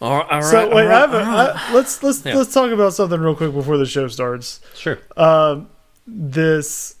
[0.00, 1.52] All, all right, so wait, all I have a, right.
[1.56, 2.36] I, let's let's Yeah.
[2.36, 4.60] let's talk about something real quick before the show starts.
[4.74, 4.98] sure.
[5.16, 5.68] Um,
[6.06, 6.94] this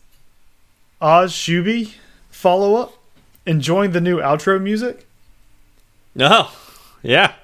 [1.00, 1.92] Oz Shuby
[2.30, 2.92] follow up,
[3.46, 5.06] enjoying the new outro music.
[6.14, 6.48] No,
[7.02, 7.34] yeah.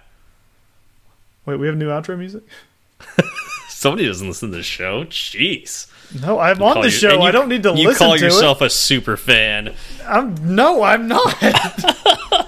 [1.46, 2.42] Wait, we have new outro music?
[3.68, 5.04] Somebody doesn't listen to the show.
[5.04, 5.86] Jeez.
[6.22, 7.12] No, I'm on the show.
[7.14, 7.90] you- I don't need to listen.
[7.90, 9.74] You call yourself a super fan.
[10.06, 11.36] I'm no, I'm not.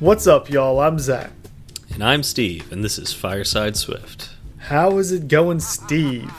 [0.00, 0.80] What's up, y'all?
[0.80, 1.30] I'm Zach.
[1.92, 4.30] And I'm Steve, and this is Fireside Swift.
[4.58, 6.32] How is it going, Steve?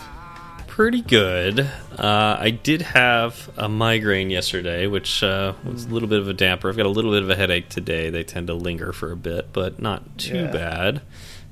[0.67, 1.59] Pretty good.
[1.97, 6.33] Uh, I did have a migraine yesterday, which uh, was a little bit of a
[6.33, 6.69] damper.
[6.69, 8.09] I've got a little bit of a headache today.
[8.09, 10.51] They tend to linger for a bit, but not too Yeah.
[10.51, 11.01] bad.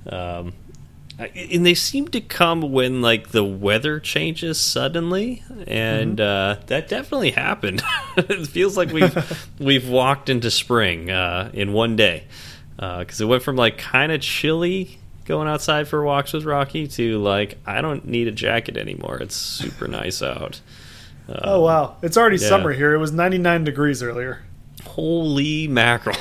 [0.07, 0.53] Um,
[1.19, 7.31] and they seem to come when like the weather changes suddenly, and uh, that definitely
[7.31, 7.81] happened.
[8.17, 12.23] it feels like we've we've walked into spring uh, in one day
[12.77, 17.19] because it went from like kind of chilly going outside for walks with Rocky to
[17.19, 19.17] like I don't need a jacket anymore.
[19.17, 20.61] It's super nice out.
[21.27, 22.47] Oh wow, it's already yeah.
[22.47, 22.93] summer here.
[22.93, 24.41] It was 99 degrees earlier.
[24.85, 26.15] Holy mackerel!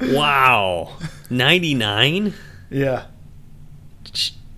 [0.00, 0.96] wow,
[1.30, 2.34] ninety nine.
[2.70, 3.06] Yeah.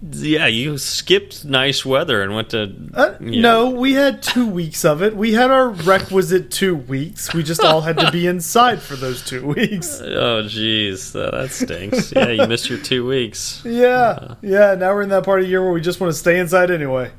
[0.03, 2.75] Yeah, you skipped nice weather and went to.
[2.95, 3.17] Uh.
[3.21, 5.15] No, we had two weeks of it.
[5.15, 7.35] We had our requisite two weeks.
[7.35, 10.01] We just all had to be inside for those two weeks.
[10.21, 12.13] Oh, jeez, that, that stinks.
[12.17, 13.63] yeah, you missed your two weeks.
[13.67, 14.75] Yeah, yeah.
[14.75, 16.71] Now we're in that part of the year where we just want to stay inside
[16.71, 17.11] anyway.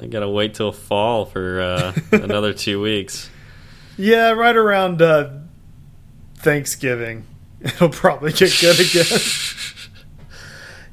[0.00, 3.30] I gotta wait till fall for uh, another two weeks.
[3.96, 5.30] Yeah, right around uh,
[6.36, 7.24] Thanksgiving,
[7.60, 9.20] it'll probably get good again.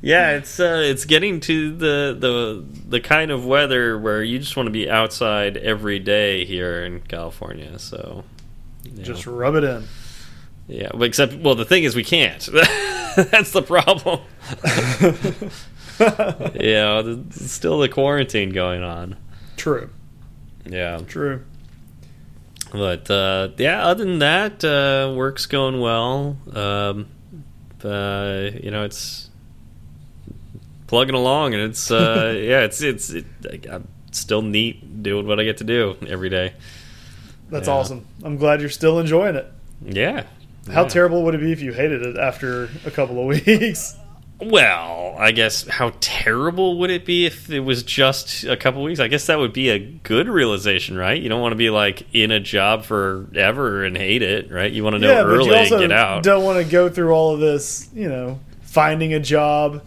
[0.02, 4.56] Yeah, it's uh, it's getting to the the the kind of weather where you just
[4.56, 7.80] want to be outside every day here in California.
[7.80, 8.24] So,
[8.84, 9.86] you just rub it in.
[10.68, 12.40] yeah, except well, the thing is we can't.
[13.16, 14.20] That's the problem.
[16.62, 19.16] yeah, still the quarantine going on.
[19.58, 19.90] True,
[20.68, 21.44] Yeah, true.
[22.78, 26.38] But uh, yeah, other than that, uh, work's going well.
[26.54, 27.08] Um,
[27.84, 29.30] uh, you know, it's
[30.88, 33.26] plugging along, and it's uh, yeah, it's it's it,
[33.70, 36.54] I'm still neat doing what I get to do every day.
[37.50, 37.74] That's Yeah.
[37.76, 38.06] awesome.
[38.24, 39.52] I'm glad you're still enjoying it.
[39.84, 40.24] Yeah.
[40.72, 40.88] How Yeah.
[40.90, 43.96] terrible would it be if you hated it after a couple of weeks?
[44.42, 49.00] Well, I guess how terrible would it be if it was just a couple weeks?
[49.00, 51.22] I guess that would be a good realization, right?
[51.22, 54.70] You don't want to be like in a job forever and hate it, right?
[54.72, 56.24] You want to know yeah, but early you also and get out.
[56.24, 59.82] don't want to go through all of this, you know, finding a job,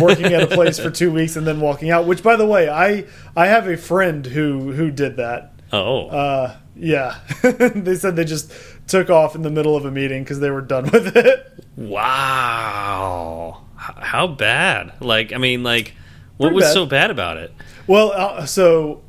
[0.00, 2.06] working at a place for two weeks, and then walking out.
[2.06, 3.04] Which, by the way, I
[3.36, 5.52] I have a friend who who did that.
[5.72, 8.50] oh, Uh, yeah, they said they just
[8.86, 11.64] took off in the middle of a meeting because they were done with it.
[11.76, 13.62] wow.
[13.76, 14.92] How bad?
[15.00, 15.94] Like, I mean, like,
[16.36, 16.72] what Pretty was bad.
[16.72, 17.52] so bad about it?
[17.86, 19.02] Well, uh, so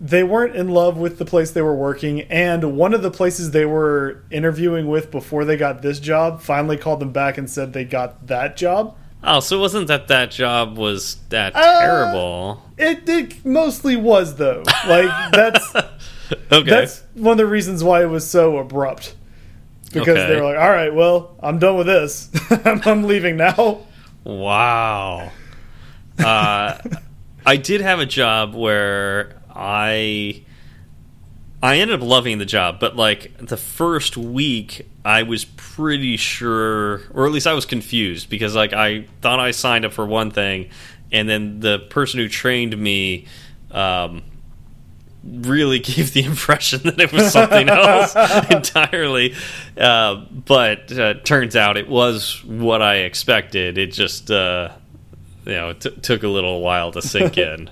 [0.00, 3.50] they weren't in love with the place they were working, and one of the places
[3.52, 7.72] they were interviewing with before they got this job finally called them back and said
[7.72, 8.96] they got that job.
[9.22, 12.62] Oh, so it wasn't that that job was that Uh, terrible?
[12.78, 14.62] It, it mostly was though.
[14.88, 15.72] Like that's
[16.52, 16.68] Okay.
[16.70, 19.14] that's one of the reasons why it was so abrupt.
[19.92, 20.26] Because Okay.
[20.28, 22.30] they were like, "All right, well, I'm done with this.
[22.64, 23.80] I'm, I'm leaving now."
[24.24, 25.32] Wow.
[26.18, 26.78] Uh,
[27.46, 30.42] I did have a job where I
[31.62, 37.02] I ended up loving the job, but like the first week I was pretty sure
[37.14, 40.30] or at least I was confused because like I thought I signed up for one
[40.30, 40.68] thing
[41.10, 43.26] and then the person who trained me
[43.70, 44.22] um
[45.24, 48.14] really gave the impression that it was something else
[48.50, 49.34] entirely.
[49.76, 53.76] Uh, but uh, turns out it was what I expected.
[53.78, 54.70] It just, uh,
[55.46, 57.68] you know, took a little while to sink in.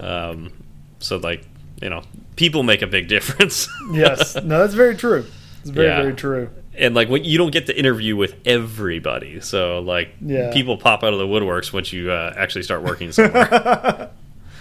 [0.00, 0.52] um,
[0.98, 1.44] so, like,
[1.80, 2.02] you know,
[2.36, 3.68] people make a big difference.
[3.92, 5.26] Yes, no, that's very true.
[5.60, 6.02] It's very Yeah.
[6.02, 6.50] very true.
[6.74, 10.52] and like what you don't get to interview with everybody so like Yeah.
[10.52, 14.08] people pop out of the woodworks once you uh, actually start working somewhere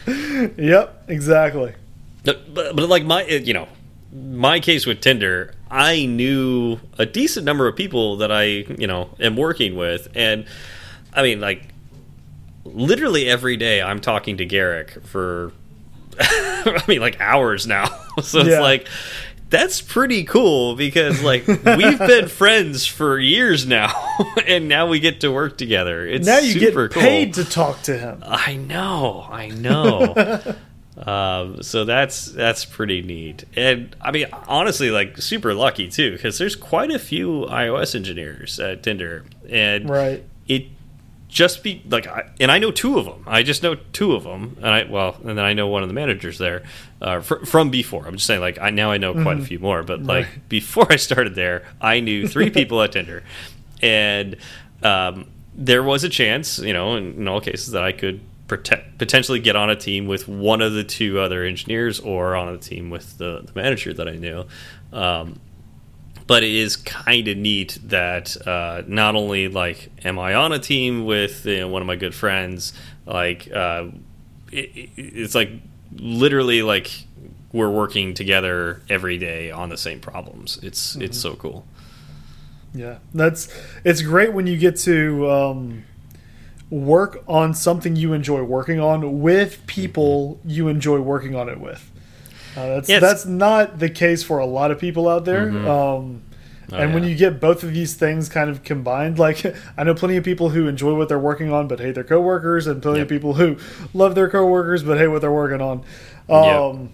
[0.08, 1.74] Yep, exactly.
[2.34, 3.68] But, but, but like my, you know,
[4.14, 9.10] my case with Tinder, I knew a decent number of people that I, you know,
[9.20, 10.46] am working with, and
[11.14, 11.64] I mean, like,
[12.66, 15.52] literally every day I'm talking to Garrick for,
[16.20, 17.86] I mean, like hours now.
[18.22, 18.60] so it's Yeah.
[18.62, 18.88] like,
[19.50, 23.92] that's pretty cool because like we've been friends for years now,
[24.46, 26.06] and now we get to work together.
[26.06, 27.44] It's now you get paid cool.
[27.44, 28.22] to talk to him.
[28.24, 30.14] I know, I know.
[31.06, 36.38] Um, so that's that's pretty neat, and I mean honestly, like super lucky too, because
[36.38, 40.24] there's quite a few iOS engineers at Tinder, and Right.
[40.48, 40.66] it
[41.30, 43.24] just be like, I, and I know two of them.
[43.28, 45.88] I just know two of them, and I well, and then I know one of
[45.90, 46.64] the managers there
[47.02, 48.06] uh, fr from before.
[48.08, 50.50] I'm just saying, like, I now I know quite a few more, but like Right.
[50.50, 53.24] before I started there, I knew three people at Tinder,
[53.82, 54.36] and
[54.84, 58.20] um, there was a chance, you know, in, in all cases, that I could
[58.50, 62.58] potentially get on a team with one of the two other engineers, or on a
[62.58, 64.46] team with the, the manager that I knew.
[64.92, 65.40] Um,
[66.28, 70.60] but it is kind of neat that uh, not only like am I on a
[70.60, 72.74] team with you know, one of my good friends,
[73.06, 73.86] like uh,
[74.52, 75.50] it, it- it's like
[75.96, 77.06] literally like
[77.52, 80.60] we're working together every day on the same problems.
[80.62, 81.66] It's it's so cool.
[82.76, 83.48] Yeah, that's
[83.84, 85.84] it's great when you get to um,
[86.70, 91.92] work on something you enjoy working on with people you enjoy working on it with.
[92.56, 95.50] Uh, that's Yeah, it's- that's not the case for a lot of people out there.
[95.68, 96.22] Um,
[96.72, 99.44] Oh, and when you get both of these things kind of combined, like
[99.78, 102.68] I know plenty of people who enjoy what they're working on but hate their coworkers,
[102.68, 103.58] and plenty of people who
[103.96, 105.82] love their coworkers but hate what they're working on.
[106.30, 106.90] Um,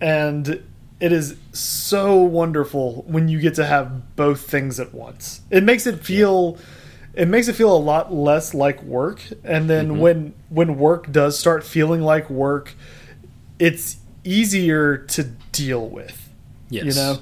[0.00, 0.60] And
[0.98, 5.40] it is so wonderful when you get to have both things at once.
[5.50, 6.58] It makes it feel
[7.16, 9.20] it makes it feel a lot less like work.
[9.42, 9.98] And then Mm-hmm.
[10.00, 12.74] when when work does start feeling like work,
[13.58, 16.28] it's easier to deal with.
[16.70, 17.18] yes, You know?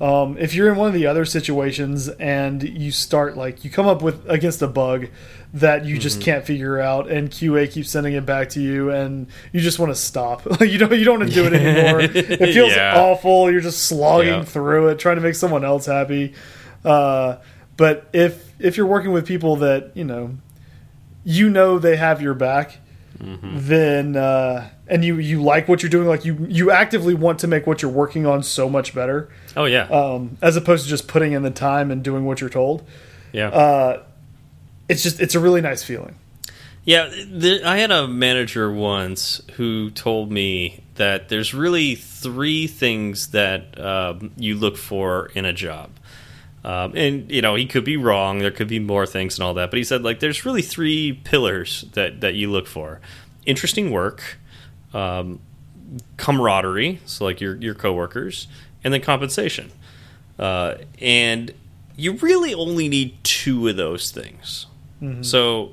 [0.00, 3.86] Um, if you're in one of the other situations and you start like you come
[3.86, 5.08] up with against a bug
[5.52, 6.00] that you Mm-hmm.
[6.00, 9.78] just can't figure out and QA keeps sending it back to you and you just
[9.78, 10.42] want to stop.
[10.62, 12.00] You don't you don't want to do it anymore.
[12.02, 12.98] it feels Yeah.
[12.98, 13.50] awful.
[13.50, 14.44] You're just slogging Yeah.
[14.44, 16.32] through it trying to make someone else happy.
[16.84, 17.36] Uh,
[17.76, 20.36] but if if you're working with people that, you know,
[21.24, 22.78] you know they have your back,
[23.18, 23.48] Mm-hmm.
[23.68, 27.46] then uh, and you you like what you're doing, like you you actively want to
[27.46, 31.06] make what you're working on so much better, Oh yeah, um, as opposed to just
[31.06, 32.82] putting in the time and doing what you're told.
[33.32, 33.48] yeah.
[33.48, 34.02] Uh,
[34.88, 36.14] it's just it's a really nice feeling.
[36.84, 43.32] Yeah, there, I had a manager once who told me that there's really three things
[43.32, 45.90] that um, you look for in a job.
[46.62, 48.38] Um, and you know he could be wrong.
[48.40, 51.12] There could be more things and all that, but he said like there's really three
[51.24, 53.00] pillars that that you look for:
[53.46, 54.38] interesting work,
[54.92, 55.40] um,
[56.18, 58.46] camaraderie, so like your your coworkers,
[58.84, 59.72] and then compensation.
[60.38, 61.52] Uh, and
[61.96, 64.66] you really only need two of those things.
[65.22, 65.72] So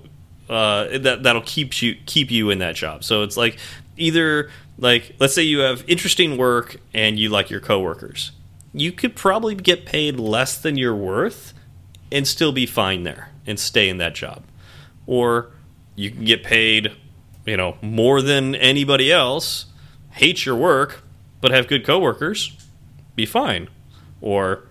[0.50, 3.04] uh, that that'll keep you keep you in that job.
[3.04, 3.58] So it's like
[3.98, 8.32] either like let's say you have interesting work and you like your coworkers,
[8.80, 11.54] you could probably get paid less than you're worth
[12.12, 14.44] and still be fine there and stay in that job,
[15.06, 15.52] or
[15.96, 16.92] you can get paid,
[17.46, 19.66] you know, more than anybody else,
[20.12, 21.04] hate your work
[21.42, 22.52] but have good coworkers,
[23.16, 23.70] be fine,
[24.22, 24.64] or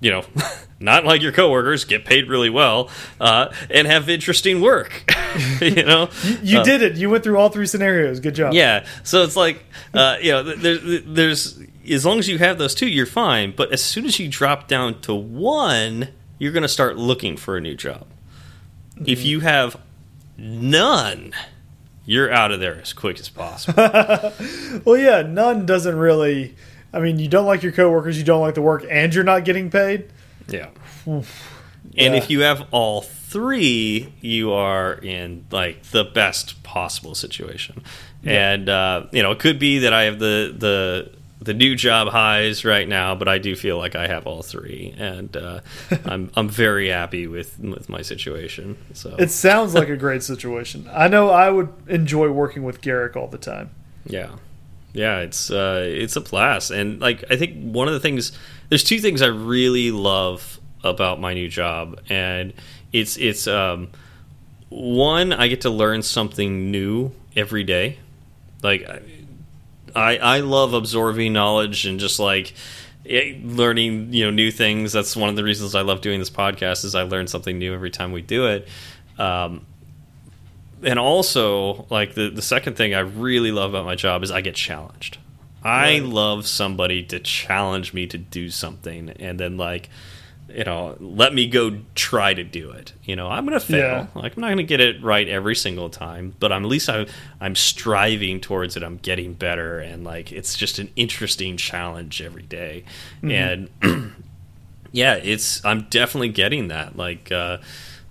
[0.00, 0.24] you know,
[0.80, 5.10] not like your coworkers, get paid really well, uh, and have interesting work.
[5.60, 6.10] you know,
[6.42, 6.96] You Uh, did it.
[6.96, 8.20] You went through all three scenarios.
[8.20, 8.52] Good job.
[8.52, 8.84] yeah.
[9.04, 11.58] So it's like, uh, you know, th- there's, there's
[11.90, 13.52] as long as you have those two, you're fine.
[13.56, 17.56] But as soon as you drop down to one, you're going to start looking for
[17.56, 18.06] a new job.
[19.04, 19.80] If you have
[20.38, 21.32] none,
[22.04, 23.82] you're out of there as quick as possible.
[24.84, 25.22] Well, yeah.
[25.22, 26.54] None doesn't really.
[26.92, 29.44] I mean, you don't like your coworkers, you don't like the work, and you're not
[29.44, 30.10] getting paid.
[30.48, 30.70] Yeah.
[31.06, 31.22] Yeah.
[32.06, 37.82] And if you have all three, you are in like the best possible situation.
[38.24, 41.12] And uh, you know, it could be that I have the the
[41.46, 44.94] the new job highs right now, but I do feel like I have all three,
[44.98, 45.60] and uh,
[46.04, 48.76] I'm I'm very happy with with my situation.
[48.92, 50.90] So It sounds like a great situation.
[50.92, 53.70] I know I would enjoy working with Garrick all the time.
[54.04, 54.30] Yeah,
[54.92, 58.32] yeah, it's uh, it's a blast, and like I think one of the things,
[58.68, 62.52] there's two things I really love about my new job, and
[62.92, 63.88] it's it's um,
[64.68, 67.98] one I get to learn something new every day,
[68.62, 68.84] like
[69.96, 72.52] I I love absorbing knowledge and just like
[73.08, 74.92] eh, learning you know new things.
[74.92, 77.72] That's one of the reasons I love doing this podcast is I learn something new
[77.74, 78.68] every time we do it.
[79.18, 79.64] Um,
[80.82, 84.40] and also like the the second thing I really love about my job is I
[84.42, 85.18] get challenged.
[85.64, 86.02] I Right.
[86.04, 89.88] love somebody to challenge me to do something and then like
[90.48, 92.92] you know, let me go try to do it.
[93.04, 93.78] You know, I'm going to fail.
[93.78, 94.06] Yeah.
[94.14, 96.88] Like I'm not going to get it right every single time, but I'm at least
[96.88, 97.06] I'm
[97.40, 98.82] I'm striving towards it.
[98.82, 102.84] I'm getting better, and like it's just an interesting challenge every day.
[103.22, 103.68] And
[104.92, 106.96] yeah, it's I'm definitely getting that.
[106.96, 107.58] Like uh,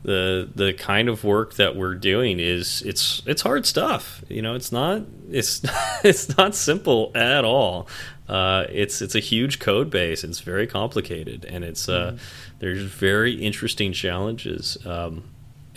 [0.04, 4.24] the the kind of work that we're doing is it's it's hard stuff.
[4.30, 5.02] You know, it's not
[5.32, 5.62] it's
[6.04, 7.88] it's not simple at all.
[8.28, 10.24] Uh, it's it's a huge code base.
[10.24, 12.18] It's very complicated, and it's uh,
[12.60, 14.78] there's very interesting challenges.
[14.86, 15.24] Um,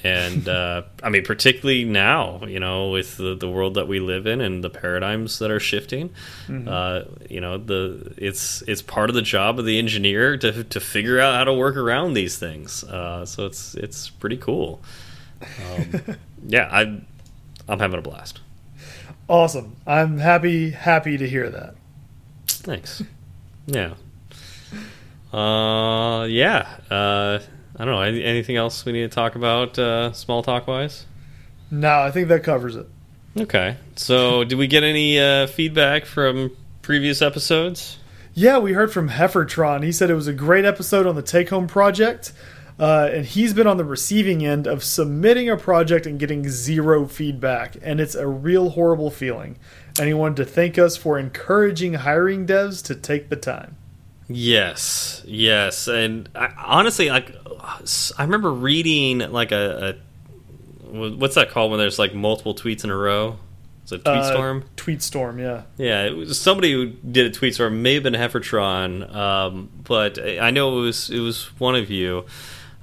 [0.05, 4.26] and uh, I mean, particularly now, you know, with the, the world that we live
[4.26, 6.11] in and the paradigms that are shifting,
[6.69, 10.81] uh, you know, the it's it's part of the job of the engineer to to
[10.81, 12.85] figure out how to work around these things.
[12.85, 14.81] Uh, so it's it's pretty cool.
[15.43, 17.00] Um, yeah, I
[17.69, 18.40] I'm having a blast.
[19.28, 19.76] Awesome.
[19.87, 21.75] I'm happy happy to hear that.
[22.69, 23.03] Thanks.
[23.67, 23.95] Yeah.
[25.33, 26.69] Uh, yeah.
[26.91, 27.39] Uh,
[27.75, 28.03] I don't know.
[28.03, 31.07] Any, anything else we need to talk about, uh, small talk wise?
[31.71, 32.87] No, I think that covers it.
[33.39, 33.79] Okay.
[33.97, 37.99] So, did we get any uh, feedback from previous episodes?
[38.35, 39.83] Yeah, we heard from Heffertron.
[39.83, 42.35] He said it was a great episode on the take home project.
[42.79, 47.07] Uh, and he's been on the receiving end of submitting a project and getting zero
[47.07, 47.77] feedback.
[47.83, 49.59] And it's a real horrible feeling.
[49.99, 53.76] And he wanted to thank us for encouraging hiring devs to take the time.
[54.28, 57.35] Yes, yes, and I, honestly, like
[58.19, 59.97] I remember reading like a,
[60.85, 63.38] a what's that called when there's like multiple tweets in a row?
[63.85, 64.64] It's it tweet Uh, storm?
[64.76, 65.62] Tweet storm, yeah.
[65.78, 67.81] Yeah, it was somebody who did a tweet storm.
[67.83, 72.26] May have been Heffertron, um, but I know it was it was one of you.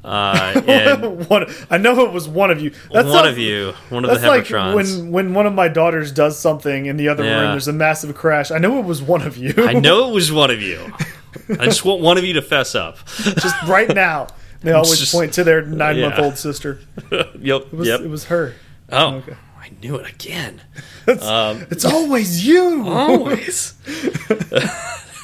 [0.05, 2.71] Uh, and one, I know it was one of you.
[2.91, 6.11] That's one of you, one of the That's like when when one of my daughters
[6.11, 7.39] does something in the other Yeah.
[7.39, 7.51] room.
[7.51, 8.51] There's a massive crash.
[8.51, 9.53] I know it was one of you.
[9.57, 10.93] I know it was one of you.
[11.59, 12.97] I just want one of you to fess up.
[13.07, 14.27] just right now.
[14.61, 16.23] They always Just- point to their nine month yeah.
[16.23, 16.79] old sister.
[17.11, 18.01] yep, It was, yep.
[18.01, 18.53] it was her.
[18.91, 19.35] oh, okay.
[19.59, 20.61] I knew it again.
[21.07, 22.87] It's, Um, it's always you.
[22.87, 23.73] always.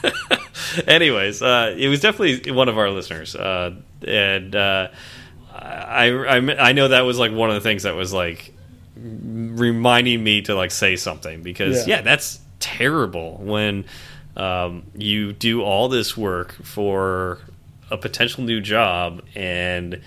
[0.88, 3.74] Anyways, uh, it was definitely one of our listeners, uh,
[4.08, 4.88] and uh,
[5.54, 8.54] I, I I know that was like one of the things that was like
[8.96, 11.98] reminding me to like say something because Yeah.
[11.98, 13.86] yeah, that's terrible when
[14.38, 17.40] um, you do all this work for
[17.90, 20.02] a potential new job and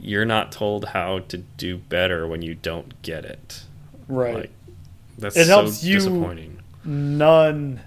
[0.00, 3.62] you're not told how to do better when you don't get it.
[4.08, 4.34] Right.
[4.34, 4.50] Like
[5.18, 6.54] that's It so helps you- disappointing.
[6.84, 7.80] None.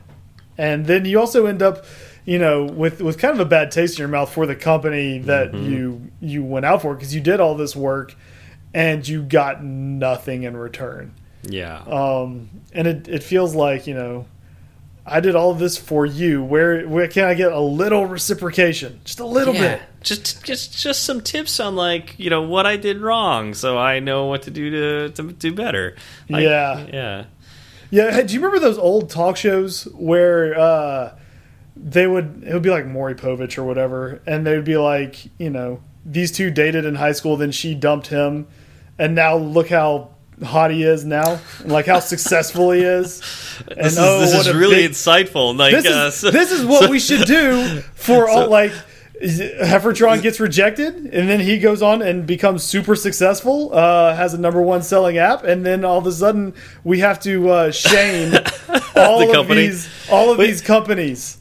[0.61, 1.85] And then you also end up,
[2.25, 5.19] you know, with with kind of a bad taste in your mouth for the company
[5.19, 5.71] that Mm-hmm.
[5.71, 8.13] you you went out for because you did all this work
[8.73, 11.13] and you got nothing in return.
[11.43, 11.79] Yeah.
[11.87, 14.25] Um, and it it feels like you know.
[15.03, 16.43] I did all of this for you.
[16.43, 19.01] Where where can I get a little reciprocation?
[19.03, 19.77] Just a little yeah.
[19.77, 19.81] bit.
[20.03, 23.99] Just just just some tips on like, you know, what I did wrong so I
[23.99, 25.95] know what to do to to do better.
[26.29, 26.85] Like, Yeah.
[26.93, 27.23] Yeah.
[27.91, 31.15] Yeah, hey, do you remember those old talk shows where uh,
[31.75, 35.25] they would it would be like Maury Povich or whatever, and they would be like,
[35.37, 38.47] you know, these two dated in high school, then she dumped him,
[38.97, 40.09] and now look how
[40.43, 43.21] hot he is now, and like how successful he is.
[43.67, 45.55] And This is, oh, this is really big- insightful.
[45.57, 48.71] Like this uh, is so- this is what so- we should do for all like.
[49.21, 53.73] Heffertron gets rejected, and then he goes on and becomes super successful.
[53.73, 57.19] Uh, has a number one selling app, and then all of a sudden we have
[57.21, 58.33] to uh, shame
[58.95, 59.67] all The of company.
[59.67, 61.37] these all of these companies.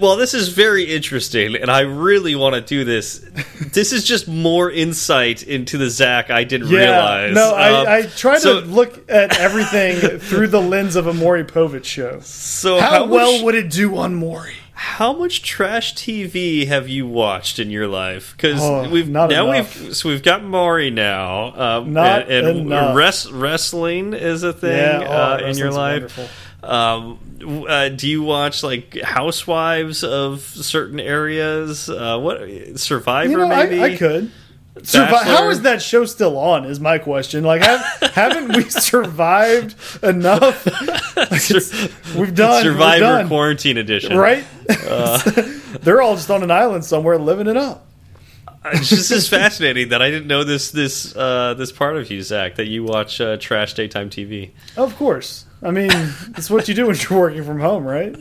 [0.00, 3.24] Well, this is very interesting, and I really want to do this.
[3.72, 7.34] This is just more insight into the Zach I didn't Yeah, realize.
[7.36, 11.12] no, Um, I, I try so, to look at everything through the lens of a
[11.14, 12.18] Maury Povich show.
[12.24, 14.54] So How, how, well would it do on Maury?
[14.78, 18.34] How much trash TV have you watched in your life?
[18.36, 19.80] Because Oh, we've not now enough.
[19.80, 24.76] we've so we've got Maury now, um, Not and, and res- wrestling is a thing
[24.76, 26.18] Yeah, oh, uh, in your life.
[26.62, 27.18] Um,
[27.68, 31.88] uh, do you watch like Housewives of certain areas?
[31.88, 33.80] Uh, what Survivor You know, maybe?
[33.80, 34.30] I, I could.
[34.76, 36.64] Survi- how is that show still on?
[36.66, 37.44] Is my question.
[37.44, 37.80] Like, have,
[38.14, 40.66] haven't we survived enough?
[41.16, 41.42] Like,
[42.16, 42.62] we've done.
[42.62, 44.16] Survivor we've done, Quarantine Edition.
[44.16, 44.44] right?
[44.68, 45.18] Uh.
[45.80, 47.86] They're all just on an island somewhere living it up.
[48.72, 52.20] It's just as fascinating that I didn't know this this uh, this part of you,
[52.22, 54.50] Zach, that you watch uh, trash daytime TV.
[54.76, 55.44] Of course.
[55.62, 55.90] I mean,
[56.36, 58.14] it's what you do when you're working from home, right?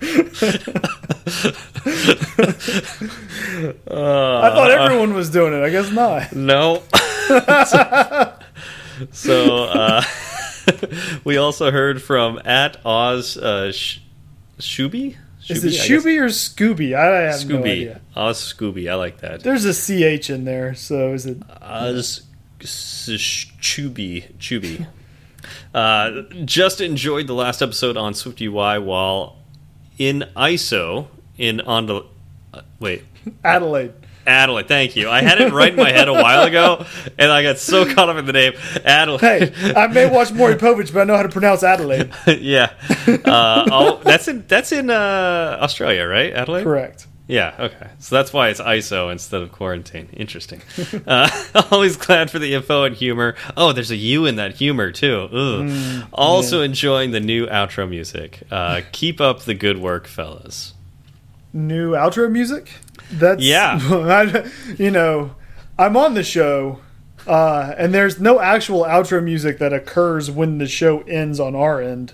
[1.26, 1.30] I
[4.54, 5.62] thought everyone was doing it.
[5.64, 6.32] I guess not.
[6.34, 6.82] No.
[9.12, 10.02] so uh,
[11.24, 13.98] we also heard from at Oz uh, Sh-
[14.58, 15.16] Shuby
[15.48, 15.72] Is it.
[15.72, 16.94] Shuby or Scooby?
[16.94, 17.70] I have no Scooby.
[17.72, 18.00] idea.
[18.14, 18.90] Oh, it's Scooby.
[18.90, 19.42] I like that.
[19.42, 21.38] There's a ch in there, so is it?
[21.60, 22.22] Uh, s-
[22.60, 24.26] s- Chubby.
[24.38, 24.86] Chubby.
[25.74, 29.36] Uh, just enjoyed the last episode on Swift UI while
[29.98, 32.02] in ISO in on the.
[32.52, 33.04] Uh, wait.
[33.44, 33.92] Adelaide.
[34.26, 35.08] Adelaide, thank you.
[35.08, 36.84] I had it right in my head a while ago,
[37.18, 39.54] and I got so caught up in the name Adelaide.
[39.54, 42.10] Hey, I may watch Maury Povich, but I know how to pronounce Adelaide.
[42.26, 42.72] yeah,
[43.24, 46.32] uh, oh, that's in that's in uh, Australia, right?
[46.32, 46.64] Adelaide.
[46.64, 47.06] Correct.
[47.28, 47.56] Yeah.
[47.58, 47.88] Okay.
[47.98, 50.08] So that's why it's ISO instead of quarantine.
[50.12, 50.62] Interesting.
[51.08, 51.28] uh,
[51.72, 53.34] always glad for the info and humor.
[53.56, 55.28] Oh, there's a U in that humor too.
[55.32, 56.08] Ugh.
[56.12, 58.42] also enjoying the new outro music.
[58.48, 60.74] Uh, keep up the good work, fellas.
[61.56, 62.70] New outro music.
[63.10, 63.78] That's Yeah.
[63.90, 65.34] I, you know,
[65.78, 66.80] I'm on the show,
[67.26, 71.80] uh, and there's no actual outro music that occurs when the show ends on our
[71.80, 72.12] end.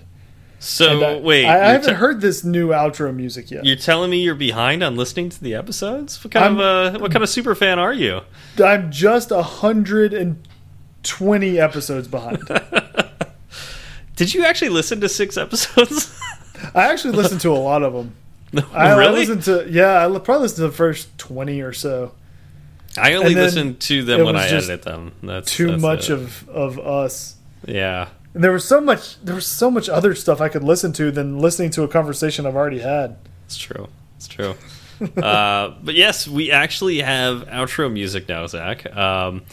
[0.59, 3.65] So I- wait, I, I haven't heard this new outro music yet.
[3.65, 6.23] you're telling me you're behind on listening to the episodes?
[6.23, 8.21] What kind of uh, what kind of super fan are you?
[8.63, 10.47] I'm just a hundred and
[11.03, 12.39] twenty episodes behind.
[14.15, 16.17] Did you actually listen to six episodes?
[16.73, 18.15] I actually listened to a lot of them.
[18.73, 22.13] I, I listened to yeah, I probably listened to the first twenty or so.
[22.97, 25.13] I only listened to them when I edited them.
[25.23, 26.13] That's Too that's much it.
[26.13, 27.37] of of us.
[27.65, 28.09] yeah.
[28.33, 31.11] And there was so much there was so much other stuff I could listen to
[31.11, 33.17] than listening to a conversation I've already had.
[33.45, 33.87] It's true.
[34.17, 34.55] It's true.
[35.17, 38.95] uh, but yes, we actually have outro music now, Zach.
[38.95, 39.43] Um,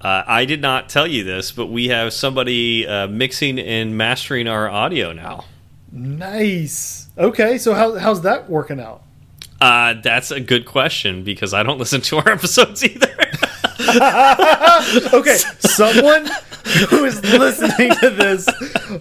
[0.00, 4.48] uh, I did not tell you this, but we have somebody uh, mixing and mastering
[4.48, 5.44] our audio now.
[5.92, 7.01] Nice.
[7.18, 9.02] Okay, so how how's that working out?
[9.60, 13.08] Uh, that's a good question because I don't listen to our episodes either.
[15.12, 16.26] Okay, someone
[16.88, 18.46] who is listening to this,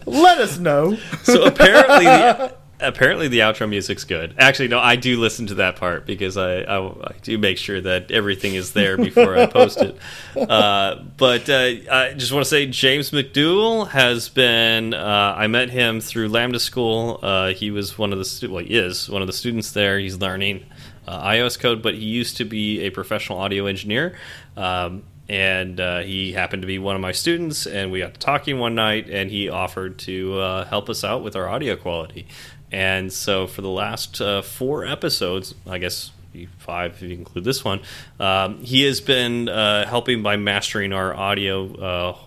[0.05, 0.97] let us know.
[1.23, 4.35] so apparently, the, apparently the outro music's good.
[4.37, 7.79] Actually, no, I do listen to that part because I I, I do make sure
[7.81, 9.97] that everything is there before I post it.
[10.51, 14.93] Uh, but uh, I just want to say James McDougall has been.
[14.93, 17.19] Uh, I met him through Lambda School.
[17.21, 19.99] Uh, he was one of the well, he is one of the students there.
[19.99, 20.65] He's learning
[21.07, 24.17] uh, iOS code, but he used to be a professional audio engineer.
[24.57, 28.19] Um, and uh, he happened to be one of my students, and we got to
[28.19, 32.27] talking one night, and he offered to uh, help us out with our audio quality.
[32.71, 36.11] And so, for the last uh, four episodes, I guess
[36.57, 37.81] five if you include this one,
[38.19, 42.17] um, he has been uh, helping by mastering our audio, uh,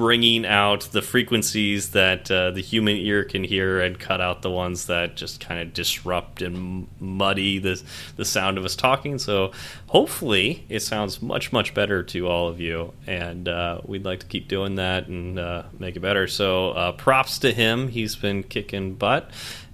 [0.00, 4.50] bringing out the frequencies that uh, the human ear can hear, and cut out the
[4.50, 7.82] ones that just kind of disrupt and muddy the
[8.16, 9.18] the sound of us talking.
[9.18, 9.52] So,
[9.88, 14.26] hopefully, it sounds much much better to all of you, and uh, we'd like to
[14.26, 16.26] keep doing that and uh, make it better.
[16.26, 17.88] So, uh, props to him.
[17.88, 19.30] He's been kicking butt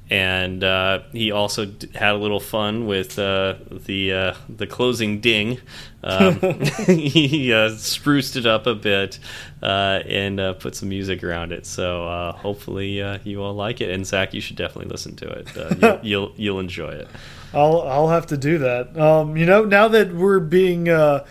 [0.08, 5.20] and uh, he also d- had a little fun with uh, the uh, the closing
[5.20, 5.58] ding.
[6.04, 6.38] Um,
[6.86, 9.18] he uh, spruced it up a bit
[9.62, 11.66] uh, and uh, put some music around it.
[11.66, 13.90] So uh, hopefully uh, you all like it.
[13.90, 15.56] And Zach, you should definitely listen to it.
[15.56, 17.08] Uh, you'll, you'll you'll enjoy it.
[17.52, 18.96] I'll I'll have to do that.
[18.98, 21.24] Um, you know, now that we're being uh,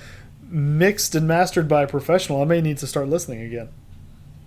[0.49, 3.69] mixed and mastered by a professional, I may need to start listening again.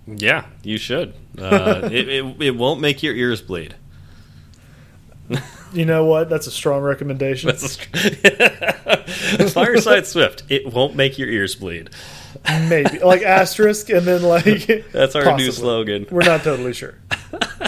[0.05, 1.13] Yeah, you should.
[1.37, 3.75] Uh, it, it it won't make your ears bleed.
[5.71, 6.29] You know what?
[6.29, 7.45] That's a strong recommendation.
[7.45, 10.41] That's a, Fireside Swift.
[10.49, 11.91] It won't make your ears bleed.
[12.47, 16.07] Maybe like asterisk and then like That's our new slogan.
[16.09, 16.95] We're not totally sure.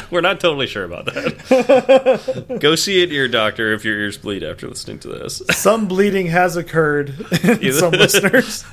[0.09, 2.57] We're not totally sure about that.
[2.59, 5.43] Go see an ear doctor if your ears bleed after listening to this.
[5.51, 8.65] Some bleeding has occurred in some listeners.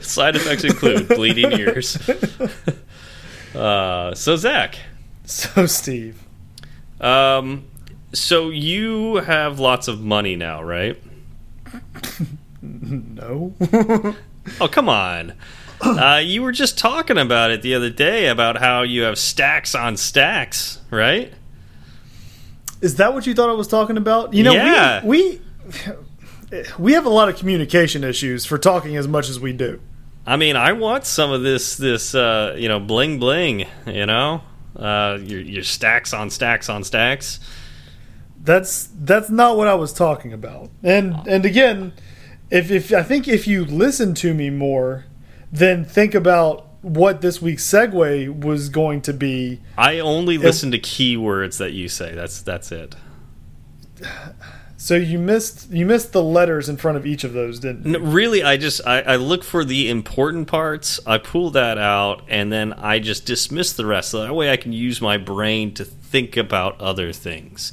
[0.00, 1.98] Side effects include bleeding ears.
[3.54, 4.78] Uh, so Zach,
[5.24, 6.22] So Steve,
[7.00, 7.64] um,
[8.12, 11.00] so you have lots of money now, right?
[12.62, 13.54] no.
[14.60, 15.34] Oh come on.
[15.80, 19.74] Uh, you were just talking about it the other day about how you have stacks
[19.74, 21.32] on stacks, right?
[22.80, 24.32] Is that what you thought I was talking about?
[24.34, 25.04] You know, Yeah.
[25.04, 25.40] we,
[26.50, 29.80] we we have a lot of communication issues for talking as much as we do.
[30.26, 33.66] I mean, I want some of this this uh, you know bling bling.
[33.86, 34.42] You know,
[34.76, 37.40] uh, your your stacks on stacks on stacks.
[38.42, 40.70] That's that's not what I was talking about.
[40.82, 41.92] And and again,
[42.50, 45.06] if if I think if you listen to me more,
[45.50, 49.60] then think about what this week's segue was going to be.
[49.78, 52.14] I only listen to keywords that you say.
[52.14, 52.94] That's that's it.
[54.82, 57.92] So you missed you missed the letters in front of each of those, didn't you?
[57.92, 60.98] No, really, I just I, I look for the important parts.
[61.06, 64.10] I pull that out, and then I just dismiss the rest.
[64.10, 67.72] So that way, I can use my brain to think about other things.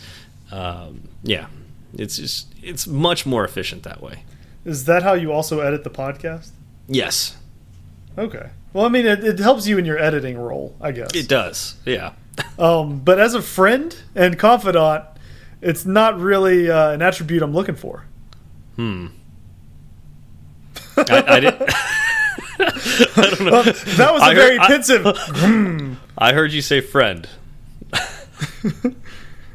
[0.51, 1.47] Um, yeah,
[1.95, 4.23] it's just it's much more efficient that way.
[4.63, 6.51] Is that how you also edit the podcast?
[6.87, 7.37] Yes,
[8.19, 8.49] Okay.
[8.71, 11.15] Well, I mean, it, it helps you in your editing role, I guess.
[11.15, 11.75] it does.
[11.85, 12.13] Yeah.
[12.57, 15.03] Um, but as a friend and confidant,
[15.61, 18.05] it's not really uh, an attribute I'm looking for.
[18.75, 19.07] Hmm.
[20.97, 21.61] I, I didn't.
[22.61, 23.51] I don't know.
[23.51, 25.97] Well, that was a I heard- very I- pensive.
[26.17, 27.27] I heard you say friend.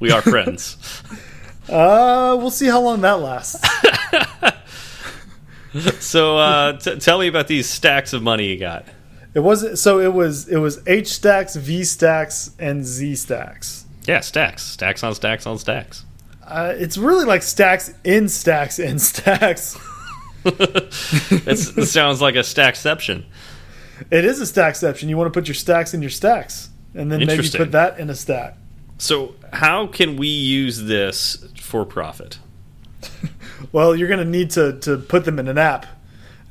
[0.01, 0.77] we are friends.
[1.69, 3.61] uh, we'll see how long that lasts.
[6.01, 8.85] So uh, t tell me about these stacks of money you got.
[9.35, 13.84] It was so it was it was H stacks, V stacks, and Z stacks.
[14.07, 16.05] Yeah, stacks, stacks on stacks on stacks.
[16.47, 19.79] Uh, it's really like stacks in stacks in stacks.
[20.45, 23.25] It's, it sounds like a stackception.
[24.11, 25.09] It is a stackception.
[25.09, 28.11] You want to put your stacks in your stacks, and then maybe put that in
[28.11, 28.57] a stack.
[28.99, 32.39] So how can we use this for profit?
[33.73, 35.87] Well, you're going to need to to put them in an app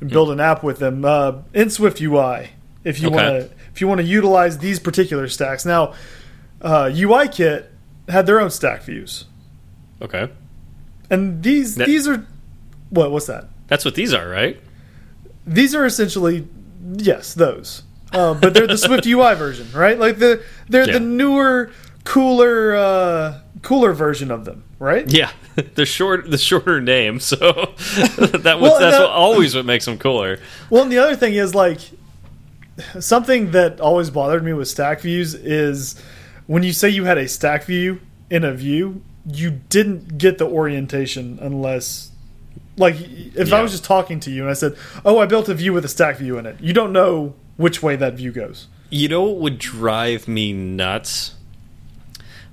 [0.00, 2.50] and build an app with them uh, in Swift UI
[2.82, 3.14] if you Okay.
[3.14, 5.64] want to if you want to utilize these particular stacks.
[5.64, 5.94] Now,
[6.64, 7.66] uh, UIKit
[8.08, 9.26] had their own stack views,
[10.02, 10.28] Okay,
[11.10, 12.26] and these That- these are
[12.90, 13.48] what what's that?
[13.68, 14.60] that's what these are, right?
[15.46, 16.48] These are essentially
[16.96, 19.98] yes those, uh, but they're the Swift UI version, right?
[19.98, 20.94] Like the they're Yeah.
[20.94, 21.70] the newer,
[22.04, 25.10] cooler uh, cooler version of them, right?
[25.10, 25.30] Yeah,
[25.74, 27.20] the short, the shorter name.
[27.20, 30.38] So that was Well, that's that- what, always what makes them cooler.
[30.70, 31.80] Well, and the other thing is like
[33.00, 35.94] something that always bothered me with stack views is
[36.46, 40.46] when you say you had a stack view in a view, you didn't get the
[40.46, 42.10] orientation unless
[42.76, 45.54] like if I was just talking to you and I said, "Oh, I built a
[45.54, 48.66] view with a stack view in it." You don't know which way that view goes.
[48.90, 51.34] You know what would drive me nuts?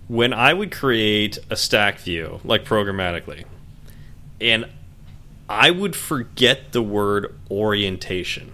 [0.08, 3.46] When I would create a stack view, like programmatically,
[4.40, 4.66] and
[5.50, 8.54] I would forget the word orientation.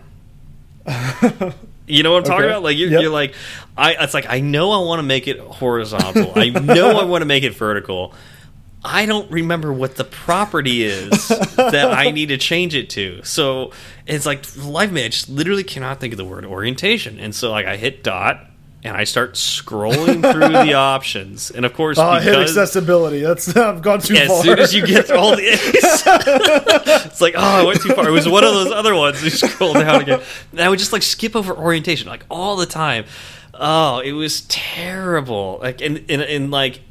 [1.88, 2.52] You know what I'm talking Okay.
[2.52, 2.64] about?
[2.64, 3.02] Like you're, Yep.
[3.02, 3.34] you're like,
[3.78, 3.94] I.
[4.04, 6.34] It's like I know I want to make it horizontal.
[6.36, 8.14] I know I want to make it vertical.
[8.84, 13.22] I don't remember what the property is that I need to change it to.
[13.24, 13.72] So
[14.06, 15.04] it's like live me.
[15.06, 17.20] I just literally cannot think of the word orientation.
[17.20, 18.46] And so like I hit dot
[18.84, 21.52] and I start scrolling through the options.
[21.52, 23.22] And of course, ah, I hit accessibility.
[23.22, 24.44] That's I've gone too as far.
[24.44, 25.44] soon as you get all the
[27.06, 28.08] it's like, oh, I went too far.
[28.08, 29.24] It was one of those other ones.
[29.24, 30.22] You scroll down again.
[30.52, 33.06] And I would just like skip over orientation like all the time.
[33.54, 35.60] Oh, it was terrible.
[35.62, 36.82] Like, and, and, and like,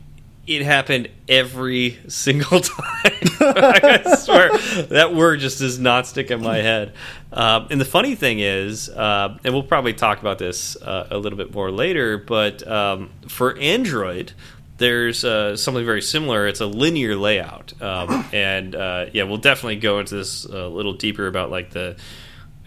[0.47, 2.83] it happened every single time.
[3.41, 4.57] I swear
[4.89, 6.93] that word just does not stick in my head.
[7.33, 11.19] Um, and the funny thing is, uh, and we'll probably talk about this uh, a
[11.19, 14.33] little bit more later, but um, for Android,
[14.79, 16.47] there's uh, something very similar.
[16.47, 20.93] It's a linear layout, um, and uh, yeah, we'll definitely go into this a little
[20.93, 21.97] deeper about like the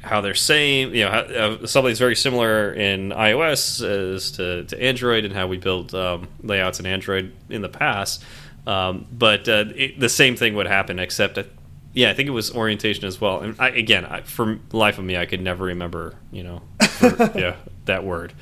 [0.01, 0.93] how they're same.
[0.93, 5.47] You know, how, uh, something's very similar in iOS as to, to Android, and how
[5.47, 8.23] we build um, layouts in Android in the past.
[8.67, 11.43] Um, but uh, it, the same thing would happen, except uh,
[11.93, 13.39] yeah, I think it was orientation as well.
[13.41, 17.31] And I, again, I, for life of me, I could never remember, you know, for,
[17.35, 18.33] yeah, that word.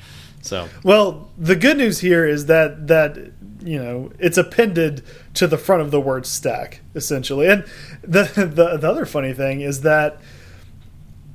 [0.42, 3.16] So Well, the good news here is that that
[3.60, 5.02] you know it's appended
[5.34, 7.48] to the front of the word stack essentially.
[7.48, 7.64] And
[8.02, 10.20] the the, the other funny thing is that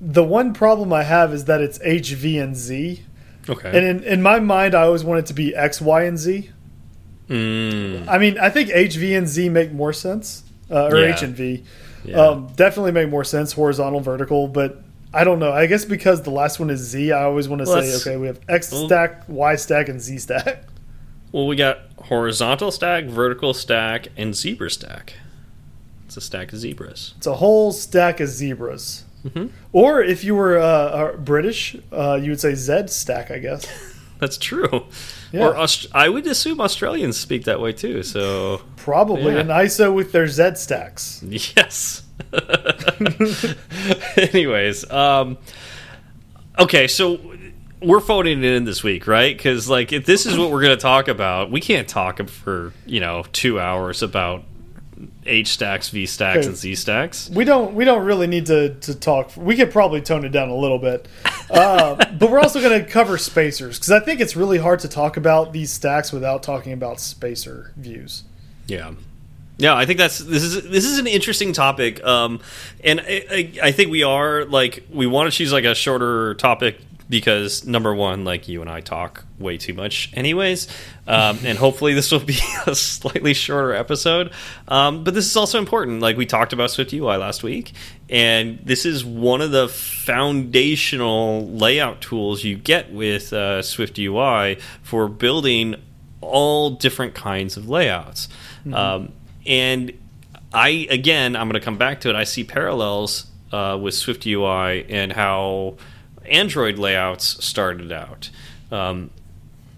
[0.05, 3.01] the one problem I have is that it's H, V, and Z.
[3.47, 6.17] okay, And in, in my mind, I always want it to be X, Y, and
[6.17, 6.49] Z.
[7.29, 11.15] Mm, I mean, I think H, V, and Z make more sense, uh, or Yeah.
[11.15, 11.63] H and V.
[12.03, 12.17] yeah.
[12.17, 14.81] Um, definitely make more sense, horizontal, vertical, but
[15.13, 15.51] I don't know.
[15.51, 18.17] I guess because the last one is Z, I always want to Well, say, okay,
[18.17, 20.65] we have X stack, Y stack, and Z stack.
[21.31, 25.13] well, we got horizontal stack, vertical stack, and zebra stack.
[26.07, 27.13] It's a stack of zebras.
[27.17, 29.05] It's a whole stack of zebras.
[29.25, 29.49] Mhm.
[29.71, 33.65] Or if you were uh, uh, British, uh, you would say Z stack, I guess.
[34.19, 34.85] That's true.
[35.31, 35.47] Yeah.
[35.47, 38.03] Or Aust- I would assume Australians speak that way too.
[38.03, 39.39] So Probably Yeah.
[39.41, 41.21] an ISO with their Z stacks.
[41.27, 42.03] yes.
[44.17, 45.37] Anyways, um,
[46.59, 47.19] okay, so
[47.81, 49.35] we're phoning it in this week, right?
[49.35, 52.73] Because like, if this is what we're going to talk about, we can't talk for
[52.85, 54.43] you know two hours about
[55.25, 56.47] H stacks, V stacks, Okay.
[56.47, 57.29] and Z stacks.
[57.29, 59.31] We don't we don't really need to, to talk.
[59.37, 61.07] We could probably tone it down a little bit,
[61.49, 64.87] uh, but we're also going to cover spacers because I think it's really hard to
[64.87, 68.23] talk about these stacks without talking about spacer views.
[68.67, 68.91] Yeah.
[69.57, 72.39] Yeah, I think that's this is this is an interesting topic, um,
[72.83, 76.33] and I, I, I think we are like we want to choose like a shorter
[76.33, 76.79] topic
[77.13, 80.67] because number one, like you and I talk way too much, anyways,
[81.05, 84.33] um, and hopefully this will be a slightly shorter episode.
[84.67, 86.01] Um, but this is also important.
[86.01, 87.73] Like we talked about Swift UI last week,
[88.09, 94.57] and this is one of the foundational layout tools you get with uh, Swift UI
[94.81, 95.75] for building
[96.19, 98.27] all different kinds of layouts.
[98.65, 98.95] Mm -hmm.
[98.95, 99.11] um,
[99.45, 99.91] and
[100.51, 102.15] I again, I'm going to come back to it.
[102.15, 105.75] I see parallels uh, with Swift UI and how
[106.29, 108.29] Android layouts started out.
[108.71, 109.11] Um,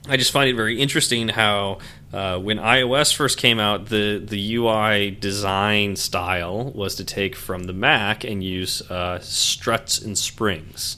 [0.08, 1.80] I just find it very interesting how
[2.14, 7.64] uh, when iOS first came out, the the UI design style was to take from
[7.64, 10.98] the Mac and use uh, struts and springs.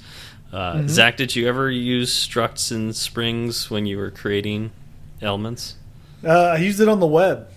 [0.51, 0.89] Uh, mm -hmm.
[0.89, 4.71] Zach, did you ever use struts and springs when you were creating
[5.21, 5.75] elements?
[6.23, 7.47] Uh, I used it on the web.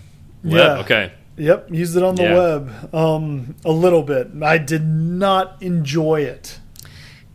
[0.43, 0.81] web yeah.
[0.81, 1.11] Okay.
[1.37, 1.69] Yep.
[1.71, 2.39] Used it on the yeah.
[2.39, 4.29] web um, a little bit.
[4.43, 6.60] I did not enjoy it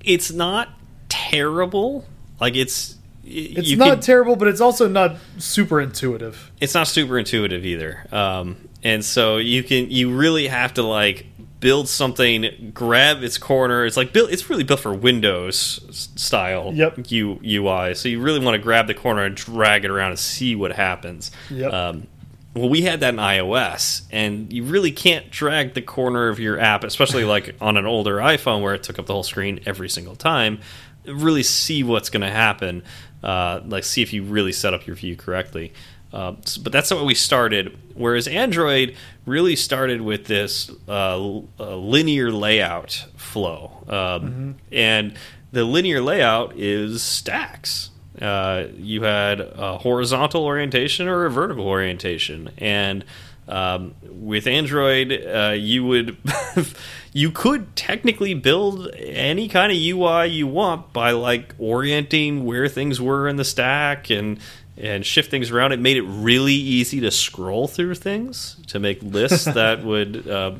[0.05, 0.69] it's not
[1.09, 2.05] terrible.
[2.39, 6.51] Like it's it's not terrible, but it's also not super intuitive.
[6.61, 8.05] It's not super intuitive either.
[8.11, 11.25] Um, and so you can you really have to like
[11.59, 13.85] build something, grab its corner.
[13.85, 14.31] It's like built.
[14.31, 16.95] It's really built for Windows style yep.
[17.11, 17.95] U, UI.
[17.95, 20.71] So you really want to grab the corner and drag it around and see what
[20.73, 21.31] happens.
[21.49, 21.73] Yep.
[21.73, 22.07] Um,
[22.55, 26.57] well, we had that in iOS, and you really can't drag the corner of your
[26.57, 29.89] app, especially like on an older iPhone where it took up the whole screen every
[29.89, 30.59] single time.
[31.05, 32.83] Really see what's going to happen,
[33.21, 35.73] uh, like see if you really set up your view correctly.
[36.13, 36.31] Uh,
[36.63, 37.77] but that's not what we started.
[37.93, 44.53] Whereas Android really started with this uh, linear layout flow, um, mm -hmm.
[44.71, 45.13] and
[45.51, 47.89] the linear layout is stacks
[48.21, 53.03] uh, you had a horizontal orientation or a vertical orientation, and
[53.47, 56.17] um, with Android, uh, you would
[57.13, 62.99] you could technically build any kind of UI you want by like orienting where things
[62.99, 64.39] were in the stack and
[64.77, 65.71] and shift things around.
[65.71, 70.55] It made it really easy to scroll through things to make lists that would uh,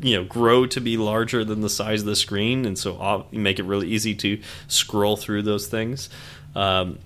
[0.00, 3.58] you know grow to be larger than the size of the screen, and so make
[3.58, 6.08] it really easy to scroll through those things.
[6.54, 6.98] Um,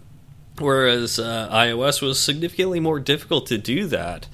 [0.59, 4.29] whereas uh, iOS was significantly more difficult to do that.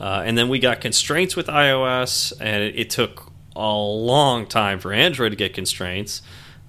[0.00, 4.78] Uh, and then we got constraints with iOS, and it, it, took a long time
[4.78, 6.22] for Android to get constraints.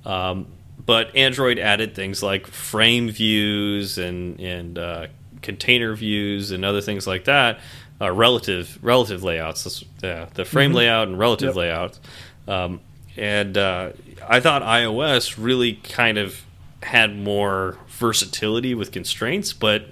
[0.04, 0.47] Um,
[0.84, 5.08] but Android added things like frame views and and uh,
[5.43, 7.60] container views and other things like that.
[8.02, 10.78] Uh, relative relative layouts, yeah, the frame mm -hmm.
[10.78, 11.56] layout and relative yep.
[11.56, 11.99] layout.
[12.47, 12.80] Um,
[13.17, 13.89] and uh,
[14.28, 16.45] I thought iOS really kind of
[16.81, 19.85] had more versatility with constraints, but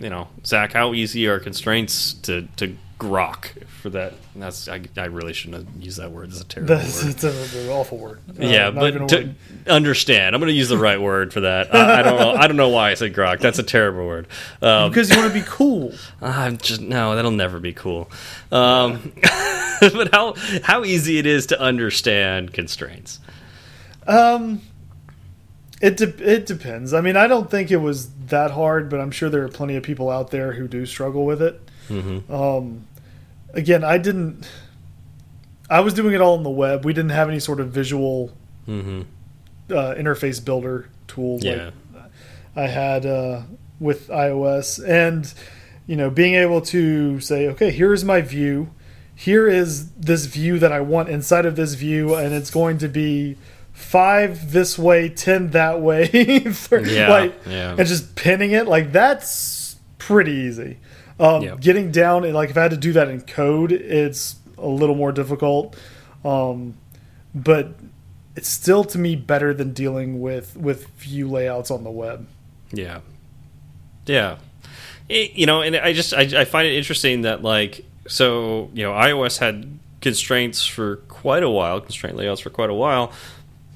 [0.00, 4.14] you know, Zach, how easy are constraints to to grok for that?
[4.34, 6.30] That's I, I really shouldn't have used that word.
[6.30, 7.10] It's a terrible That's, word.
[7.24, 8.20] It's an awful word.
[8.28, 9.34] Uh, yeah, but to
[9.66, 11.74] understand, I'm going to use the right word for that.
[11.74, 12.32] I, I, don't know.
[12.32, 13.40] I don't know why I said grok.
[13.40, 14.26] That's a terrible word.
[14.60, 15.92] Um, because you want to be cool.
[16.20, 17.14] I'm just no.
[17.14, 18.10] That'll never be cool.
[18.50, 19.12] Um,
[19.80, 23.20] but how how easy it is to understand constraints.
[24.06, 24.60] Um
[25.80, 26.92] it de it depends.
[26.92, 29.76] I mean, I don't think it was that hard, but I'm sure there are plenty
[29.76, 31.60] of people out there who do struggle with it.
[31.88, 32.32] Mm -hmm.
[32.32, 32.86] um,
[33.54, 34.48] again, I didn't.
[35.70, 36.84] I was doing it all on the web.
[36.84, 38.30] We didn't have any sort of visual
[38.66, 39.04] mm -hmm.
[39.70, 41.54] uh, interface builder tool yeah.
[41.54, 41.72] like
[42.56, 43.42] I had uh,
[43.80, 45.34] with iOS, and
[45.86, 48.70] you know, being able to say, okay, here's my view.
[49.14, 52.88] Here is this view that I want inside of this view, and it's going to
[52.88, 53.36] be
[53.74, 56.08] five this way, ten that way,
[56.72, 57.76] yeah, like, yeah.
[57.76, 60.78] and just pinning it like that's pretty easy.
[61.20, 61.60] Um, yep.
[61.60, 65.12] Getting down, like if I had to do that in code, it's a little more
[65.12, 65.76] difficult.
[66.24, 66.76] Um,
[67.34, 67.74] but
[68.36, 72.26] it's still to me better than dealing with with view layouts on the web.
[72.72, 73.00] Yeah,
[74.06, 74.38] yeah.
[75.08, 78.82] It, you know, and I just I, I find it interesting that like so you
[78.82, 83.12] know iOS had constraints for quite a while, constraint layouts for quite a while,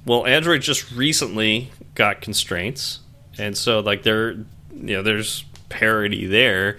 [0.09, 3.01] well, Android just recently got constraints,
[3.37, 6.79] and so like there, you know, there's parity there,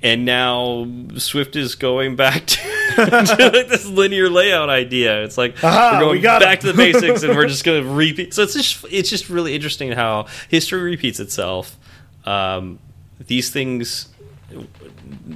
[0.00, 0.86] and now
[1.16, 2.56] Swift is going back to,
[2.96, 5.24] to like this linear layout idea.
[5.24, 7.90] It's like Aha, we're going we back to the basics, and we're just going to
[7.92, 8.32] repeat.
[8.32, 11.76] So it's just it's just really interesting how history repeats itself.
[12.24, 12.78] Um,
[13.26, 14.08] these things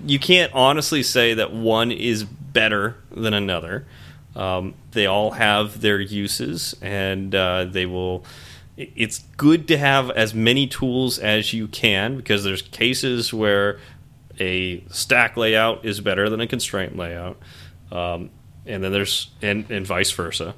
[0.07, 3.85] you can't honestly say that one is better than another.
[4.35, 8.25] Um, they all have their uses, and uh, they will.
[8.77, 13.79] It's good to have as many tools as you can because there's cases where
[14.41, 17.39] a stack layout is better than a constraint layout,
[17.91, 18.31] um,
[18.65, 20.55] and then there's and and vice versa.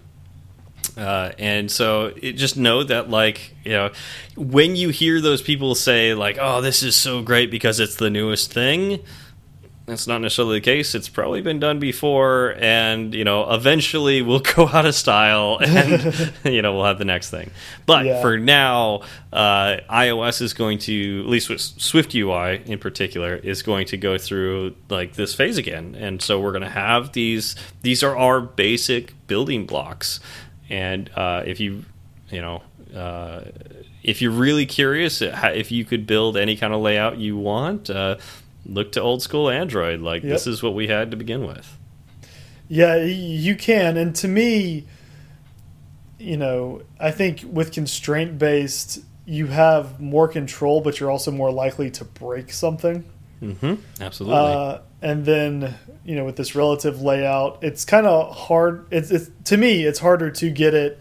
[0.96, 3.90] Uh, and so it, just know that like you know
[4.36, 8.10] when you hear those people say like oh this is so great because it's the
[8.10, 9.00] newest thing
[9.86, 10.94] that's not necessarily the case.
[10.94, 16.32] It's probably been done before and you know eventually we'll go out of style and
[16.44, 17.50] you know we'll have the next thing.
[17.84, 18.22] But Yeah.
[18.22, 23.62] for now uh, ios is going to at least with swift ui in particular is
[23.62, 25.94] going to go through like this phase again.
[25.98, 30.18] And so we're going to have these these are our basic building blocks.
[30.70, 31.84] And uh, if you
[32.30, 32.62] you know
[32.96, 33.42] uh,
[34.02, 38.16] if you're really curious if you could build any kind of layout you want uh,
[38.66, 40.32] look to old school android like Yep.
[40.32, 41.76] this is what we had to begin with
[42.68, 43.96] Yeah, you can.
[43.98, 44.86] And to me,
[46.18, 51.50] you know, I think with constraint based, you have more control, but you're also more
[51.52, 53.04] likely to break something.
[53.40, 55.74] hmm absolutely Uh, and then,
[56.04, 58.86] you know, with this relative layout, it's kind of hard.
[58.90, 60.98] It's, it's to me, it's harder to get it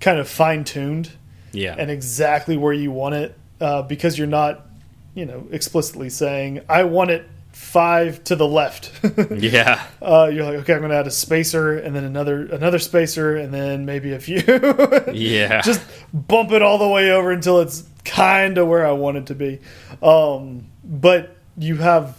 [0.00, 1.10] kind of fine tuned
[1.52, 4.66] yeah and exactly where you want it uh, because you're not,
[5.14, 8.90] you know, explicitly saying I want it five to the left.
[9.30, 12.78] yeah uh, you're like, okay, I'm going to add a spacer and then another another
[12.80, 14.42] spacer and then maybe a few.
[15.12, 15.80] yeah Just
[16.12, 19.34] bump it all the way over until it's kind of where I want it to
[19.34, 19.60] be.
[20.02, 22.18] Um, but you have,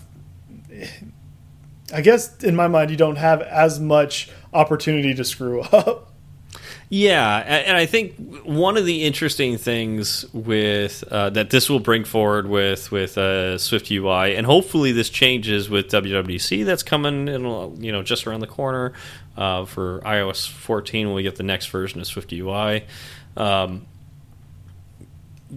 [1.94, 6.12] I guess, in my mind, you don't have as much opportunity to screw up.
[6.90, 12.04] Yeah, and I think one of the interesting things with uh, that this will bring
[12.04, 17.44] forward with with uh, Swift UI, and hopefully this changes with WWDC that's coming in,
[17.84, 18.94] you know just around the corner
[19.36, 22.86] uh, for iOS 14 when we get the next version of Swift UI.
[23.36, 23.88] Um,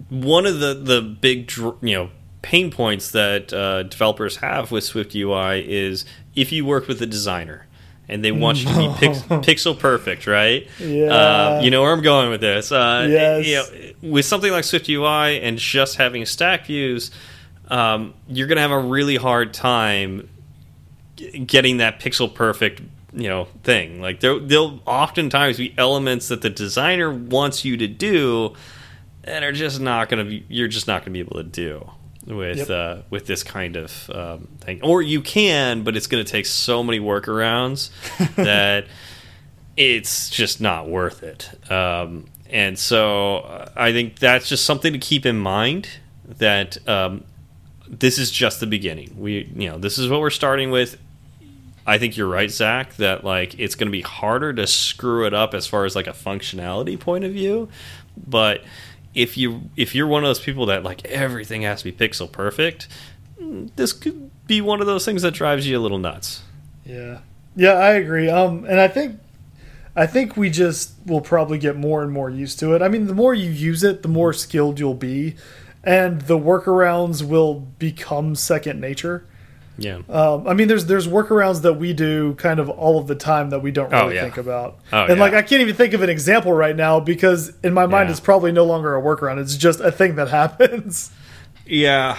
[0.09, 2.09] one of the the big you know
[2.41, 7.05] pain points that uh, developers have with Swift UI is if you work with a
[7.05, 7.67] designer
[8.09, 10.67] and they want you to be pix pixel perfect, right?
[10.79, 11.13] Yeah.
[11.13, 12.71] Uh, you know where I'm going with this.
[12.71, 13.45] Uh, Yes.
[13.45, 17.11] You know, with something like Swift UI and just having stack views,
[17.69, 20.27] um, you're going to have a really hard time
[21.45, 26.49] getting that pixel perfect you know thing like there there'll oftentimes be elements that the
[26.49, 28.53] designer wants you to do
[29.23, 31.43] and are just not going to be you're just not going to be able to
[31.43, 31.89] do
[32.29, 32.69] with Yep.
[32.69, 36.45] uh, with this kind of um, thing or you can but it's going to take
[36.45, 37.89] so many workarounds
[38.35, 38.85] that
[39.75, 44.99] it's just not worth it um, and so uh, I think that's just something to
[44.99, 45.89] keep in mind
[46.27, 47.23] that um,
[47.87, 50.97] this is just the beginning we you know this is what we're starting with
[51.87, 55.33] I think you're right, Zach, that like it's going to be harder to screw it
[55.33, 57.67] up as far as like a functionality point of view.
[58.15, 58.63] But
[59.13, 62.31] if you if you're one of those people that like everything has to be pixel
[62.31, 62.87] perfect,
[63.75, 66.43] this could be one of those things that drives you a little nuts.
[66.85, 67.19] Yeah,
[67.55, 68.29] yeah, I agree.
[68.29, 69.19] Um, and I think,
[69.95, 72.81] I think we just will probably get more and more used to it.
[72.81, 75.35] I mean, the more you use it, the more skilled you'll be,
[75.83, 79.25] and the workarounds will become second nature.
[79.81, 79.99] Yeah.
[80.09, 83.49] Um, I mean, there's there's workarounds that we do kind of all of the time
[83.51, 84.23] that we don't Oh, really yeah.
[84.23, 84.79] think about.
[84.93, 85.33] Oh, and like.
[85.33, 88.11] I can't even think of an example right now because in my mind Yeah.
[88.11, 89.39] it's probably no longer a workaround.
[89.39, 91.11] It's just a thing that happens.
[91.65, 92.17] Yeah.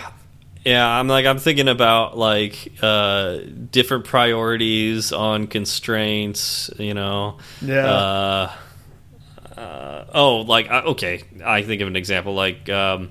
[0.64, 3.38] Yeah, I'm like I'm thinking about like uh
[3.70, 7.38] different priorities on constraints, you know.
[7.62, 7.86] Yeah.
[7.86, 8.52] Uh,
[9.56, 13.10] uh oh, like okay, I think of an example like um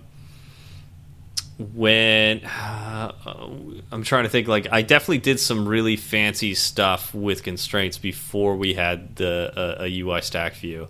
[1.60, 3.12] when uh,
[3.92, 8.56] I'm trying to think like I definitely did some really fancy stuff with constraints before
[8.56, 10.88] we had the uh, a UI stack view.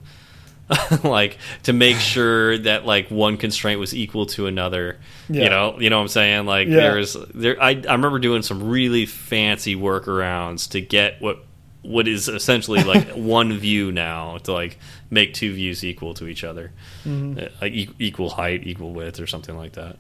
[1.04, 5.00] like to make sure that like one constraint was equal to another.
[5.28, 5.44] Yeah.
[5.44, 6.46] You know, you know what I'm saying?
[6.46, 6.76] Like Yeah.
[6.76, 11.44] there's there I I remember doing some really fancy workarounds to get what
[11.82, 14.78] what is essentially like one view now to like
[15.10, 16.72] make two views equal to each other.
[17.06, 17.40] Mm-hmm.
[17.40, 19.98] Uh, like e equal height, equal width or something like that.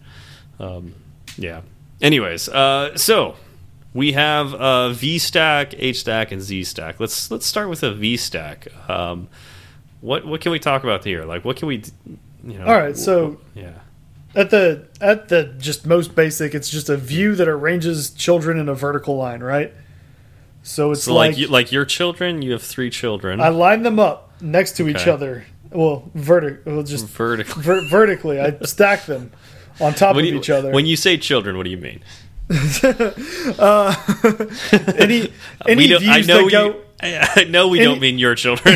[0.59, 0.93] Um,
[1.37, 1.61] yeah.
[2.01, 3.35] Anyways, uh, so
[3.93, 6.99] we have uh, V stack, H stack, and Z stack.
[6.99, 8.67] Let's let's start with a V stack.
[8.89, 9.27] Um,
[10.01, 11.23] what what can we talk about here?
[11.25, 11.83] Like, what can we,
[12.43, 12.65] you know?
[12.65, 13.73] All right, so- yeah,
[14.35, 18.69] At the at the just most basic, it's just a view that arranges children in
[18.69, 19.73] a vertical line, right?
[20.63, 23.41] So it's so like like, you, like your children, you have three children.
[23.41, 25.45] I line them up next to each other.
[25.71, 27.61] Well, vertic, well, just vertically.
[27.63, 28.39] ver vertically.
[28.39, 29.31] I stack them
[29.79, 30.71] on top of you- each other.
[30.71, 32.01] When you say children, what do you mean?
[32.49, 32.59] any
[35.67, 36.75] any we views that go you.
[37.01, 38.75] I I know we Any- don't mean your children.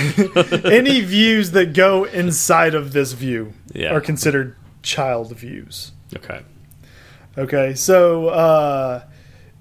[0.66, 3.94] any views that go inside of this view Yeah.
[3.94, 5.92] are considered child views.
[6.16, 6.42] okay.
[7.36, 9.02] Okay, so uh,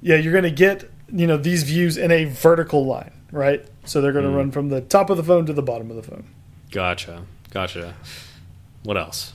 [0.03, 3.65] yeah, you're going to get you know these views in a vertical line, right?
[3.87, 5.97] So they're going to run from the top of the phone to the bottom of
[5.97, 6.25] the phone.
[6.71, 7.23] Gotcha.
[7.51, 7.95] Gotcha.
[8.83, 9.33] What else?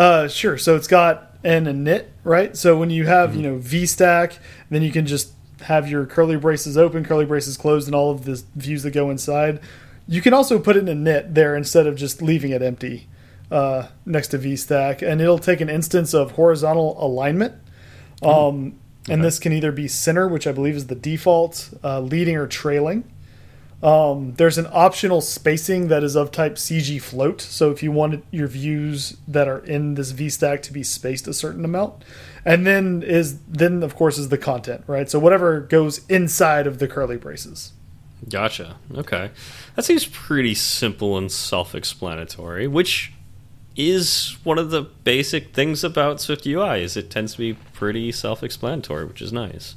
[0.00, 0.56] Uh, sure.
[0.56, 2.56] So it's got an init, right?
[2.56, 4.38] So when you have you know VStack,
[4.70, 5.32] then you can just
[5.62, 9.10] have your curly braces open, curly braces closed, and all of the views that go
[9.10, 9.60] inside.
[10.08, 13.08] You can also put in a init there instead of just leaving it empty
[13.50, 17.54] uh, next to VStack, and it'll take an instance of horizontal alignment.
[18.22, 18.74] Um,
[19.08, 19.26] And Okay.
[19.26, 23.04] this can either be center, which I believe is the default, uh, leading or trailing.
[23.82, 27.40] Um, there's an optional spacing that is of type CG float.
[27.40, 31.32] So if you wanted your views that are in this VStack to be spaced a
[31.32, 32.04] certain amount,
[32.44, 35.08] and then is then of course is the content, right?
[35.08, 37.72] So whatever goes inside of the curly braces.
[38.28, 38.76] Gotcha.
[38.94, 39.30] Okay.
[39.76, 43.12] That seems pretty simple and self explanatory, which
[43.76, 48.12] is one of the basic things about Swift UI is it tends to be pretty
[48.12, 49.76] self explanatory, which is nice.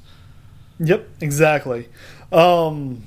[0.80, 1.88] Yep, exactly.
[2.32, 3.04] Um,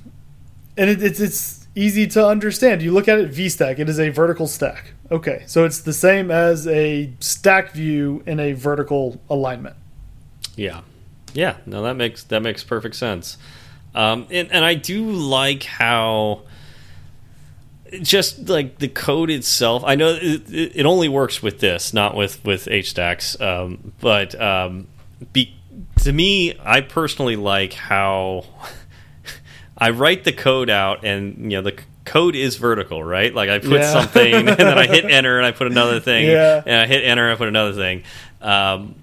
[0.76, 2.82] and it, it's it's easy to understand.
[2.82, 4.92] You look at it VStack; it is a vertical stack.
[5.10, 9.76] Okay, so it's the same as a stack view in a vertical alignment.
[10.56, 10.82] Yeah.
[11.32, 13.36] Yeah, no that makes that makes perfect sense.
[13.94, 16.42] Um, and, and I do like how
[18.02, 19.82] just like the code itself.
[19.84, 23.40] I know it, it only works with this, not with with HStacks.
[23.40, 24.88] Um, but um,
[25.32, 25.54] be,
[26.02, 28.44] to me, I personally like how
[29.78, 33.34] I write the code out, and you know the code is vertical, right?
[33.34, 33.92] Like I put Yeah.
[33.92, 36.62] something, and then I hit enter, and I put another thing, Yeah.
[36.64, 38.02] and I hit enter, and I put another thing.
[38.40, 38.94] Um,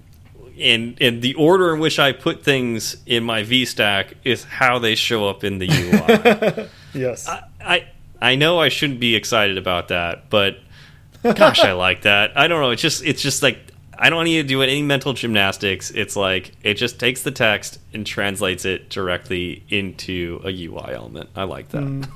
[0.59, 4.95] and and the order in which I put things in my VStack is how they
[4.95, 6.67] show up in the UI.
[6.93, 7.27] Yes.
[7.59, 7.85] I
[8.21, 10.59] I know I shouldn't be excited about that, but
[11.23, 12.37] gosh, I like that.
[12.37, 12.69] I don't know.
[12.69, 13.57] It's just it's just like
[14.03, 15.89] I don't need to do any mental gymnastics.
[15.89, 21.29] It's like it just takes the text and translates it directly into a UI element.
[21.37, 21.83] I like that.
[21.83, 22.09] Mm.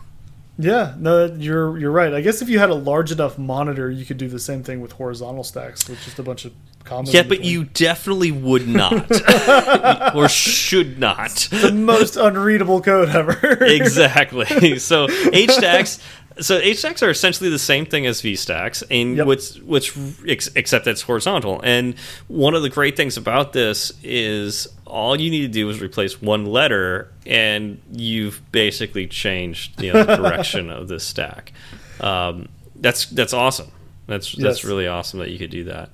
[0.59, 2.13] Yeah, no, you're you're right.
[2.13, 4.81] I guess if you had a large enough monitor, you could do the same thing
[4.81, 6.51] with horizontal stacks with just a bunch of
[6.83, 7.13] combos.
[7.13, 11.47] Yeah, but you definitely would not, or should not.
[11.51, 13.37] the most unreadable code ever.
[13.63, 14.77] exactly.
[14.79, 16.01] So HStacks,
[16.39, 19.27] so HStacks are essentially the same thing as VStacks, and Yep.
[19.27, 21.59] what's what's ex except it's horizontal.
[21.63, 21.95] And
[22.27, 26.21] one of the great things about this is all you need to do is replace
[26.21, 31.51] one letter, and you've basically changed you know, the direction of this stack.
[31.99, 33.71] Um, that's that's awesome.
[34.07, 35.89] That's that's really awesome that you could do that.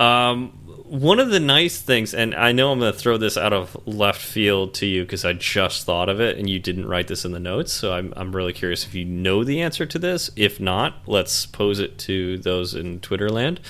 [0.00, 0.52] Um,
[0.90, 3.76] one of the nice things, and I know I'm going to throw this out of
[3.86, 7.24] left field to you because I just thought of it and you didn't write this
[7.24, 7.72] in the notes.
[7.72, 10.30] So I'm, I'm really curious if you know the answer to this.
[10.34, 13.60] If not, let's pose it to those in Twitter land.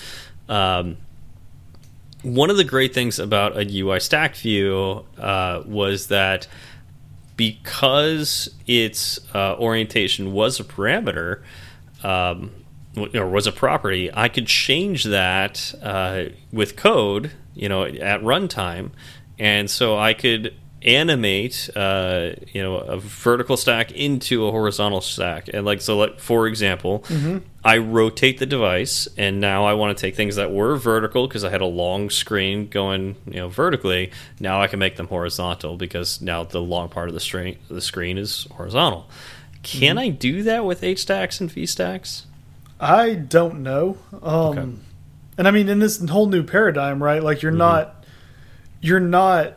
[0.49, 0.97] Um,
[2.23, 6.47] one of the great things about a UI stack view uh, was that
[7.37, 11.43] because its uh, orientation was a parameter
[12.03, 12.53] um,
[12.97, 18.91] or was a property, I could change that uh, with code, you know, at runtime,
[19.39, 25.49] and so I could animate, uh, you know, a vertical stack into a horizontal stack,
[25.53, 27.05] and like so, like for example,
[27.65, 31.45] I rotate the device, and now I want to take things that were vertical because
[31.45, 34.11] I had a long screen going, you know, vertically.
[34.41, 37.83] Now I can make them horizontal because now the long part of the string the
[37.83, 39.09] screen is horizontal.
[39.63, 42.25] Can I do that with H stacks and VStacks?
[42.81, 43.99] I don't know.
[44.23, 44.71] Um, Okay.
[45.39, 47.23] And I mean, in this whole new paradigm, right?
[47.23, 47.59] Like you're mm-hmm.
[47.59, 48.05] not,
[48.83, 49.57] you're not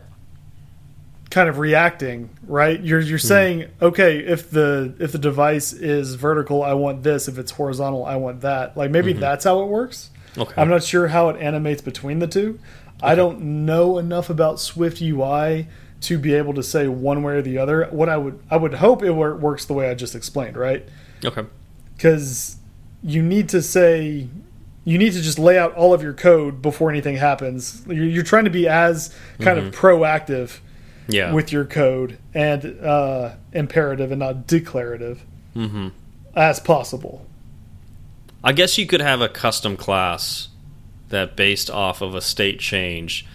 [1.30, 2.80] kind of reacting, right?
[2.80, 3.28] You're you're hmm.
[3.28, 7.28] saying, okay, if the if the device is vertical, I want this.
[7.28, 8.78] If it's horizontal, I want that.
[8.78, 9.20] Like maybe mm-hmm.
[9.20, 10.12] that's how it works.
[10.38, 10.54] Okay.
[10.56, 12.60] I'm not sure how it animates between the two.
[13.02, 15.68] I don't know enough about Swift UI
[16.02, 17.88] to be able to say one way or the other.
[17.92, 20.88] What I would I would hope it works the way I just explained, right?
[21.26, 21.46] Okay.
[21.96, 22.58] because
[23.04, 24.28] you need to say
[24.86, 27.84] you need to just lay out all of your code before anything happens.
[27.88, 30.60] You're, you're trying to be as kind of proactive
[31.08, 31.32] Yeah.
[31.34, 35.24] with your code and uh, imperative and not declarative
[35.54, 35.90] hmm
[36.36, 37.26] as possible.
[38.44, 40.50] I guess you could have a custom class
[41.10, 43.26] that, based off of a state change,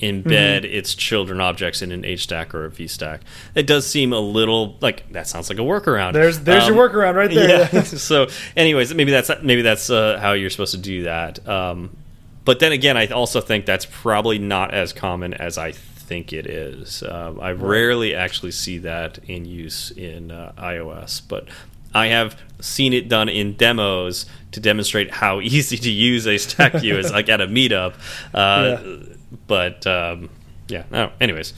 [0.00, 3.20] embed its children objects in an H stack or a V stack.
[3.54, 6.12] It does seem a little like that sounds like a workaround.
[6.12, 7.82] there's there's Um, your workaround right there Yeah.
[7.84, 11.46] so, anyways, maybe that's maybe that's uh, how you're supposed to do that.
[11.48, 11.96] Um,
[12.44, 16.46] but then again, I also think that's probably not as common as I think it
[16.46, 17.02] is.
[17.02, 21.46] Um, I rarely actually see that in use in uh, iOS, but
[21.94, 26.74] I have seen it done in demos to demonstrate how easy to use a stack
[26.74, 27.94] view is, like at a meetup.
[28.34, 29.09] Uh,
[29.46, 30.30] But um,
[30.68, 31.52] yeah, no, anyways.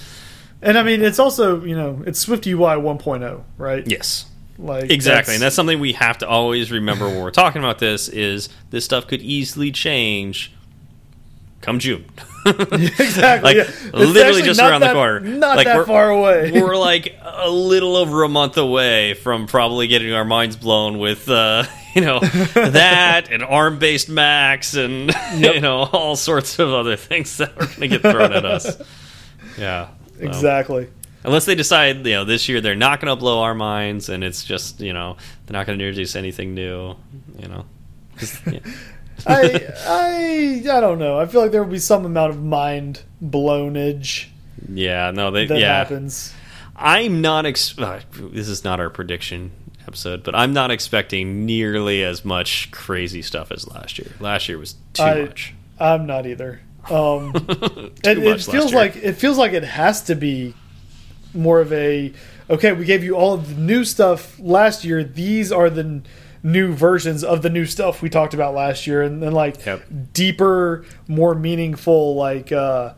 [0.61, 3.87] And I mean, it's also you know it's Swift UI 1.0, right?
[3.87, 4.27] Yes.
[4.59, 8.09] Like Exactly, and that's something we have to always remember when we're talking about this.
[8.09, 10.53] Is this stuff could easily change
[11.61, 12.05] come June?
[12.47, 13.55] exactly.
[13.55, 13.91] like yeah.
[13.93, 15.21] Literally just around that- the corner.
[15.21, 16.51] Not like that far away.
[16.61, 21.29] we're like a little over a month away from probably getting our minds blown with
[21.29, 21.65] uh,
[21.95, 27.37] you know that and ARM based Macs and you know all sorts of other things
[27.37, 28.81] that are going to get thrown at us.
[29.59, 29.89] Yeah,
[30.19, 30.89] exactly.
[31.25, 34.25] Unless they decide, you know, this year they're not going to blow our minds, and
[34.25, 35.17] it's just, you know,
[35.47, 36.97] they're not going to introduce anything new,
[37.39, 37.65] you know.
[38.51, 38.59] yeah.
[39.27, 41.19] I I I don't know.
[41.19, 44.27] I feel like there will be some amount of mind blownage
[44.69, 45.77] Yeah, no, they that yeah.
[45.79, 46.33] happens.
[46.77, 47.47] I'm not.
[47.47, 49.53] Ex uh, this is not our prediction
[49.87, 54.11] episode, but I'm not expecting nearly as much crazy stuff as last year.
[54.21, 55.55] Last year was too I- much.
[55.79, 56.61] I'm not either.
[56.91, 57.33] Um,
[58.05, 60.55] it, it feels like it feels like it has to be
[61.35, 62.13] more of a
[62.51, 62.73] okay.
[62.73, 65.05] We gave you all of the new stuff last year.
[65.05, 66.03] These are the
[66.43, 69.83] new versions of the new stuff we talked about last year, and then like Yep.
[70.13, 72.51] deeper, more meaningful like.
[72.53, 72.95] uh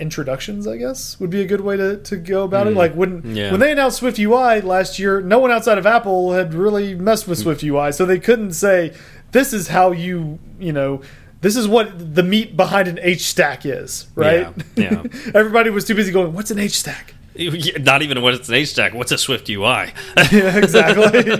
[0.00, 3.22] introductions i guess would be a good way to, to go about it like when
[3.22, 3.36] Mm.
[3.36, 3.50] yeah.
[3.52, 7.28] when they announced swift ui last year no one outside of apple had really messed
[7.28, 8.92] with swift ui so they couldn't say
[9.30, 11.00] this is how you you know
[11.42, 15.30] this is what the meat behind an h stack is right Yeah, yeah.
[15.34, 18.68] everybody was too busy going what's an h stack Not even what it's an H
[18.70, 18.94] stack.
[18.94, 19.56] What's a Swift UI?
[20.32, 21.30] yeah exactly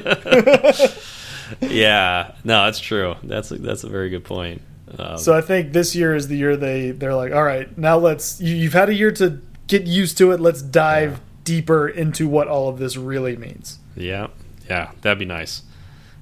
[1.60, 3.14] yeah, no, that's true.
[3.22, 4.62] That's a, that's a very good point.
[4.98, 7.96] Um, so i think this year is the year they they're like all right now
[7.96, 12.28] let's you, you've had a year to get used to it let's dive deeper into
[12.28, 14.28] what all of this really means Yeah,
[14.68, 15.62] yeah, that'd be nice.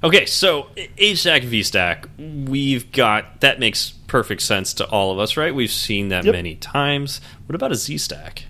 [0.04, 0.68] Okay, so
[0.98, 5.54] H stack, V stack, we've got that makes perfect sense to all of us, right?
[5.54, 6.32] We've seen that Yep.
[6.32, 7.20] many times.
[7.46, 8.44] What about a Z stack?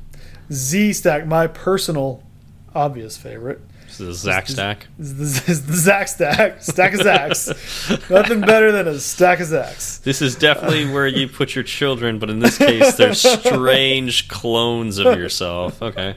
[0.53, 2.22] Z stack, my personal
[2.74, 4.86] obvious favorite, This is a Zack stack.
[4.98, 6.62] is the, is the Zack stack.
[6.62, 8.11] Stack of Zacks.
[8.11, 10.03] Nothing better than a stack of Zacks.
[10.03, 14.98] This is definitely where you put your children, but in this case, they're strange clones
[14.98, 15.82] of yourself.
[15.82, 16.14] Okay.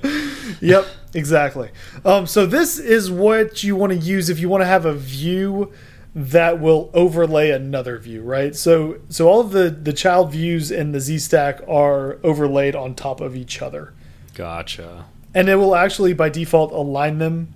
[0.61, 1.69] Yep, exactly.
[2.05, 4.93] Um, so this is what you want to use if you want to have a
[4.93, 5.73] view
[6.17, 8.55] that will overlay another view, right?
[8.55, 12.95] So so all of the the child views in the Z stack are overlaid on
[12.95, 13.93] top of each other.
[14.35, 15.05] Gotcha.
[15.33, 17.53] and it will actually by default align them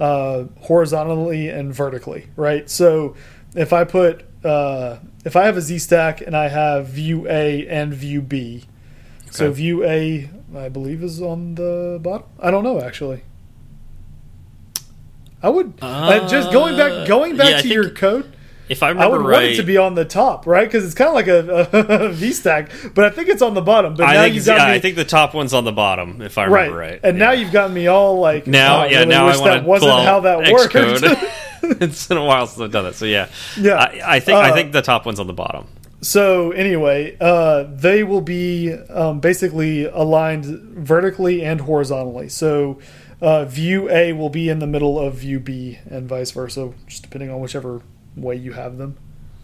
[0.00, 2.68] uh, horizontally and vertically, right?
[2.70, 3.14] So
[3.54, 7.68] if I put uh, if I have a Z stack and I have view A
[7.68, 8.64] and view B,
[9.30, 12.26] so view A I believe is on the bottom.
[12.40, 13.22] I don't know actually.
[15.42, 18.36] I would uh, just going back going back yeah, to your code.
[18.70, 20.66] If I I remember would right, want it to be on the top, right?
[20.66, 21.68] Because it's kind of like a,
[22.06, 23.94] a V stack, but I think it's on the bottom.
[23.94, 25.72] But I now think, you've got yeah, me, I think the top one's on the
[25.72, 26.70] bottom, if I right.
[26.70, 27.00] remember right.
[27.02, 29.40] And now you've got me all like Now, "Oh, I yeah, really now wish I
[29.40, 30.74] want that wasn't how that worked.
[31.82, 33.74] It's been a while since I've done it, so yeah, Yeah.
[33.74, 35.66] I, I think I Uh, think the top one's on the bottom.
[36.00, 42.28] so anyway, uh, they will be um, basically aligned vertically and horizontally.
[42.30, 42.78] So
[43.20, 47.02] uh, view A will be in the middle of view B, and vice versa, just
[47.02, 47.82] depending on whichever
[48.16, 48.96] way you have them.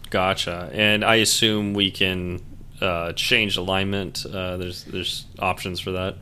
[0.09, 0.69] Gotcha.
[0.73, 2.41] And I assume we can
[2.81, 4.25] uh, change alignment.
[4.25, 6.15] Uh, there's there's options for that.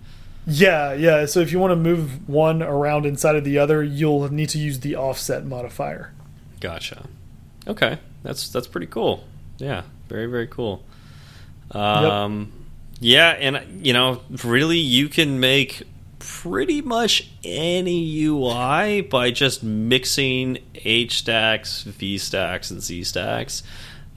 [0.47, 1.25] Yeah, yeah.
[1.25, 4.59] So if you want to move one around inside of the other, you'll need to
[4.59, 6.13] use the offset modifier.
[6.59, 7.07] Gotcha.
[7.67, 9.23] Okay, that's that's pretty cool.
[9.57, 10.83] Yeah, very very cool.
[11.71, 12.51] Um,
[12.99, 15.83] yeah, and you know, really, you can make
[16.25, 23.61] pretty much any UI by just mixing H stacks, V stacks, and Z stacks.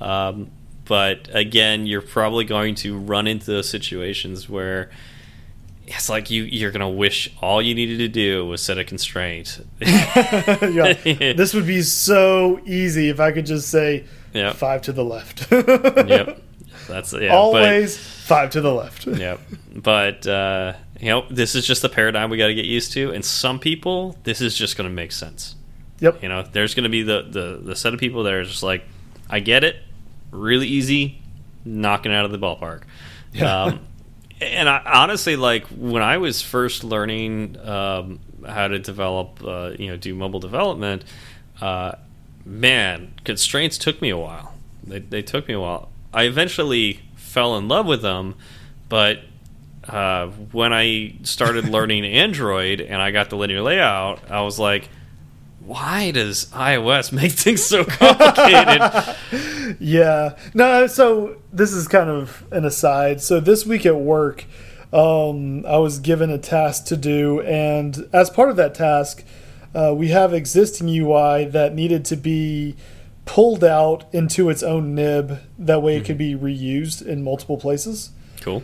[0.01, 0.51] Um,
[0.87, 4.91] but again, you're probably going to run into those situations where
[5.87, 9.61] it's like you you're gonna wish all you needed to do was set a constraint.
[9.81, 10.93] yeah,
[11.35, 14.05] this would be so easy if I could just say
[14.35, 14.57] Yep.
[14.57, 15.51] five to the left.
[15.51, 16.43] yep.
[16.89, 17.21] That's yeah.
[17.21, 19.07] but- Always five to the left.
[19.07, 19.41] Yep.
[19.77, 23.13] But uh, you know, this is just the paradigm we got to get used to.
[23.13, 25.55] And some people, this is just going to make sense.
[26.01, 26.23] Yep.
[26.23, 28.63] You know, there's going to be the, the the set of people that are just
[28.63, 28.85] like,
[29.29, 29.77] I get it,
[30.31, 31.21] really easy,
[31.65, 32.83] knocking out of the ballpark.
[33.33, 33.65] Yeah.
[33.65, 33.81] Um,
[34.41, 39.89] and I, honestly, like when I was first learning um, how to develop, uh, you
[39.89, 41.05] know, do mobile development,
[41.61, 41.93] uh,
[42.45, 44.55] man, constraints took me a while.
[44.85, 45.91] They, they took me a while.
[46.15, 48.37] I eventually fell in love with them,
[48.89, 49.21] but
[49.89, 54.89] uh, when I started learning Android and I got the linear layout, I was like,
[55.61, 59.17] why does iOS make things so complicated?
[59.79, 60.39] Yeah.
[60.55, 63.21] No, so this is kind of an aside.
[63.21, 64.47] So this week at work,
[64.93, 69.23] um, I was given a task to do, and as part of that task,
[69.75, 72.75] uh, we have existing UI that needed to be
[73.27, 75.41] pulled out into its own nib.
[75.59, 78.11] That way, it could be reused in multiple places.
[78.41, 78.63] Cool.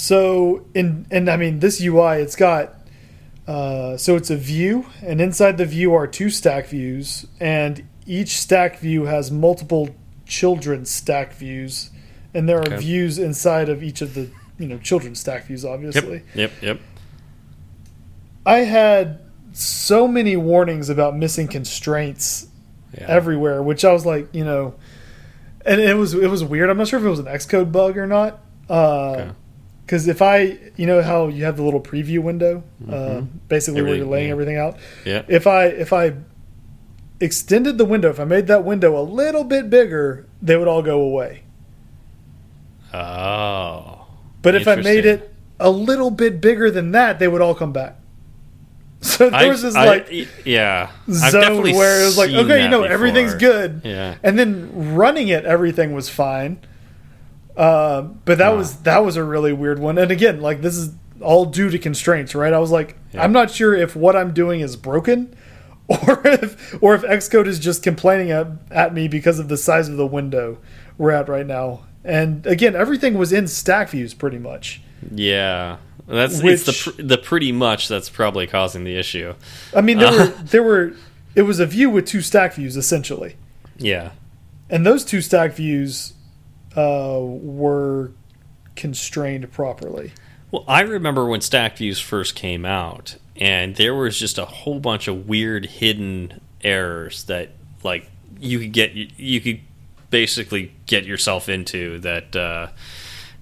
[0.00, 2.72] So, in and I mean, this UI, it's got
[3.48, 8.38] uh, so it's a view, and inside the view are two stack views, and each
[8.38, 9.88] stack view has multiple
[10.24, 11.90] children stack views,
[12.32, 12.76] and there are Okay.
[12.76, 15.64] views inside of each of the you know children stack views.
[15.64, 16.52] Obviously, Yep.
[16.52, 16.52] Yep.
[16.62, 16.80] Yep.
[18.46, 19.18] I had
[19.52, 22.46] so many warnings about missing constraints
[22.96, 23.06] Yeah.
[23.08, 24.74] everywhere, which I was like, you know,
[25.66, 26.70] and it was it was weird.
[26.70, 28.38] I'm not sure if it was an Xcode bug or not.
[28.70, 29.30] Okay.
[29.88, 33.28] Because if I, you know, how you have the little preview window, uh, Mhm.
[33.48, 34.32] basically where you're laying yeah.
[34.32, 34.76] everything out.
[35.06, 35.22] yeah.
[35.28, 36.12] If I if I
[37.20, 40.82] extended the window, if I made that window a little bit bigger, they would all
[40.82, 41.40] go away.
[42.92, 44.06] Oh.
[44.42, 47.72] But if I made it a little bit bigger than that, they would all come
[47.72, 47.96] back.
[49.00, 52.64] So there was this I- like y- yeah zone definitely where it was like, okay,
[52.64, 53.82] you know, everything's good.
[53.84, 54.16] Yeah.
[54.24, 56.58] and then running it everything was fine
[57.58, 58.56] uh, but that Wow.
[58.56, 61.78] was that was a really weird one and again like this is all due to
[61.78, 63.24] constraints right i was like Yeah.
[63.24, 65.34] i'm not sure if what i'm doing is broken
[65.88, 69.88] or if or if xcode is just complaining at, at me because of the size
[69.88, 70.58] of the window
[70.96, 74.80] we're at right now and again everything was in stack views pretty much
[75.12, 75.76] Yeah.
[76.06, 79.34] That's Which- it's the pr the pretty much that's probably causing the issue.
[79.74, 80.16] i mean there Uh.
[80.18, 80.92] were there were
[81.34, 83.34] it was a view with two stack views essentially
[83.76, 84.10] Yeah.
[84.70, 86.12] and those two stack views
[86.76, 88.12] uh, were
[88.76, 90.12] constrained properly.
[90.50, 94.80] Well, I remember when Stack Views first came out, and there was just a whole
[94.80, 97.50] bunch of weird hidden errors that,
[97.82, 98.10] like,
[98.40, 99.60] you could get you could
[100.10, 102.68] basically get yourself into that uh,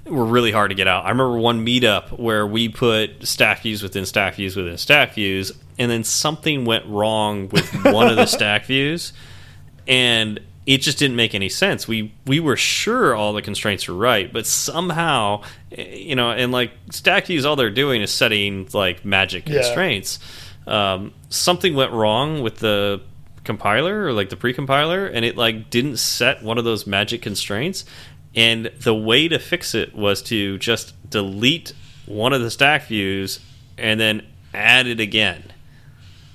[0.04, 1.04] were really hard to get out.
[1.04, 5.52] I remember one meetup where we put Stack Views within Stack Views within Stack Views,
[5.78, 9.12] and then something went wrong with one of the Stack Views,
[9.86, 11.86] and it just didn't make any sense.
[11.88, 15.42] We we were sure all the constraints were right, but somehow,
[15.72, 19.62] eh, you know, and like stack views, all they're doing is setting like magic Yeah.
[19.62, 20.18] constraints.
[20.66, 23.00] Um, something went wrong with the
[23.44, 27.84] compiler or like the pre-compiler, and it like didn't set one of those magic constraints.
[28.34, 31.72] And the way to fix it was to just delete
[32.06, 33.40] one of the stack views
[33.78, 35.44] and then add it again.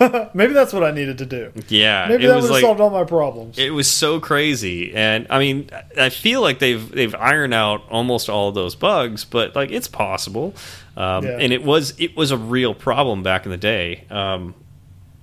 [0.34, 1.52] Maybe that's what I needed to do.
[1.68, 3.58] Yeah, Maybe that would have like solved all my problems.
[3.58, 8.28] it was so crazy, and I mean, I feel like they've they've ironed out almost
[8.28, 10.54] all of those bugs, but like it's possible,
[10.96, 11.38] um, Yeah.
[11.40, 14.04] and it was it was a real problem back in the day.
[14.10, 14.54] Um,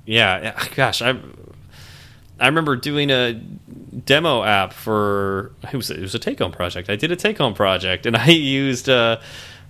[0.05, 1.15] yeah, gosh, I
[2.39, 6.89] I remember doing a demo app for it was it was a take home project.
[6.89, 8.87] I did a take home project, and I used.
[8.89, 9.19] Uh,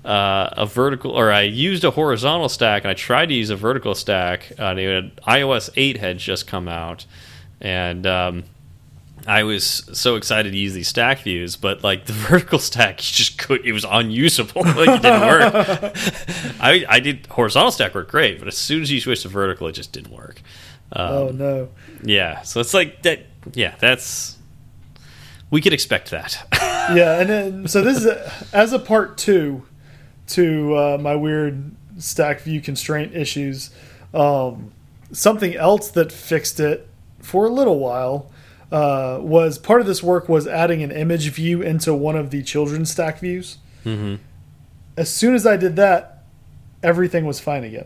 [0.06, 3.56] uh, a vertical, or I used a horizontal stack, and I tried to use a
[3.56, 4.52] vertical stack.
[4.58, 7.06] Uh, and had- iOS 8 had just come out,
[7.60, 8.44] and um,
[9.28, 13.14] I was so excited to use these stack views, but like the vertical stack, you
[13.14, 14.64] just could it was unusable.
[14.66, 15.54] like it didn't work.
[16.60, 19.68] I I did horizontal stack worked great, but as soon as you switch to vertical,
[19.68, 20.42] it just didn't work.
[20.94, 21.70] Um, oh no.
[22.04, 23.20] Yeah, so it's like that.
[23.54, 24.38] Yeah, that's
[25.52, 26.48] we could expect that.
[26.96, 29.64] Yeah, and then so this is a, as a part two
[30.36, 33.72] to uh, my weird stack view constraint issues.
[34.14, 34.72] Um,
[35.12, 36.88] something else that fixed it
[37.20, 38.32] for a little while
[38.72, 42.42] uh, was part of this work was adding an image view into one of the
[42.44, 43.58] children's stack views.
[43.84, 44.16] hmm
[44.98, 46.24] As soon as I did that,
[46.82, 47.86] everything was fine again.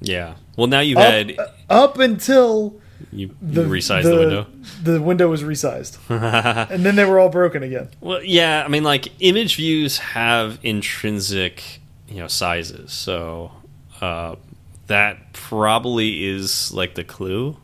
[0.00, 0.34] Yeah.
[0.56, 1.36] Well, now you've Up, had
[1.68, 2.80] up until
[3.12, 4.46] you, the you resized the, window.
[4.82, 5.98] The window was resized,
[6.70, 7.88] and then they were all broken again.
[8.00, 13.52] Well, yeah, I mean, like image views have intrinsic, you know, sizes, so
[14.00, 14.36] uh,
[14.86, 17.56] that probably is like the clue.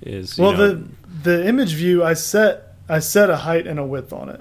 [0.00, 0.88] Is Well, know, the
[1.22, 4.40] the image view I set I set a height and a width on it.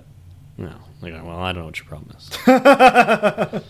[0.58, 2.30] no, like, well, I don't know what your problem is.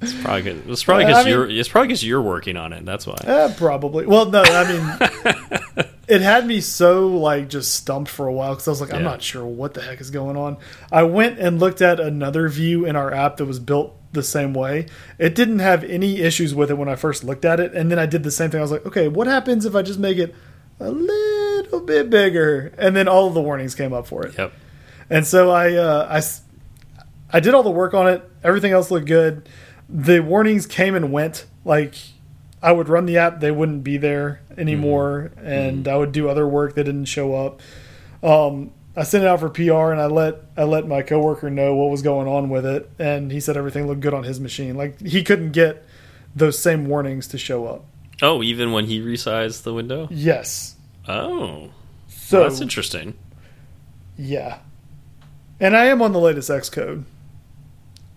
[0.00, 2.84] it's probably it's probably I because mean- you're it's probably because you're working on it.
[2.84, 3.16] That's why.
[3.24, 4.06] Eh, probably.
[4.06, 8.68] Well, no, I mean, it had me so like just stumped for a while because
[8.68, 9.08] I was like, I'm Yeah.
[9.10, 10.56] not sure what the heck is going on.
[10.92, 14.54] I went and looked at another view in our app that was built the same
[14.54, 14.86] way.
[15.18, 17.98] It didn't have any issues with it when I first looked at it, and then
[17.98, 18.60] I did the same thing.
[18.60, 20.34] I was like, okay, what happens if I just make it
[20.80, 22.72] a little bit bigger?
[22.78, 24.38] And then all of the warnings came up for it.
[24.38, 24.52] Yep.
[25.10, 26.20] And so I, uh,
[27.32, 28.22] I did all the work on it.
[28.44, 29.48] Everything else looked good.
[29.88, 31.46] The warnings came and went.
[31.64, 31.94] Like
[32.66, 36.46] I would run the app, they wouldn't be there anymore, and I would do other
[36.48, 37.60] work that didn't show up.
[38.22, 41.76] Um, I sent it out for PR and I let I let my coworker know
[41.76, 44.74] what was going on with it, and he said everything looked good on his machine.
[44.76, 45.84] Like he couldn't get
[46.34, 47.84] those same warnings to show up.
[48.22, 50.08] Oh, even when he resized the window.
[50.10, 50.74] Yes.
[51.06, 51.70] Oh,
[52.08, 53.14] So well, that's interesting.
[54.18, 54.58] yeah,
[55.60, 57.04] and I am on the latest Xcode,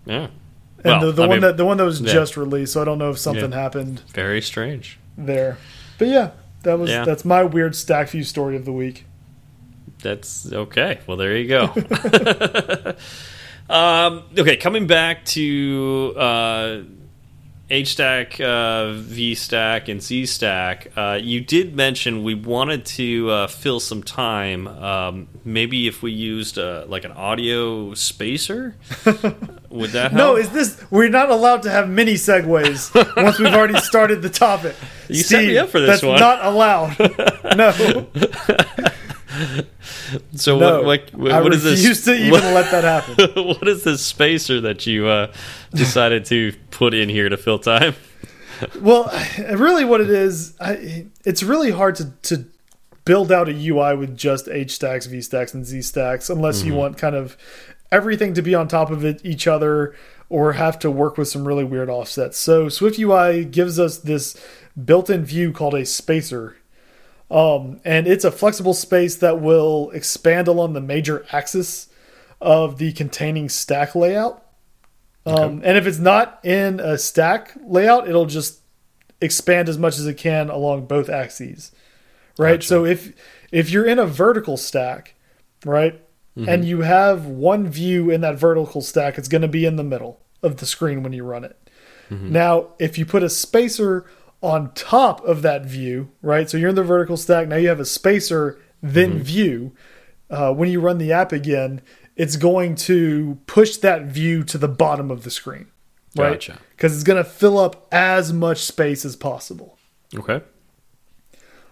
[0.06, 0.28] Yeah.
[0.84, 2.12] And Well, the, the one mean, that the one that was yeah.
[2.12, 2.72] just released.
[2.74, 3.58] So I don't know if something Yeah.
[3.60, 4.98] happened very strange.
[5.16, 5.58] there,
[5.98, 6.30] but yeah,
[6.62, 7.04] that was Yeah.
[7.04, 9.04] that's my weird stack view story of the week.
[10.02, 11.00] That's okay.
[11.06, 11.64] Well, there you go.
[13.68, 16.78] um, okay, coming back to uh,
[17.70, 24.02] HStack, uh, VStack, and ZStack, uh, you did mention we wanted to uh, fill some
[24.02, 24.66] time.
[24.66, 28.74] Um, maybe if we used uh, like an audio spacer,
[29.70, 30.14] would that help?
[30.14, 30.82] No, is this?
[30.90, 34.74] We're not allowed to have mini segues once we've already started the topic.
[35.06, 36.18] You set me up for this that's one.
[36.18, 36.98] Not allowed.
[37.56, 37.70] no,
[40.34, 40.82] so no.
[40.82, 41.12] what?
[41.14, 41.78] What, I what is this?
[41.80, 43.44] refuse to even what- let that happen.
[43.44, 45.32] what is this spacer that you uh,
[45.74, 47.94] decided to put in here to fill time?
[48.78, 52.44] Well, really, what it is, I, it's really hard to, to
[53.06, 56.74] build out a UI with just H stacks, V stacks, and Z stacks unless you
[56.74, 57.38] want kind of
[57.90, 59.94] everything to be on top of it, each other,
[60.28, 62.38] or have to work with some really weird offsets.
[62.38, 64.36] So Swift UI gives us this
[64.84, 66.56] built-in view called a spacer.
[67.30, 71.88] Um, and it's a flexible space that will expand along the major axis
[72.40, 74.44] of the containing stack layout.
[75.24, 78.60] Um, and if it's not in a stack layout, it'll just
[79.20, 81.72] expand as much as it can along both axes.
[82.38, 82.52] Right.
[82.54, 82.66] Gotcha.
[82.66, 83.12] So if
[83.52, 85.14] if you're in a vertical stack,
[85.64, 86.00] right,
[86.36, 89.84] and you have one view in that vertical stack, it's going to be in the
[89.84, 91.56] middle of the screen when you run it.
[92.32, 94.04] Now, if you put a spacer
[94.42, 96.48] on top of that view, right?
[96.48, 97.48] So you're in the vertical stack.
[97.48, 99.72] Now you have a spacer, then view.
[100.30, 101.82] Uh, when you run the app again,
[102.16, 105.66] it's going to push that view to the bottom of the screen,
[106.16, 106.32] right?
[106.32, 106.58] Gotcha.
[106.70, 109.78] Because it's going to fill up as much space as possible.
[110.14, 110.42] Okay.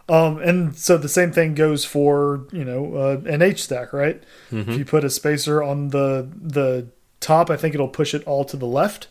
[0.08, 4.22] Um, and so the same thing goes for you know uh, an H stack, right?
[4.50, 6.88] If you put a spacer on the the
[7.20, 9.08] top, I think it'll push it all to the left.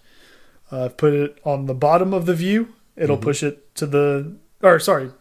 [0.71, 4.79] Uh, put it on the bottom of the view, it'll push it to the or
[4.79, 5.11] sorry,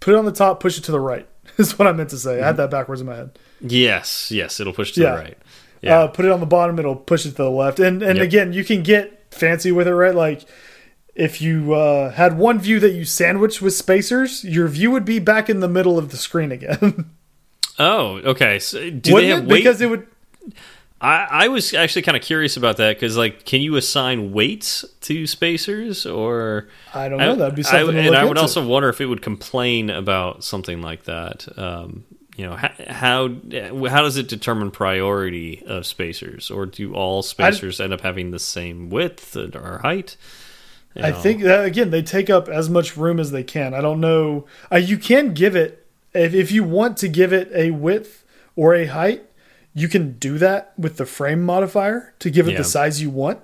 [0.00, 1.28] put it on the top, push it to the right.
[1.58, 2.40] Is what I meant to say.
[2.40, 3.38] I had that backwards in my head.
[3.60, 5.10] Yes, yes, it'll push to Yeah.
[5.16, 5.38] the right.
[5.82, 5.98] Yeah.
[6.00, 7.78] Uh, put it on the bottom, it'll push it to the left.
[7.80, 8.24] And and Yep.
[8.24, 10.14] again, you can get fancy with it, right?
[10.14, 10.44] Like
[11.14, 15.18] if you uh, had one view that you sandwiched with spacers, your view would be
[15.18, 17.10] back in the middle of the screen again.
[17.78, 18.58] oh, okay.
[18.58, 19.48] So do Wouldn't they have it?
[19.48, 19.58] weight?
[19.58, 20.06] Because it would.
[21.02, 24.84] I, I was actually kind of curious about that because, like, can you assign weights
[25.02, 26.68] to spacers or?
[26.94, 27.34] I don't know.
[27.34, 28.40] That'd be I- something to and I would into.
[28.42, 31.46] also wonder if it would complain about something like that.
[31.58, 32.04] Um,
[32.36, 33.28] you know, how, how
[33.88, 38.38] how does it determine priority of spacers, or do all spacers end up having the
[38.38, 40.16] same width or height?
[40.94, 43.74] You I think that again they take up as much room as they can.
[43.74, 44.46] I don't know.
[44.70, 48.24] Uh, you can give it if if you want to give it a width
[48.56, 49.24] or a height,
[49.74, 52.58] you can do that with the frame modifier to give it Yeah.
[52.58, 53.38] the size you want.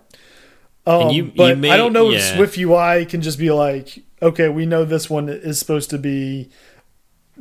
[0.86, 2.22] Um, you- you but may- I don't know if.
[2.22, 6.48] Swift UI can just be like, okay, we know this one is supposed to be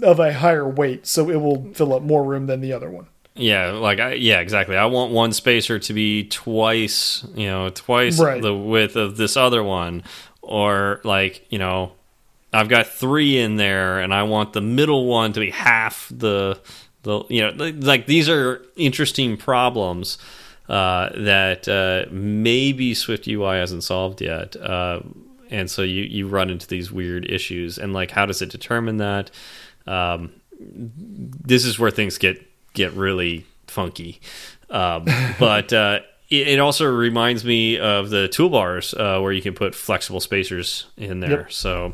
[0.04, 3.08] of a higher weight, so it will fill up more room than the other one.
[3.36, 4.76] Yeah, like I, yeah, exactly.
[4.76, 8.42] I want one spacer to be twice, you know, twice Right.
[8.42, 10.04] the width of this other one,
[10.42, 11.92] or like you know,
[12.52, 16.60] I've got three in there, and I want the middle one to be half the
[17.08, 20.18] the you know, like- these are interesting problems
[20.70, 24.56] uh, that uh, maybe Swift UI hasn't solved yet.
[24.56, 25.00] Uh,
[25.50, 28.98] and so you you run into these weird issues, and like, how does it determine
[28.98, 29.32] that?
[29.86, 34.20] Um, this is where things get get really funky.
[34.70, 35.06] Um,
[35.40, 36.00] but uh,
[36.30, 40.88] it, it also reminds me of the toolbars uh, where you can put flexible spacers
[40.98, 41.42] in there.
[41.42, 41.52] Yep.
[41.54, 41.94] So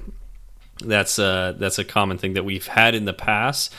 [0.84, 3.72] that's uh, that's a common thing that we've had in the past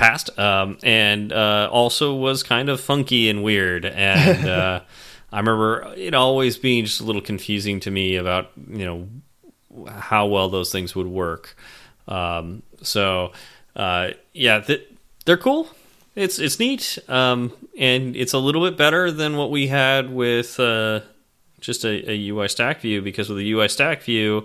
[0.00, 4.80] past um, and uh, also was kind of funky and weird and uh,
[5.32, 9.08] I remember it always being just a little confusing to me about you know
[9.88, 11.56] how well those things would work.
[12.08, 13.32] Um, so
[13.76, 14.82] uh, yeah, th
[15.24, 15.68] they're cool.
[16.16, 20.58] It's it's neat, um, and it's a little bit better than what we had with
[20.58, 21.00] uh,
[21.60, 23.00] just a, a UI stack view.
[23.00, 24.44] Because with a UI stack view,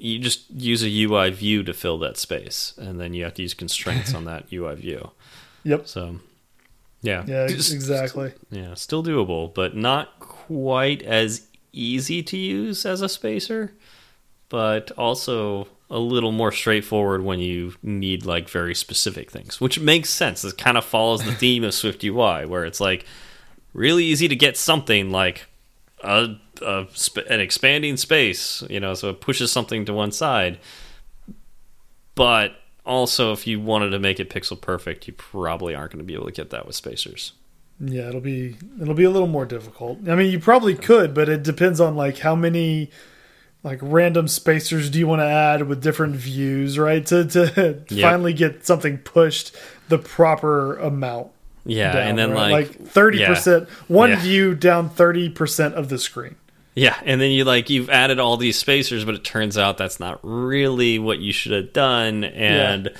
[0.00, 3.42] you just use a UI view to fill that space, and then you have to
[3.42, 5.10] use constraints on that UI view.
[5.64, 5.86] Yep.
[5.88, 6.16] So
[7.02, 8.32] yeah, Yeah, Just- exactly.
[8.50, 13.72] yeah, still doable, but not quite as easy to use as a spacer,
[14.48, 20.08] but also a little more straightforward when you need like very specific things, which makes
[20.10, 20.44] sense.
[20.44, 23.04] It kind of follows the theme of Swift UI, where it's like
[23.72, 25.46] really easy to get something like
[26.02, 26.86] a, a
[27.28, 30.58] an expanding space, you know, so it pushes something to one side.
[32.14, 32.52] But
[32.84, 36.14] also, if you wanted to make it pixel perfect, you probably aren't going to be
[36.14, 37.32] able to get that with spacers.
[37.78, 40.06] Yeah, it'll be it'll be a little more difficult.
[40.08, 42.90] I mean, you probably could, but it depends on like how many
[43.62, 47.04] like random spacers do you want to add with different views, right?
[47.06, 48.02] To to Yep.
[48.02, 49.56] finally get something pushed
[49.88, 51.28] the proper amount.
[51.64, 52.50] Yeah, down, and then right?
[52.50, 54.20] like thirty percent, one Yeah.
[54.20, 56.36] view down thirty percent of the screen.
[56.74, 60.00] Yeah, and then you like you've added all these spacers, but it turns out that's
[60.00, 62.90] not really what you should have done, and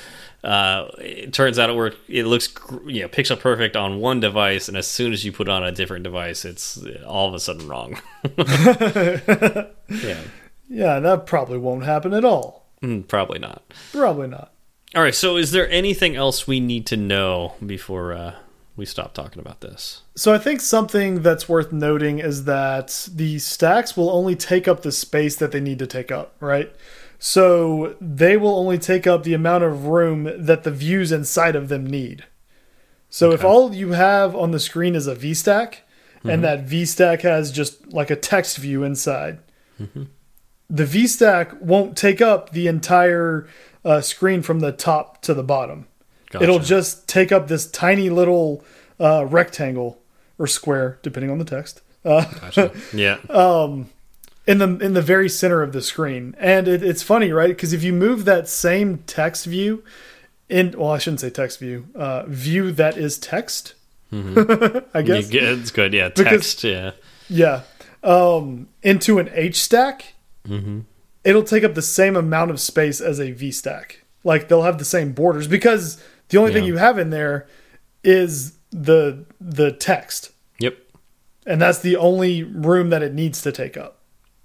[0.45, 1.95] uh, it turns out it work.
[2.09, 2.53] It looks
[2.87, 5.65] you know pixel perfect on one device, and as soon as you put it on
[5.65, 8.01] a different device, it's all of a sudden wrong.
[8.39, 10.21] yeah,
[10.69, 12.67] Yeah, that probably won't happen at all.
[12.83, 13.63] Mm, probably not.
[13.93, 14.53] Probably not.
[14.95, 18.35] All right, so is there anything else we need to know before uh,
[18.81, 20.03] we stop talking about this?
[20.17, 24.83] So I think something that's worth noting is that the stacks will only take up
[24.83, 26.75] the space that they need to take up, right?
[27.19, 31.69] So they will only take up the amount of room that the views inside of
[31.69, 32.25] them need.
[33.11, 35.79] So if all you have on the screen is a VStack
[36.25, 39.41] and that VStack has just like a text view inside,
[40.71, 43.49] the VStack won't take up the entire
[43.85, 45.87] uh, screen from the top to the bottom.
[46.41, 48.65] It'll just take up this tiny little
[49.01, 49.99] uh, rectangle
[50.39, 52.73] or square, depending on the text, uh, Gotcha.
[52.95, 53.19] yeah,
[54.47, 56.35] in the in the very center of the screen.
[56.39, 57.49] And it, it's funny, right?
[57.49, 59.83] Because if you move that same text view
[60.49, 63.75] in, well, I shouldn't say text view, uh, view that is text.
[64.13, 65.93] I guess, get- it's good.
[65.93, 66.65] Yeah, Because- text.
[66.65, 66.93] yeah,
[67.29, 67.63] yeah,
[68.03, 70.15] um, into an H stack,
[71.25, 74.05] it'll take up the same amount of space as a V stack.
[74.25, 77.47] Like they'll have the same borders because the only thing you have in there
[78.03, 80.31] is the the text.
[80.59, 80.77] yep.
[81.47, 83.99] and that's the only room that it needs to take up.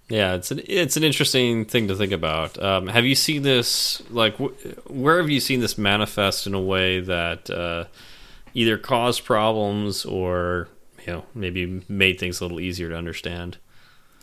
[0.09, 2.61] Yeah, it's an it's an interesting thing to think about.
[2.61, 4.03] Um, have you seen this?
[4.11, 4.51] Like, wh
[4.89, 7.85] where have you seen this manifest in a way that uh,
[8.53, 10.67] either caused problems or
[11.07, 13.57] you know maybe made things a little easier to understand?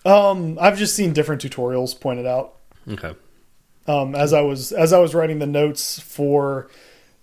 [0.04, 2.56] Um, I've just seen different tutorials pointed out
[2.90, 3.14] Okay.
[3.86, 6.68] um, as I was as I was writing the notes for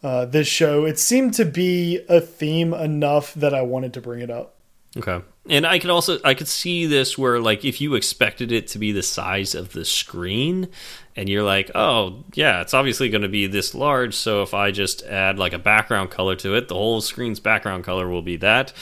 [0.04, 0.86] uh, this show.
[0.86, 4.56] It seemed to be a theme enough that I wanted to bring it up.
[4.98, 5.22] Okay.
[5.50, 8.80] And I could also I could see this where like if you expected it to
[8.80, 10.68] be the size of the screen
[11.16, 14.72] and you're like, "Oh, yeah, it's obviously going to be this large, so if I
[14.72, 18.38] just add like a background color to it, the whole screen's background color will be
[18.38, 18.74] that."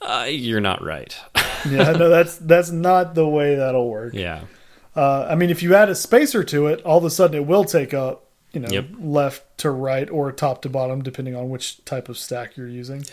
[0.00, 1.16] Uh, you're not right.
[1.66, 4.12] Yeah, no, that's that's not the way that'll work.
[4.12, 4.42] yeah.
[4.94, 7.46] Uh, I mean, if you add a spacer to it, all of a sudden it
[7.46, 8.23] will take up,
[8.54, 8.86] you know, Yep.
[9.00, 13.04] left to right or top to bottom, depending on which type of stack you're using.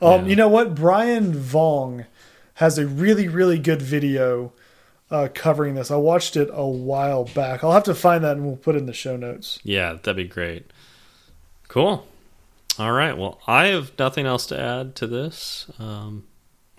[0.00, 0.26] Um, Yeah.
[0.26, 0.74] You know what?
[0.74, 2.06] Brian Voong
[2.54, 4.52] has a really, really good video
[5.10, 5.90] uh, covering this.
[5.90, 7.64] I watched it a while back.
[7.64, 9.58] I'll have to find that and we'll put it in the show notes.
[9.64, 10.70] Yeah, that'd be great.
[11.68, 12.06] Cool.
[12.78, 13.16] All right.
[13.16, 15.66] Well, I have nothing else to add to this.
[15.78, 16.24] Um,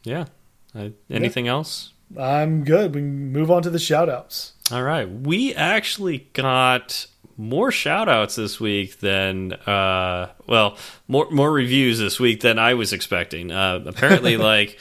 [0.03, 0.25] yeah.
[0.73, 1.91] I, anything else?
[2.17, 2.93] I'm good.
[2.95, 4.53] We move on to the shout outs.
[4.71, 5.09] All right.
[5.09, 7.07] We actually got
[7.41, 10.77] more shout outs this week than uh well,
[11.07, 13.51] more more reviews this week than I was expecting.
[13.51, 14.79] Uh apparently like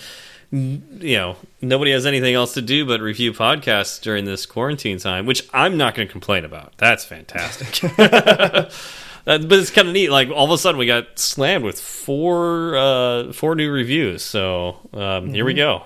[0.53, 5.25] you know, nobody has anything else to do but review podcasts during this quarantine time,
[5.25, 6.75] which I'm not going to complain about.
[6.77, 7.81] That's fantastic.
[9.27, 10.11] Uh, but it's kind of neat.
[10.11, 14.23] Like all of a sudden, we got slammed with four uh, four new reviews.
[14.23, 15.85] So um, here we go.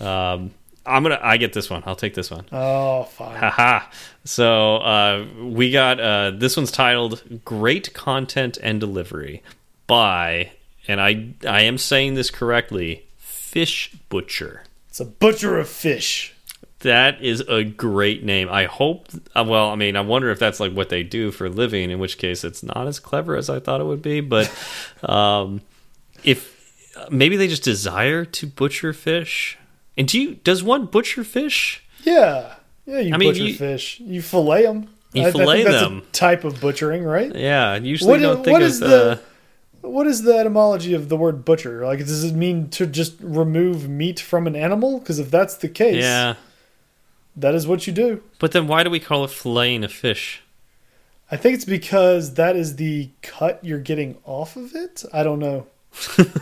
[0.00, 0.52] Um,
[0.86, 1.18] I'm gonna.
[1.22, 1.82] I get this one.
[1.86, 2.46] I'll take this one.
[2.52, 3.36] Oh, fine.
[3.36, 3.86] Haha.
[4.24, 9.42] So uh, we got uh, this one's titled "Great Content and Delivery"
[9.86, 10.52] by,
[10.88, 14.64] and I I am saying this correctly, Fish Butcher.
[14.88, 16.32] It's a butcher of fish.
[16.80, 18.48] That is a great name.
[18.50, 19.08] I hope.
[19.34, 21.90] uh, Well, I mean, I wonder if that's like what they do for a living.
[21.90, 24.20] In which case, it's not as clever as I thought it would be.
[24.20, 24.52] But
[25.02, 25.62] um,
[26.22, 26.54] if
[27.10, 29.58] maybe they just desire to butcher fish.
[29.96, 30.34] And do you?
[30.36, 31.82] Does one butcher fish?
[32.04, 32.54] Yeah.
[32.86, 33.98] Yeah, you I mean, butcher you- fish.
[34.00, 34.88] You fillet them.
[35.12, 35.98] You fillet that's them.
[35.98, 37.34] A type of butchering, right?
[37.34, 38.86] Yeah, I usually What- don't think what of is the.
[38.86, 41.84] the- What is the etymology of the word butcher?
[41.86, 44.98] Like, does it mean to just remove meat from an animal?
[44.98, 46.34] Because if that's the case, Yeah,
[47.36, 48.20] that is what you do.
[48.40, 50.42] but then why do we call it filleting a fish?
[51.30, 55.04] I think it's because that is the cut you're getting off of it.
[55.12, 55.66] I don't know.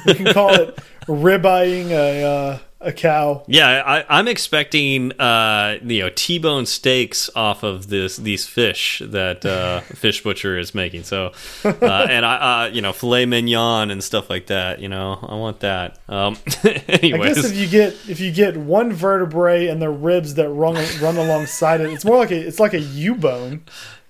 [0.06, 0.76] you can call it
[1.06, 3.42] ribeying a uh, a cow.
[3.46, 9.44] Yeah, I, I'm expecting uh, you know T-bone steaks off of this these fish that
[9.44, 11.04] uh, Fish Butcher is making.
[11.04, 11.32] So,
[11.64, 14.80] uh, and I, uh, you know, filet mignon and stuff like that.
[14.80, 15.98] You know, I want that.
[16.08, 20.34] Um, anyways, I guess if you get if you get one vertebrae and the ribs
[20.34, 23.64] that run run alongside it, it's more like a it's like a U bone.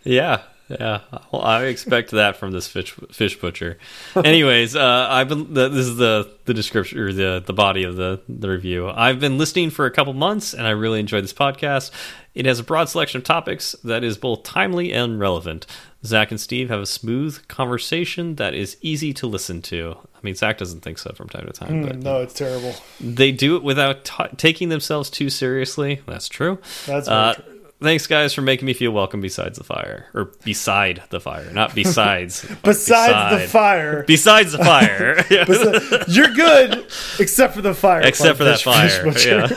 [0.05, 1.01] Yeah, yeah.
[1.33, 3.79] Well, I expect that from this fish fish butcher.
[4.17, 8.21] Anyways, uh, I've been this is the the description or the the body of the
[8.29, 8.89] the review.
[8.89, 11.91] I've been listening for a couple months, and I really enjoy this podcast.
[12.35, 15.67] It has a broad selection of topics that is both timely and relevant.
[16.05, 19.97] Zach and Steve have a smooth conversation that is easy to listen to.
[20.15, 22.75] I mean, Zach doesn't think so from time to time, Mm, but no, it's terrible.
[23.01, 24.05] they do it without
[24.37, 26.03] taking themselves too seriously.
[26.07, 26.59] That's true.
[26.87, 27.45] That's very Uh, true.
[27.83, 31.75] Thanks, guys, for making me feel welcome besides the fire, or beside the fire, not
[31.75, 32.43] besides.
[32.65, 35.17] Besides the fire, Besides the fire,
[36.09, 36.87] you're good
[37.19, 38.01] except for the fire.
[38.03, 39.07] except for that fire.
[39.19, 39.49] Yeah,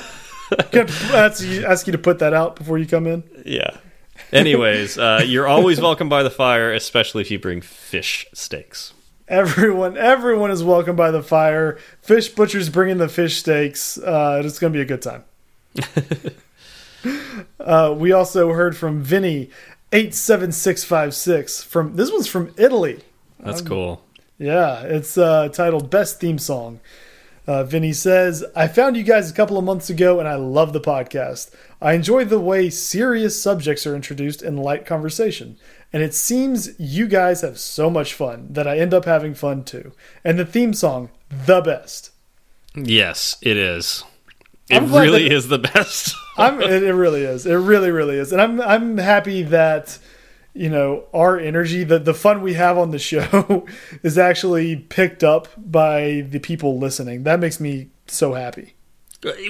[0.72, 3.24] Can ask you, ask you to put that out before you come in.
[3.46, 3.78] yeah.
[4.34, 8.94] Anyways, uh, you're always welcome by the fire, especially if you bring fish steaks.
[9.30, 11.78] Everyone, everyone is welcome by the fire.
[12.02, 13.98] Fish butchers bringing the fish steaks.
[13.98, 15.24] Uh, it's going to be a good time.
[17.60, 19.50] Uh, we also heard from Vinny
[19.92, 21.64] eight seven six five six.
[21.64, 23.02] From this one's from Italy.
[23.40, 24.02] That's cool.
[24.38, 26.80] Yeah, it's uh, titled Best Theme Song.
[27.48, 30.74] Uh, Vinny says, I found you guys a couple of months ago and I love
[30.74, 31.56] the podcast.
[31.82, 35.56] I enjoy the way serious subjects are introduced in light conversation.
[35.94, 39.64] And it seems you guys have so much fun that I end up having fun
[39.64, 39.94] too.
[40.26, 42.12] And the theme song, the best.
[42.76, 44.04] Yes, it is.
[44.70, 46.14] It really that- is the best.
[46.38, 47.46] I'm, it, really is.
[47.46, 48.32] It really, really is.
[48.32, 49.98] And I'm, I'm happy that,
[50.54, 53.66] you know, our energy, the, the fun we have on the show
[54.04, 57.24] is actually picked up by the people listening.
[57.24, 58.74] That makes me so happy.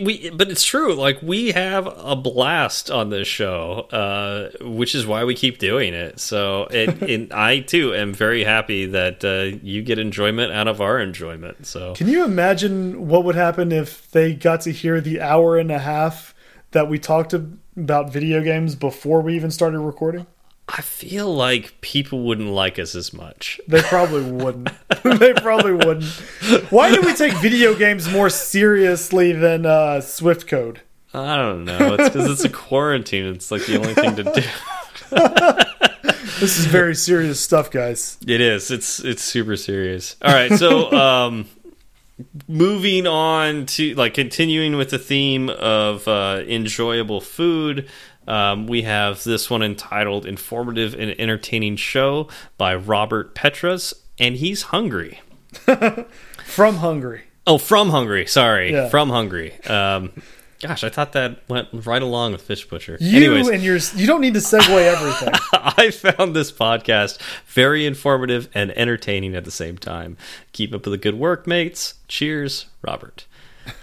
[0.01, 5.05] we but it's true like we have a blast on this show uh which is
[5.05, 9.57] why we keep doing it so it, and i too am very happy that uh
[9.61, 14.09] you get enjoyment out of our enjoyment so Can you imagine what would happen if
[14.11, 16.33] they got to hear the hour and a half
[16.71, 20.25] that we talked about video games before we even started recording?
[20.69, 24.69] i feel like people wouldn't like us as much They probably wouldn't.
[25.03, 26.03] they probably wouldn't.
[26.69, 30.81] Why do we take video games more seriously than uh, Swift code?
[31.13, 34.43] i don't know it's because it's a quarantine it's like the only thing to do
[36.39, 38.15] This is very serious stuff, guys.
[38.27, 38.69] It is.
[38.69, 40.15] It's it's super serious.
[40.21, 41.47] All right, so um
[42.47, 47.87] moving on to like continuing with the theme of uh enjoyable food.
[48.27, 54.63] Um, we have this one entitled Informative and Entertaining Show by Robert Petras, and he's
[54.63, 55.21] hungry.
[56.45, 57.23] From Hungary.
[57.45, 58.25] Oh, from Hungary.
[58.25, 58.73] Sorry.
[58.73, 58.89] Yeah.
[58.89, 59.53] From Hungary.
[59.63, 60.11] Um,
[60.59, 62.97] gosh, I thought that went right along with Fish Butcher.
[62.99, 65.33] You Anyways, and your you don't need to segue everything.
[65.53, 70.17] I found this podcast very informative and entertaining at the same time.
[70.51, 71.95] Keep up with the good work, mates.
[72.07, 73.25] Cheers, Robert.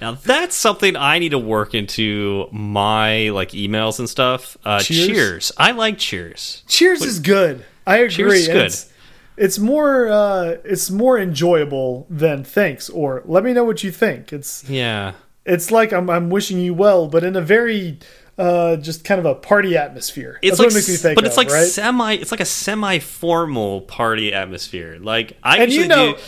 [0.00, 4.56] Now that's something I need to work into my like emails and stuff.
[4.64, 5.06] Uh, Cheers?
[5.06, 5.52] cheers.
[5.58, 6.62] I like cheers.
[6.68, 7.64] Cheers is good.
[7.86, 8.10] I agree.
[8.10, 8.66] Cheers is good.
[8.66, 8.92] It's,
[9.36, 14.32] it's more uh, it's more enjoyable than thanks or let me know what you think.
[14.32, 15.12] It's Yeah.
[15.44, 17.98] It's like I'm I'm wishing you well, but in a very
[18.36, 20.38] uh, just kind of a party atmosphere.
[20.42, 21.66] It's That's like, what it makes me s- think but of, it's like right?
[21.68, 22.14] semi.
[22.14, 24.98] It's like a semi-formal party atmosphere.
[25.00, 26.18] Like I and you know, do.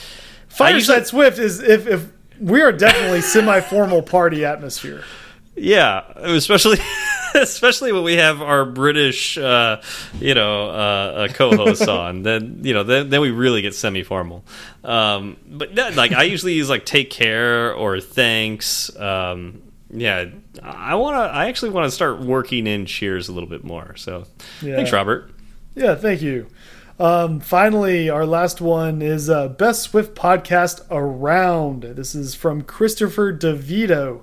[0.48, 2.06] Fireside usually- Swift is if if
[2.40, 5.02] we are definitely semi-formal party atmosphere.
[5.56, 6.78] Yeah, especially
[7.42, 9.80] especially when we have our British, uh,
[10.20, 12.22] you know, uh, uh, co-hosts on.
[12.22, 14.44] Then you know, then, then we really get semi-formal.
[14.84, 18.94] Um, but yeah, like I usually use like take care or thanks.
[18.98, 20.26] Um, yeah,
[20.62, 21.20] I want to.
[21.34, 23.94] I actually want to start working in cheers a little bit more.
[23.96, 24.24] So
[24.62, 24.76] Yeah.
[24.76, 25.30] thanks, Robert.
[25.74, 26.46] Yeah, thank you.
[26.98, 31.82] Um, finally, our last one is uh, Best Swift Podcast Around.
[31.82, 34.22] This is from Christopher DeVito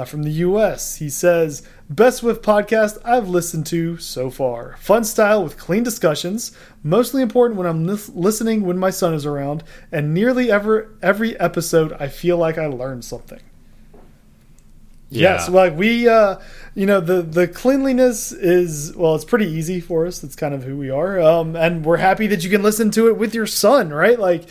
[0.00, 0.96] uh, from the U.S.
[0.96, 4.76] He says, Best Swift podcast I've listened to so far.
[4.78, 9.26] Fun style with clean discussions, mostly important when I'm lis- listening when my son is
[9.26, 13.40] around, and nearly ever every episode I feel like I learned something.
[15.12, 16.36] Yes, like we, uh,
[16.74, 20.20] you know, the the cleanliness is well, it's pretty easy for us.
[20.20, 23.08] That's kind of who we are, um, and we're happy that you can listen to
[23.08, 24.18] it with your son, right?
[24.18, 24.48] Like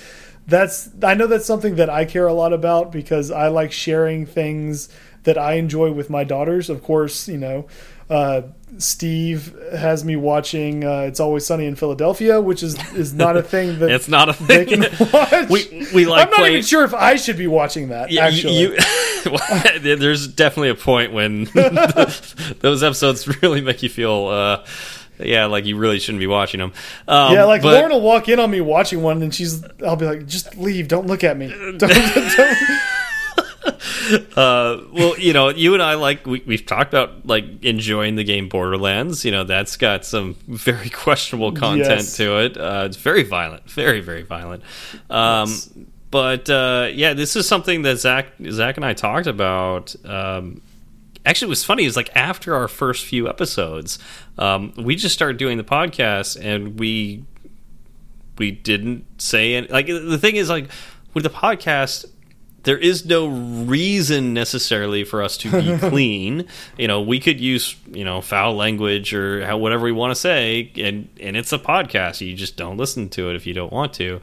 [0.49, 4.25] that's I know that's something that I care a lot about because I like sharing
[4.25, 4.89] things
[5.23, 6.69] that I enjoy with my daughters.
[6.69, 7.67] Of course, you know,
[8.09, 8.41] Uh,
[8.79, 13.43] Steve has me watching uh, "It's Always Sunny in Philadelphia," which is is not a
[13.43, 14.81] thing that It's not a they thing.
[14.81, 15.49] can watch.
[15.49, 18.09] We- we like I'm not playing- even sure if I should be watching that.
[18.11, 21.43] Yeah, actually, you, you- there's definitely a point when
[22.61, 24.65] those episodes really make you feel, uh,
[25.19, 26.73] yeah, like you really shouldn't be watching them.
[27.07, 29.95] Um, yeah, like but- Lauren will walk in on me watching one, and she's I'll
[29.97, 31.49] be like, just leave, don't look at me.
[31.49, 32.57] Don't, don't.
[34.35, 38.23] Uh, well, you know, you and I like we, we've talked about like enjoying the
[38.23, 39.23] game Borderlands.
[39.25, 42.17] You know, that's got some very questionable content Yes.
[42.17, 42.57] to it.
[42.57, 44.63] Uh, it's very violent, very very violent.
[45.09, 45.69] Um, Yes.
[46.11, 49.95] But uh, yeah, this is something that Zach Zach and I talked about.
[50.03, 50.61] Um,
[51.23, 53.99] actually, what's funny is like after our first few episodes,
[54.39, 57.25] um, we just started doing the podcast, and we
[58.39, 60.69] we didn't say any, like the thing is like
[61.13, 62.05] with the podcast
[62.63, 66.47] there is no reason necessarily for us to be clean.
[66.77, 70.15] You know we could use you know foul language or how, whatever we want to
[70.15, 72.25] say and and it's a podcast.
[72.25, 74.21] You just don't listen to it if you don't want to.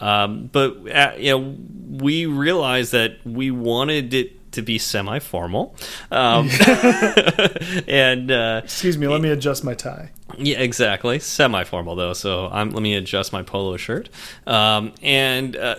[0.00, 1.56] Um, but uh, you know
[1.90, 5.74] we realized that we wanted it to be semi-formal
[6.10, 6.48] um,
[7.86, 10.10] and uh, Excuse me, let me adjust my tie.
[10.38, 11.18] yeah, exactly.
[11.18, 14.08] Semi-formal though, so I'm, let me adjust my polo shirt.
[14.46, 15.76] Um, and uh,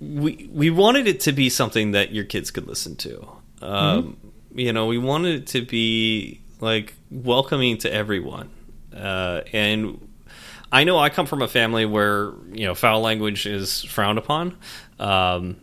[0.00, 3.28] we we wanted it to be something that your kids could listen to.
[3.60, 4.16] Um,
[4.54, 8.50] You know, we wanted it to be like welcoming to everyone.
[8.94, 10.08] Uh, and
[10.70, 14.56] I know I come from a family where you know foul language is frowned upon.
[14.98, 15.56] Um,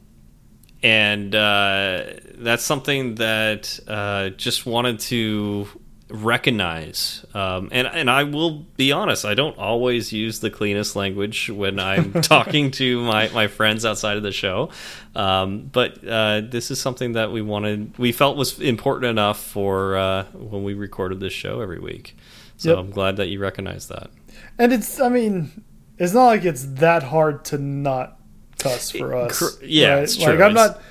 [0.81, 2.03] and uh,
[2.35, 5.67] that's something that uh, just wanted to
[6.09, 7.23] recognize.
[7.33, 11.79] Um, and and I will be honest, I don't always use the cleanest language when
[11.79, 14.69] I'm talking to my, my friends outside of the show.
[15.15, 19.97] Um, but uh, this is something that we wanted, we felt was important enough for
[19.97, 22.15] uh, when we recorded this show every week.
[22.57, 22.77] So Yep.
[22.79, 24.09] I'm glad that you recognize that.
[24.57, 25.63] And it's, I mean,
[25.97, 28.18] it's not like it's that hard to not
[28.59, 29.57] cuss for us.
[29.61, 30.03] Yeah, right?
[30.03, 30.43] it's Like true.
[30.43, 30.81] I'm not,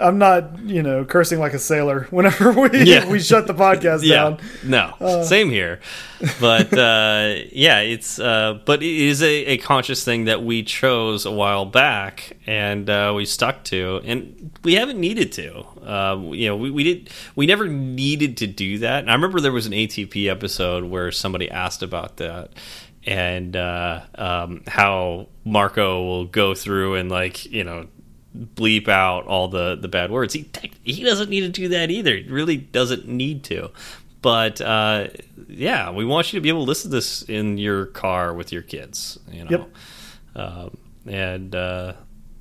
[0.00, 3.08] I'm not, you know, cursing like a sailor whenever we Yeah.
[3.08, 4.38] we shut the podcast yeah down.
[4.64, 5.80] no same here
[6.40, 11.26] but uh yeah it's uh but it is a, a conscious thing that we chose
[11.26, 16.46] a while back and uh we stuck to and we haven't needed to um you
[16.46, 19.66] know we, we did we never needed to do that and i remember there was
[19.66, 22.50] an atp episode where somebody asked about that
[23.06, 27.86] and uh um how marco will go through and like you know
[28.36, 30.34] bleep out all the the bad words.
[30.34, 30.48] He
[30.84, 32.16] he doesn't need to do that either.
[32.16, 33.70] He really doesn't need to.
[34.22, 35.08] But uh,
[35.48, 38.52] yeah, we want you to be able to listen to this in your car with
[38.52, 39.18] your kids.
[39.32, 39.70] You know, Yep.
[40.36, 40.76] um,
[41.06, 41.94] and uh,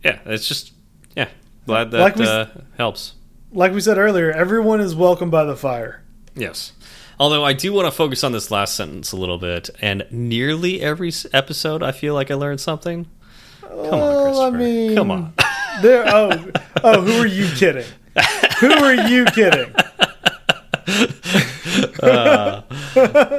[0.03, 0.73] yeah, it's just
[1.15, 1.29] yeah,
[1.65, 2.47] glad that Like we uh,
[2.77, 3.13] helps.
[3.53, 6.03] Like we said earlier, everyone is welcome by the fire.
[6.35, 6.73] Yes.
[7.19, 10.81] Although I do want to focus on this last sentence a little bit, and nearly
[10.81, 13.07] every episode, I feel like I learned something.
[13.61, 14.57] Come on, oh, I Christopher.
[14.57, 15.33] mean, Come on.
[15.81, 16.03] There.
[16.07, 16.51] Oh,
[16.83, 17.85] oh, who are you kidding?
[18.59, 19.73] Who are you kidding?
[22.01, 22.63] Uh,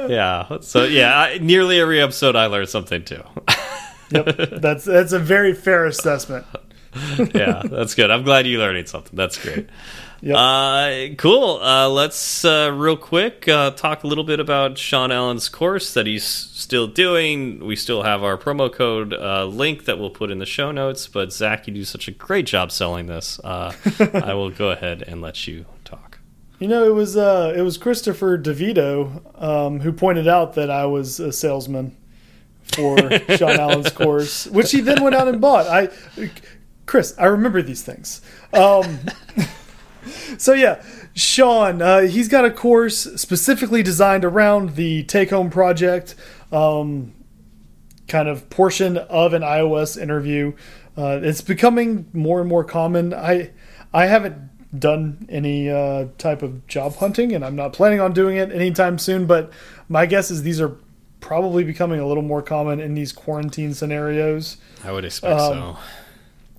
[0.09, 0.57] yeah.
[0.61, 3.23] So yeah, I, nearly every episode I learned something too.
[4.13, 6.45] Yep, that's that's a very fair assessment.
[7.33, 8.11] yeah, that's good.
[8.11, 9.15] I'm glad you're learning something.
[9.15, 9.69] That's great.
[10.23, 10.37] Yep.
[10.37, 11.59] Uh, cool.
[11.63, 16.05] Uh, let's uh, real quick uh, talk a little bit about Sean Allen's course that
[16.05, 17.65] he's still doing.
[17.65, 21.07] We still have our promo code uh, link that we'll put in the show notes.
[21.07, 23.39] But Zach, you do such a great job selling this.
[23.43, 23.73] Uh,
[24.13, 26.19] I will go ahead and let you talk.
[26.59, 30.85] You know, it was uh, it was Christopher DeVito um, who pointed out that I
[30.85, 31.97] was a salesman
[32.61, 32.97] for
[33.37, 35.65] Sean Allen's course, which he then went out and bought.
[35.65, 35.89] I,
[36.85, 38.21] Chris, I remember these things.
[38.53, 38.99] Um,
[40.37, 40.83] so yeah,
[41.13, 46.15] Sean, uh, he's got a course specifically designed around the take-home project,
[46.51, 47.13] um,
[48.07, 50.53] kind of portion of an iOS interview.
[50.97, 53.13] Uh, it's becoming more and more common.
[53.13, 53.51] I
[53.93, 58.37] I haven't done any uh, type of job hunting, and I'm not planning on doing
[58.37, 59.25] it anytime soon.
[59.25, 59.51] But
[59.89, 60.77] my guess is these are
[61.19, 64.57] probably becoming a little more common in these quarantine scenarios.
[64.83, 65.77] I would expect Um, so.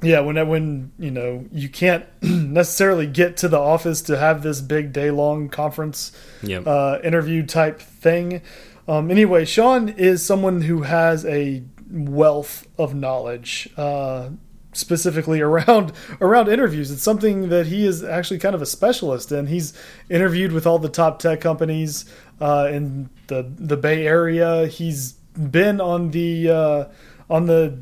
[0.03, 4.61] Yeah, when when you know you can't necessarily get to the office to have this
[4.61, 6.12] big day long conference
[6.43, 6.66] Yep.
[6.66, 8.43] uh, interview type thing.
[8.89, 14.31] Um, anyway, Sean is someone who has a wealth of knowledge, uh,
[14.73, 16.91] specifically around around interviews.
[16.91, 19.47] It's something that he is actually kind of a specialist in.
[19.47, 19.73] He's
[20.11, 22.05] interviewed with all the top tech companies
[22.41, 24.66] uh, in the the Bay Area.
[24.66, 26.85] He's been on the uh,
[27.31, 27.79] on the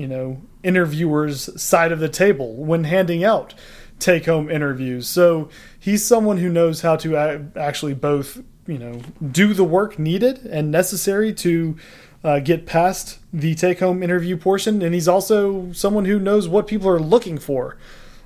[0.00, 3.54] you know interviewers side of the table when handing out
[3.98, 5.06] take home interviews.
[5.06, 7.16] So he's someone who knows how to
[7.56, 9.00] actually both you know
[9.30, 11.76] do the work needed and necessary to
[12.22, 14.82] uh, get past the take home interview portion.
[14.82, 17.76] And he's also someone who knows what people are looking for.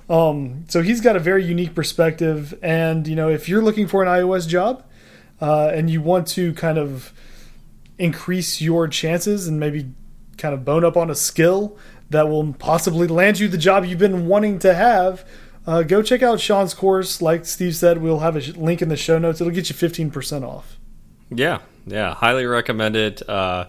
[0.09, 2.59] Um, so he's got a very unique perspective.
[2.63, 4.85] And, you know, if you're looking for an iOS job
[5.41, 7.13] uh, and you want to kind of
[7.99, 9.87] increase your chances and maybe
[10.39, 11.77] kind of bone up on a skill
[12.11, 15.25] that will possibly land you the job you've been wanting to have,
[15.67, 17.23] uh, go check out Sean's course.
[17.23, 19.41] Like Steve said, we'll have a link in the show notes.
[19.41, 20.77] It'll get you 15% off.
[21.31, 23.27] Yeah, yeah, highly recommend it.
[23.29, 23.67] Uh,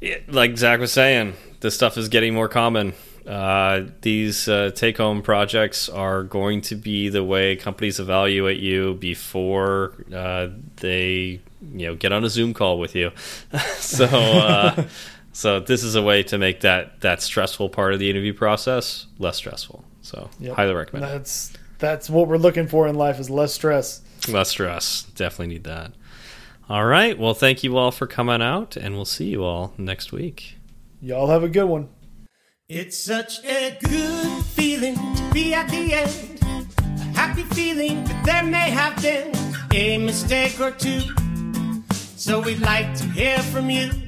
[0.00, 2.94] it like Zach was saying, this stuff is getting more common.
[3.26, 8.94] Uh, these uh, take home projects are going to be the way companies evaluate you
[8.94, 11.38] before uh, they
[11.74, 13.10] you know get on a Zoom call with you.
[13.76, 14.84] so uh,
[15.38, 19.06] so this is a way to make that that stressful part of the interview process
[19.20, 19.84] less stressful.
[20.02, 20.56] So yep.
[20.56, 21.04] highly recommend.
[21.04, 24.02] That's that's what we're looking for in life is less stress.
[24.28, 25.04] Less stress.
[25.14, 25.92] Definitely need that.
[26.68, 27.16] All right.
[27.16, 30.56] Well, thank you all for coming out, and we'll see you all next week.
[31.00, 31.88] Y'all have a good one.
[32.68, 36.40] It's such a good feeling to be at the end.
[36.82, 39.32] A happy feeling that there may have been
[39.72, 41.02] a mistake or two.
[42.16, 44.07] So we'd like to hear from you.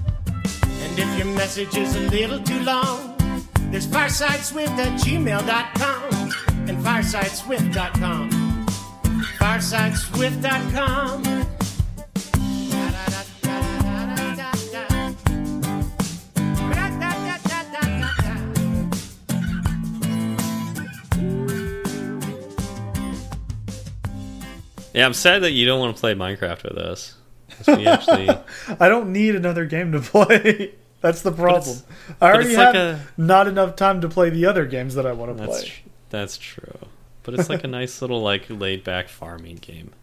[0.91, 3.15] And if your message is a little too long,
[3.71, 6.33] there's firesideswift at gmail.com
[6.67, 8.29] and firesideswift.com.
[9.39, 11.23] Firesideswift.com.
[24.93, 27.15] Yeah, I'm sad that you don't want to play Minecraft with us.
[27.67, 28.29] Actually...
[28.79, 30.73] I don't need another game to play.
[31.01, 31.77] That's the problem.
[32.19, 33.07] I already have like a...
[33.17, 35.73] not enough time to play the other games that I want to that's play.
[36.11, 36.77] That's true,
[37.23, 39.93] but it's like a nice little like laid back farming game.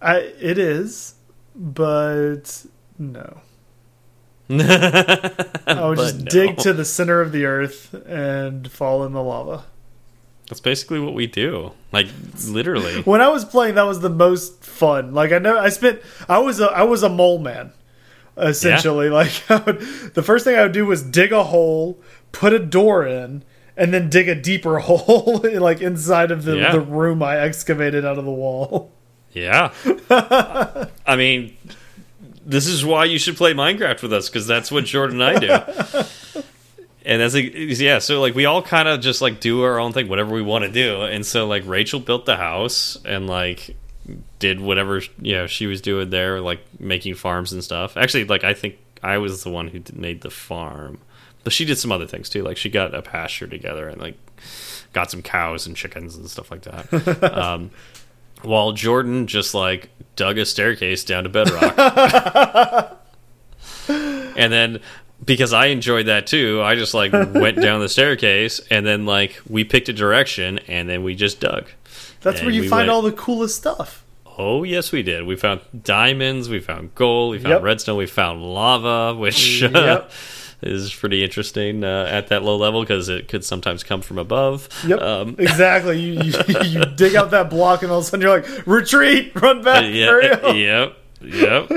[0.00, 1.16] I it is,
[1.54, 2.64] but
[2.98, 3.42] no.
[4.50, 6.24] I would just no.
[6.24, 9.64] dig to the center of the earth and fall in the lava.
[10.48, 11.72] That's basically what we do.
[11.92, 12.06] Like
[12.46, 13.02] literally.
[13.04, 15.12] when I was playing, that was the most fun.
[15.12, 16.00] Like I know I spent.
[16.28, 17.72] I was a I was a mole man,
[18.36, 19.06] essentially.
[19.06, 19.12] Yeah.
[19.12, 19.80] Like would,
[20.14, 22.00] the first thing I would do was dig a hole,
[22.32, 23.44] put a door in,
[23.76, 26.72] and then dig a deeper hole, like inside of the yeah.
[26.72, 28.92] the room I excavated out of the wall.
[29.32, 29.72] Yeah.
[30.10, 31.54] I mean,
[32.46, 35.38] this is why you should play Minecraft with us because that's what Jordan and I
[35.38, 36.42] do
[37.08, 39.92] and that's like yeah so like we all kind of just like do our own
[39.92, 43.74] thing whatever we want to do and so like rachel built the house and like
[44.38, 47.96] did whatever you know she was doing there like making farms and stuff.
[47.96, 50.98] Actually like i think i was the one who made the farm
[51.44, 54.16] but she did some other things too like she got a pasture together and like
[54.92, 57.32] got some cows and chickens and stuff like that.
[57.38, 57.70] Um,
[58.42, 62.94] while jordan just like dug a staircase down to bedrock.
[64.38, 64.80] And then
[65.24, 66.62] because I enjoyed that too.
[66.62, 70.88] I just like went down the staircase and then like we picked a direction and
[70.88, 71.66] then we just dug.
[72.20, 74.04] That's and where you find went, all the coolest stuff.
[74.38, 75.26] Oh yes, we did.
[75.26, 77.62] We found diamonds, we found gold, we found yep.
[77.62, 80.10] redstone, we found lava, which uh, yep.
[80.62, 84.68] is pretty interesting uh, at that low level because it could sometimes come from above.
[84.86, 86.00] Yep, um, exactly.
[86.00, 89.32] You, you, you dig out that block and all of a sudden you're like, retreat,
[89.34, 91.70] run back, uh, yeah, Yep, yep.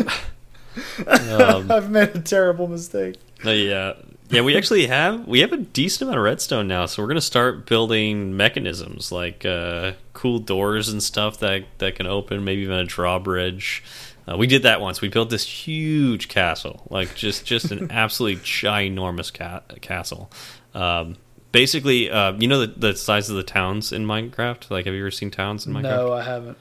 [1.06, 3.18] Um, I've made a terrible mistake.
[3.46, 3.94] Uh, yeah,
[4.30, 4.42] yeah.
[4.42, 7.66] We actually have we have a decent amount of redstone now, so we're gonna start
[7.66, 12.86] building mechanisms like uh, cool doors and stuff that that can open, maybe even a
[12.86, 13.84] drawbridge.
[14.28, 15.02] Uh, we did that once.
[15.02, 20.30] We built this huge castle, like just just an absolutely ginormous ca castle.
[20.76, 21.18] Um,
[21.52, 24.70] basically, uh, you know the, the size of the towns in Minecraft.
[24.70, 25.82] Like, have you ever seen towns in Minecraft?
[25.84, 26.58] No, I haven't.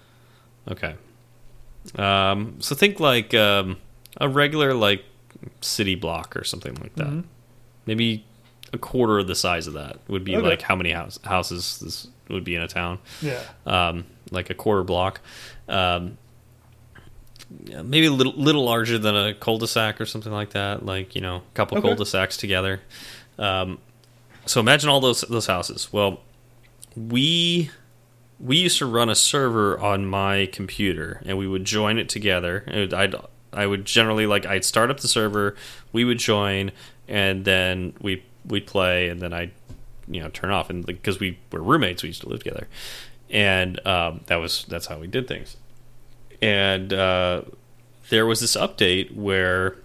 [0.69, 0.95] Okay,
[1.97, 3.77] Um, so think like um,
[4.21, 5.05] a regular like
[5.61, 7.07] city block or something like that.
[7.07, 7.21] Mm-hmm.
[7.87, 8.25] Maybe
[8.73, 10.47] a quarter of the size of that would be Okay.
[10.47, 12.99] like how many house, houses this would be in a town.
[13.21, 13.41] Yeah.
[13.67, 15.21] Um, like a quarter block.
[15.69, 16.19] Um,
[17.83, 20.85] maybe a little little larger than a cul-de-sac or something like that.
[20.85, 21.89] Like you know, a couple Okay.
[21.89, 22.81] cul-de-sacs together.
[23.39, 23.79] Um,
[24.47, 25.89] so imagine all those those houses.
[25.93, 26.21] Well,
[26.97, 27.71] we
[28.39, 32.65] we used to run a server on my computer, and we would join it together.
[32.67, 33.15] And I'd
[33.53, 35.57] I would generally like I'd start up the server,
[35.93, 36.73] we would join,
[37.09, 39.53] and then we we'd play, and then I'd
[40.09, 42.69] you know turn off, and because we were roommates, we used to live together,
[43.29, 45.57] and um, that was that's how we did things.
[46.43, 47.43] And uh,
[48.09, 49.77] there was this update where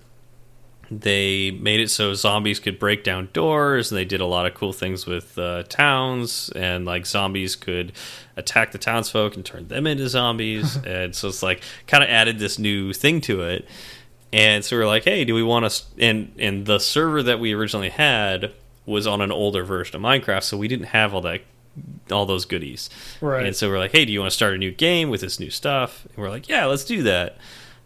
[1.01, 4.53] they made it so zombies could break down doors and they did a lot of
[4.53, 7.91] cool things with uh, towns and like zombies could
[8.37, 10.77] attack the townsfolk and turn them into zombies.
[10.85, 13.67] And so it's like kind of added this new thing to it.
[14.31, 17.39] And so we are like hey do we want to and and the server that
[17.39, 18.53] we originally had
[18.85, 21.41] was on an older version of minecraft so we didn't have all that
[22.11, 22.89] all those goodies.
[23.21, 23.45] Right.
[23.45, 25.39] and so we're like hey do you want to start a new game with this
[25.39, 26.05] new stuff?
[26.05, 27.37] And we're like yeah let's do that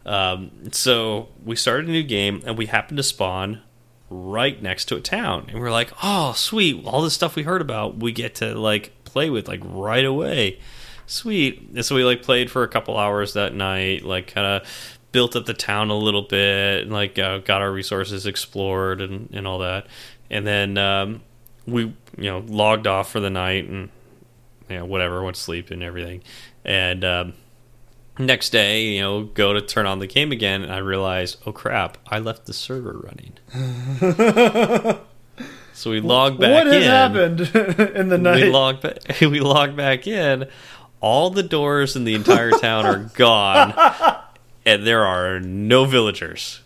[0.09, 3.61] um, so we started a new game, and we happened to spawn
[4.09, 6.83] right next to a town, and we're like, "Oh, sweet!
[6.83, 10.57] All this stuff we heard about, we get to like play with like right away,
[11.05, 14.97] sweet." And so we like played for a couple hours that night, like kind of
[15.11, 19.29] built up the town a little bit, and like uh, got our resources explored and
[19.31, 19.85] and all that,
[20.31, 21.21] and then um,
[21.67, 23.89] we you know logged off for the night and
[24.69, 26.23] you know whatever, went to sleep and everything,
[26.65, 27.05] and.
[27.05, 27.33] Um,
[28.19, 31.51] next day, you know, go to turn on the game again, and I realized, oh
[31.51, 33.33] crap, I left the server running.
[35.73, 36.53] so we logged back in.
[36.53, 36.89] what has in.
[36.91, 37.39] happened
[37.95, 38.43] in the night?
[38.43, 39.21] We logged back.
[39.21, 40.47] We logged back in.
[41.01, 43.73] All the doors in the entire town are gone,
[44.65, 46.59] and there are no villagers.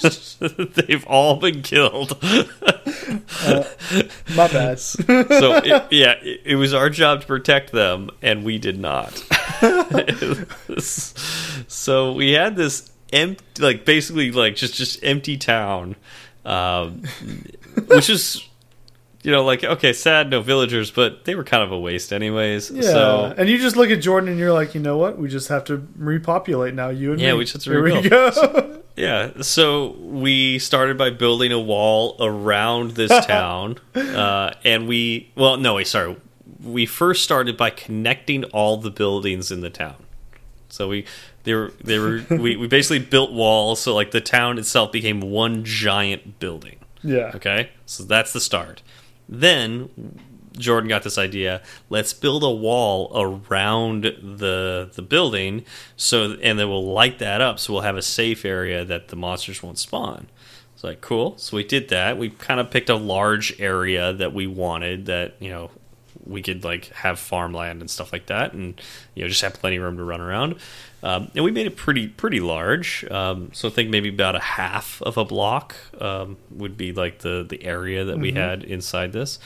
[0.40, 2.20] They've all been killed.
[2.22, 2.46] My
[4.48, 4.78] bad.
[4.78, 9.12] so it, yeah, it, it was our job to protect them, and we did not.
[10.78, 15.96] so we had this empty, like basically like just just empty town,
[16.44, 17.02] um,
[17.86, 18.44] which is.
[19.24, 22.70] You know, like okay, sad, no villagers, but they were kind of a waste, anyways.
[22.70, 22.82] Yeah.
[22.82, 25.18] So and you just look at Jordan and you're like, you know what?
[25.18, 26.88] We just have to repopulate now.
[26.90, 27.38] You and Yeah, me.
[27.38, 28.74] we just Here we go.
[28.96, 35.56] Yeah, so we started by building a wall around this town, uh, and we well,
[35.56, 36.16] no, wait, sorry,
[36.64, 39.94] we first started by connecting all the buildings in the town.
[40.68, 41.04] So we
[41.44, 45.20] they were they were we, we basically built walls, so like the town itself became
[45.20, 46.80] one giant building.
[47.04, 47.30] yeah.
[47.36, 48.82] Okay, so that's the start.
[49.28, 50.18] Then
[50.58, 51.62] Jordan got this idea.
[51.88, 55.64] Let's build a wall around the the building,
[55.96, 59.16] so and then we'll light that up, so we'll have a safe area that the
[59.16, 60.28] monsters won't spawn.
[60.74, 61.36] It's like cool.
[61.38, 62.18] So we did that.
[62.18, 65.70] We kind of picked a large area that we wanted that you know
[66.26, 68.80] we could like have farmland and stuff like that, and
[69.14, 70.56] you know just have plenty of room to run around.
[71.02, 73.04] Um, and we made it pretty pretty large.
[73.10, 77.20] Um, so I think maybe about a half of a block um, would be like
[77.20, 79.38] the the area that we had inside this.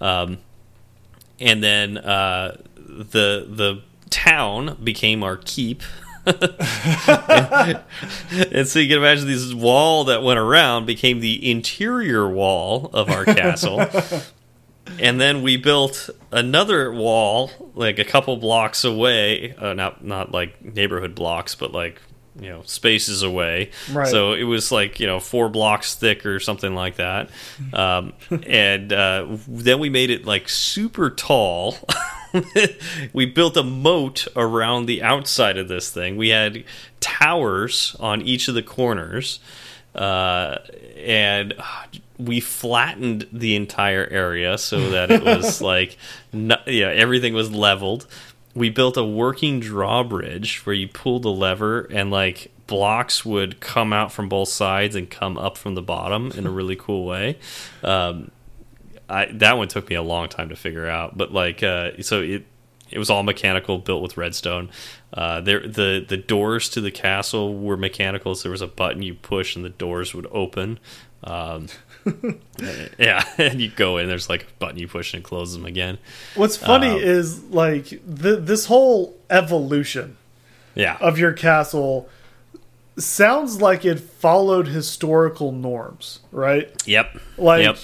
[0.00, 0.38] Um,
[1.40, 5.82] and then uh, the the town became our keep.
[6.26, 6.36] and
[8.66, 13.24] so you can imagine this wall that went around became the interior wall of our
[13.24, 13.82] castle.
[15.00, 20.62] and then we built another wall like a couple blocks away, uh, not not like
[20.62, 22.00] neighborhood blocks, but like
[22.40, 23.70] you know spaces away.
[23.90, 24.08] Right.
[24.08, 27.30] So it was like you know four blocks thick or something like that.
[27.72, 28.12] Um,
[28.46, 31.76] and uh, then we made it like super tall.
[33.12, 36.16] we built a moat around the outside of this thing.
[36.16, 36.64] We had
[37.00, 39.40] towers on each of the corners,
[39.94, 40.58] uh,
[40.96, 45.96] and uh, we flattened the entire area so that it was like,
[46.32, 48.06] no, yeah, everything was leveled.
[48.54, 53.92] We built a working drawbridge where you pull the lever and like blocks would come
[53.92, 57.38] out from both sides and come up from the bottom in a really cool way.
[57.82, 58.30] Um,
[59.08, 62.20] I, that one took me a long time to figure out, but like, uh, so
[62.20, 62.46] it
[62.90, 64.70] it was all mechanical, built with redstone.
[65.12, 68.34] Uh, there, the the doors to the castle were mechanical.
[68.34, 70.78] So there was a button you push, and the doors would open.
[71.24, 71.68] Um,
[72.98, 74.08] yeah, and you go in.
[74.08, 75.98] There's like a button you push and it closes them again.
[76.34, 78.00] What's funny Um, is like th
[78.40, 80.16] this whole evolution
[80.74, 82.08] Yeah, of your castle
[82.96, 86.70] sounds like it followed historical norms, right?
[86.86, 87.76] yep, Like yep,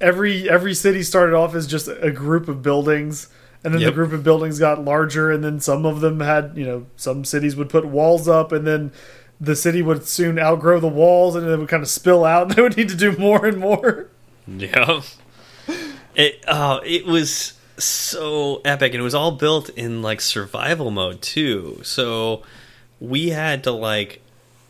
[0.00, 3.28] every every city started off as just a group of buildings
[3.62, 3.88] and then Yep.
[3.90, 7.24] the group of buildings got larger, and then some of them had you know some
[7.24, 8.92] cities would put walls up, and then
[9.44, 12.50] the city would soon outgrow the walls, and it would kind of spill out, and
[12.56, 14.08] they would need to do more and more.
[14.46, 15.02] Yeah.
[16.14, 21.22] It uh, it was so epic, and it was all built in like survival mode
[21.22, 21.80] too.
[21.82, 22.42] So
[23.00, 24.22] we had to like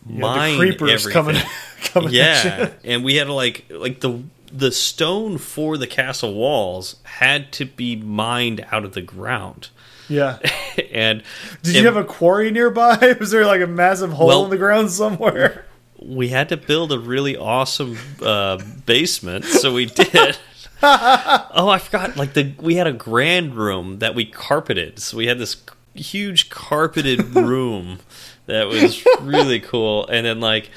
[0.09, 1.13] You mine the creepers everything.
[1.13, 1.43] coming,
[1.85, 4.23] coming yeah, and we had to like like the
[4.53, 9.69] the stone for the castle walls had to be mined out of the ground.
[10.09, 10.39] Yeah.
[10.93, 11.23] and
[11.63, 13.17] Did you have a quarry nearby?
[13.21, 15.67] Was there like a massive hole Well- in the ground somewhere?
[16.05, 20.37] we had to build a really awesome uh, basement, so we did.
[20.83, 22.17] oh, I forgot.
[22.17, 25.57] Like the we had a grand room that we carpeted, so we had this
[25.95, 28.01] huge carpeted room
[28.47, 30.07] that was really cool.
[30.09, 30.71] And then like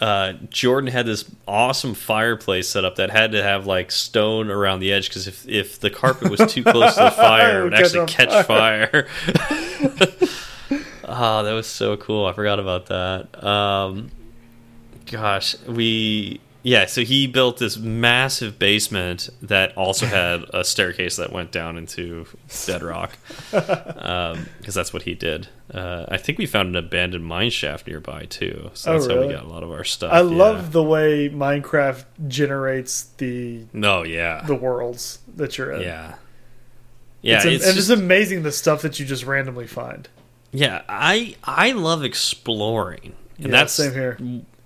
[0.00, 4.80] uh, Jordan had this awesome fireplace set up that had to have like stone around
[4.80, 7.72] the edge because if if the carpet was too close to the fire, it would
[7.74, 9.06] Catch actually catch fire.
[11.04, 12.24] Oh, that was so cool.
[12.26, 13.44] I forgot about that.
[13.44, 14.10] Um,
[15.06, 16.86] gosh, we yeah.
[16.86, 22.26] So he built this massive basement that also had a staircase that went down into
[22.66, 23.16] bedrock,
[23.50, 25.48] because that's what he did.
[25.72, 28.70] Uh, I think we found an abandoned mine shaft nearby too.
[28.74, 30.12] So Oh, that's how we got a lot of our stuff.
[30.12, 30.22] I yeah.
[30.22, 35.82] love the way Minecraft generates the No, yeah, the worlds that you're in.
[35.82, 36.14] yeah,
[37.22, 37.36] yeah.
[37.36, 40.08] it's, It's, and just- it's amazing the stuff that you just randomly find.
[40.52, 44.18] Yeah, I I love exploring, and Yeah, that's same here.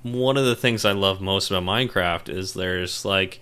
[0.05, 3.41] One of the things I love most about Minecraft is there's like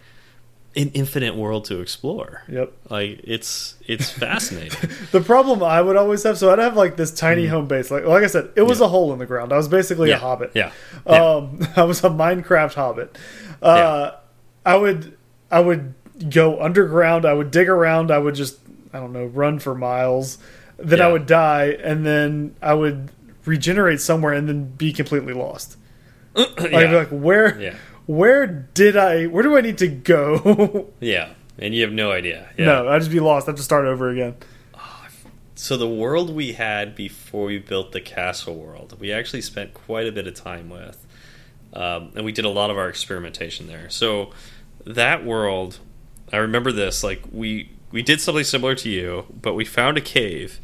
[0.74, 2.42] an infinite world to explore.
[2.48, 2.72] Yep.
[2.88, 4.88] Like it's it's fascinating.
[5.10, 7.90] The problem I would always have, so I'd have like this tiny home base.
[7.90, 8.86] Like like I said, it was Yeah.
[8.86, 9.52] a hole in the ground.
[9.52, 10.52] I was basically yeah, a hobbit.
[10.54, 10.72] Yeah,
[11.06, 11.12] yeah.
[11.24, 13.18] Um, I was a Minecraft hobbit.
[13.60, 14.12] Uh,
[14.64, 15.18] I would
[15.50, 15.94] I would
[16.30, 17.26] go underground.
[17.26, 18.10] I would dig around.
[18.10, 18.58] I would just
[18.94, 20.38] I don't know run for miles.
[20.78, 23.10] Then I would die, and then I would
[23.44, 25.76] regenerate somewhere, and then be completely lost.
[26.34, 27.76] Like, I'd be like where yeah,
[28.06, 30.90] where did I where do I need to go?
[31.00, 32.48] yeah, and you have no idea.
[32.56, 32.66] Yeah.
[32.66, 33.48] No, I'd just be lost.
[33.48, 34.36] I have to start over again.
[35.62, 40.08] So the world we had before we built the castle world, we actually spent quite
[40.08, 41.06] a bit of time with,
[41.72, 43.88] um, and we did a lot of our experimentation there.
[43.88, 44.30] So
[44.84, 45.78] that world,
[46.32, 47.04] I remember this.
[47.04, 50.58] Like we we did something similar to you, but we found a cave,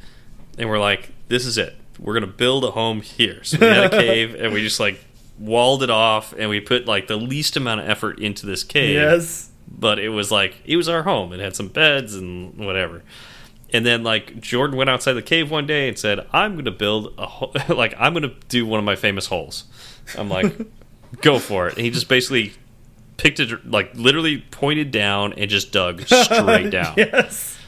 [0.59, 1.77] and we're like, "This is it.
[2.01, 4.99] We're gonna build a home here." So we had a cave, and we just like
[5.39, 8.95] walled it off, and we put like the least amount of effort into this cave
[8.95, 9.51] Yes.
[9.67, 11.33] but it was like it was our home.
[11.33, 13.03] It had some beds and whatever.
[13.73, 16.71] And then like Jordan went outside the cave one day and said, "I'm going to
[16.71, 17.29] build a
[17.75, 19.65] like I'm going to do one of my famous holes."
[20.17, 20.57] I'm like,
[21.21, 22.55] "Go for it!" And he just basically
[23.19, 26.95] picked it like literally pointed down and just dug straight down.
[26.97, 27.59] Yes.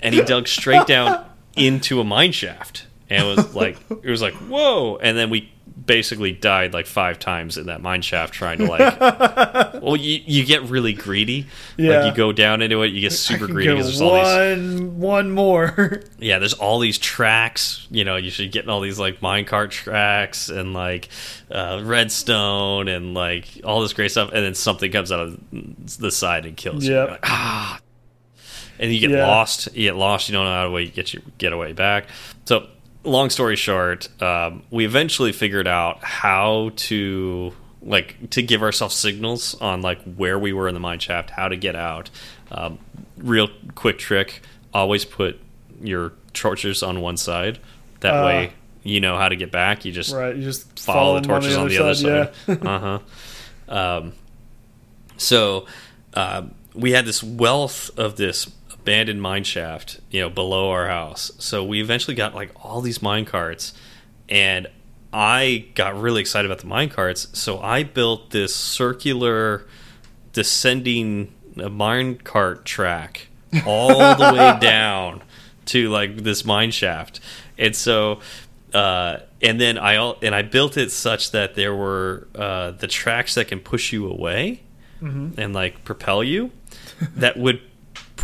[0.00, 1.24] And he dug straight down
[1.56, 2.86] into a mine shaft.
[3.10, 4.96] And it was like it was like whoa!
[4.96, 5.52] And then we
[5.86, 9.00] basically died like five times in that mine shaft trying to like.
[9.82, 11.46] well, you you get really greedy.
[11.76, 11.98] Yeah.
[12.00, 14.80] Like you go down into it, you get super greedy because there's all these.
[14.80, 16.02] one one more.
[16.18, 17.86] Yeah, there's all these tracks.
[17.90, 21.08] You know, you should get in all these like minecart tracks and like
[21.50, 25.38] uh, redstone and like all this great stuff, and then something comes out of
[25.98, 26.94] the side and kills you.
[26.94, 27.02] Yep.
[27.02, 27.80] You're like, ah.
[28.78, 29.26] And you get Yeah.
[29.26, 29.68] lost.
[29.74, 30.28] You get lost.
[30.28, 32.06] You don't know how to get your get away back.
[32.46, 32.66] So,
[33.04, 37.52] long story short, um, we eventually figured out how to
[37.82, 41.48] like to give ourselves signals on like where we were in the mine shaft, how
[41.48, 42.10] to get out.
[42.50, 42.78] Um,
[43.18, 44.40] real quick trick:
[44.72, 45.38] always put
[45.82, 47.58] your torches on one side.
[48.00, 48.24] That Uh.
[48.26, 48.52] way,
[48.82, 49.84] you know how to get back.
[49.84, 50.34] You just right.
[50.34, 52.30] You just follow, the torches on the other side.
[52.48, 52.54] Yeah.
[52.62, 52.98] uh huh.
[53.66, 54.12] Um,
[55.16, 55.66] so
[56.14, 56.42] uh,
[56.74, 58.50] we had this wealth of this
[58.84, 61.32] abandoned mine shaft, you know, below our house.
[61.38, 63.72] So we eventually got like all these mine carts,
[64.28, 64.66] and
[65.10, 67.28] I got really excited about the mine carts.
[67.32, 69.66] So I built this circular
[70.34, 73.28] descending uh, mine cart track
[73.66, 75.22] all the way down
[75.66, 77.20] to like this mine shaft,
[77.58, 78.20] and so.
[78.74, 82.88] Uh, and then I al- and I built it such that there were uh, the
[82.88, 84.62] tracks that can push you away
[85.36, 86.50] and like propel you
[87.14, 87.60] that would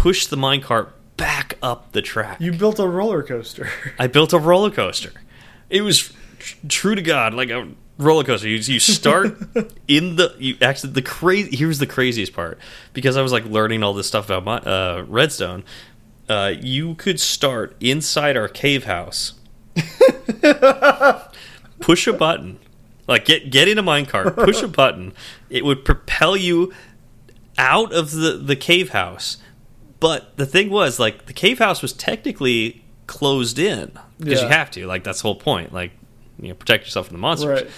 [0.00, 2.40] push the minecart back up the track.
[2.40, 3.68] You built a roller coaster.
[3.98, 5.12] I built a roller coaster.
[5.68, 7.68] It was tr- true to God, like a
[7.98, 8.48] roller coaster.
[8.48, 9.36] You, you start
[9.88, 11.54] in the you actually the crazy.
[11.54, 12.58] Here's the craziest part
[12.94, 15.64] because I was like learning all this stuff about my, uh, Redstone.
[16.30, 19.34] Uh, you could start inside our cave house,
[21.80, 22.58] push a button,
[23.06, 25.12] like get get in a minecart, push a button.
[25.50, 26.72] It would propel you
[27.58, 29.36] out of the the cave house
[30.00, 34.46] But the thing was, like, the cave house was technically closed in because Yeah.
[34.46, 34.86] you have to.
[34.86, 35.72] Like, that's the whole point.
[35.72, 35.92] Like,
[36.40, 37.62] you know, protect yourself from the monsters.
[37.62, 37.70] Right.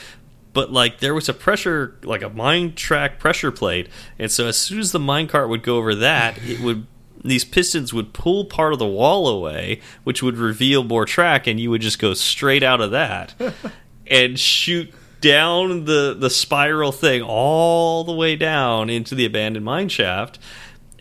[0.54, 3.88] But like, there was a pressure, like a mine track pressure plate,
[4.18, 6.86] and so as soon as the mine cart would go over that, it would.
[7.24, 11.58] These pistons would pull part of the wall away, which would reveal more track, and
[11.58, 13.32] you would just go straight out of that
[14.08, 14.92] and shoot
[15.22, 20.38] down the the spiral thing all the way down into the abandoned mine shaft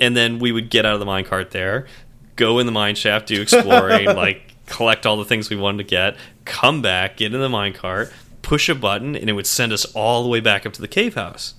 [0.01, 1.87] and then we would get out of the mine cart there
[2.35, 5.83] go in the mine shaft do exploring like collect all the things we wanted to
[5.83, 8.11] get come back get in the mine cart
[8.41, 10.87] push a button and it would send us all the way back up to the
[10.87, 11.53] cave house.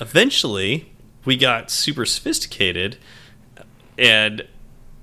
[0.00, 0.92] Eventually
[1.24, 2.98] we got super sophisticated
[3.96, 4.46] and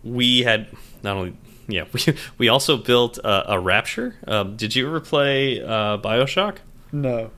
[0.04, 0.68] we had
[1.04, 1.36] not only
[1.68, 2.02] yeah we,
[2.38, 4.16] we also built a, a rapture.
[4.28, 6.58] Um, did you ever play uh, bioshock?
[6.92, 7.32] No.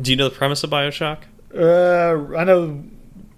[0.00, 1.18] do you know the premise of bioshock?
[1.52, 2.84] Uh, I know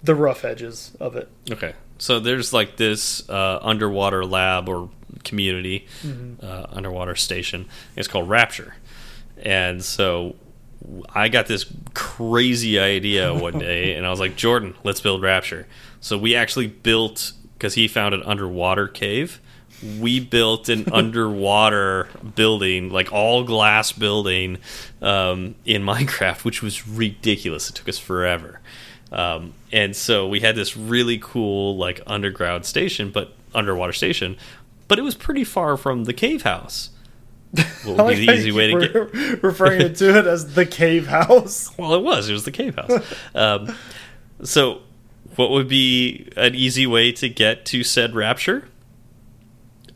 [0.02, 1.28] the rough edges of it.
[1.50, 4.90] okay so there's like this uh, underwater lab or
[5.24, 5.86] community
[6.42, 7.66] uh, underwater station
[7.96, 8.74] it's called rapture
[9.42, 10.34] and so
[11.14, 15.68] I got this crazy idea one day, and I was like, Jordan, let's build Rapture.
[16.00, 19.40] So we actually built because he found an underwater cave.
[20.00, 24.58] We built an underwater building, like all glass building,
[25.00, 27.70] um, in Minecraft, which was ridiculous.
[27.70, 28.60] It took us forever,
[29.12, 34.36] um, and so we had this really cool like underground station, but underwater station,
[34.88, 36.90] but it was pretty far from the cave house.
[37.84, 38.94] What would be the easy way to get?
[39.42, 41.70] referring to it as the cave house.
[41.78, 42.28] Well, it was.
[42.28, 43.02] It was the cave house.
[43.34, 43.74] Um,
[44.42, 44.82] so,
[45.36, 48.68] what would be an easy way to get to said rapture?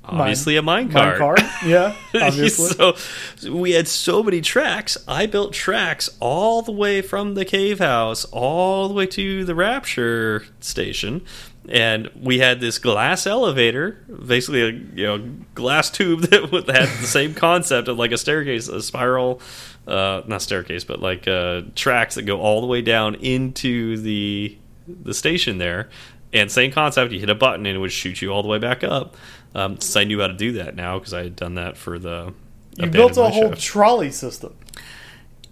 [0.08, 1.38] Obviously, a mine Mine cart.
[1.38, 2.68] cart, yeah, obviously.
[2.68, 2.94] so,
[3.36, 4.96] so we had so many tracks.
[5.08, 9.54] I built tracks all the way from the cave house all the way to the
[9.54, 11.24] rapture station,
[11.68, 15.18] and we had this glass elevator, basically a you know
[15.54, 19.40] glass tube that had the same concept of like a staircase, a spiral,
[19.88, 24.56] uh, not staircase, but like uh, tracks that go all the way down into the
[24.86, 25.88] the station there.
[26.32, 28.58] And same concept, you hit a button and it would shoot you all the way
[28.58, 29.16] back up.
[29.54, 31.98] Um, so I knew how to do that now because I had done that for
[31.98, 32.34] the.
[32.76, 34.54] you built a whole trolley system.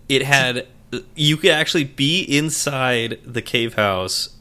[0.08, 0.66] It had
[1.14, 4.36] you could actually be inside the cave house.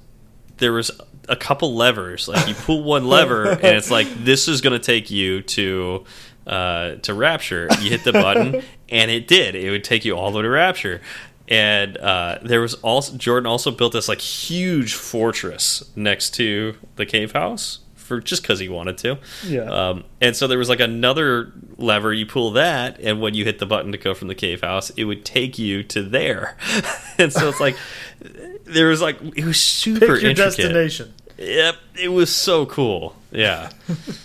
[0.58, 0.92] There was
[1.30, 2.28] a couple levers.
[2.28, 6.06] Like you pull one lever and it's like this is going to take you to
[6.46, 7.68] uh, to Rapture.
[7.80, 9.56] You hit the button and it did.
[9.56, 11.02] It would take you all the way to Rapture.
[11.48, 17.06] And uh, there was also Jordan also built this like huge fortress next to the
[17.06, 19.18] cave house for just because he wanted to.
[19.46, 19.64] Yeah.
[19.64, 22.14] Um, and so there was like another lever.
[22.14, 24.90] You pull that, and when you hit the button to go from the cave house,
[24.92, 26.58] it would take you to there.
[27.18, 27.76] and so it's like
[28.66, 30.38] there was like it was super Pick your intricate.
[30.38, 31.14] destination.
[31.38, 33.16] Yep, it was so cool.
[33.32, 33.70] Yeah.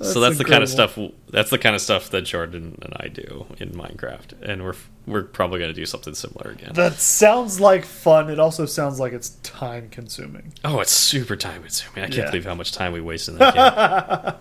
[0.00, 0.98] so that's the kind of stuff.
[1.30, 4.74] That's the kind of stuff that Jordan and I do in Minecraft, and we're
[5.06, 6.72] we're probably going to do something similar again.
[6.74, 8.28] That sounds like fun.
[8.30, 10.52] It also sounds like it's time consuming.
[10.64, 11.98] Oh, it's super time consuming.
[12.04, 12.26] I can't Yeah.
[12.30, 14.34] believe how much time we waste in that game.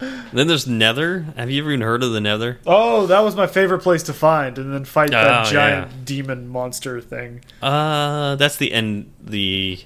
[0.32, 1.26] then there's Nether.
[1.36, 2.60] Have you ever even heard of the Nether?
[2.66, 5.96] Oh, that was my favorite place to find, and then fight that Oh, giant yeah.
[6.04, 7.42] demon monster thing.
[7.60, 9.12] Uh, that's the end.
[9.20, 9.80] The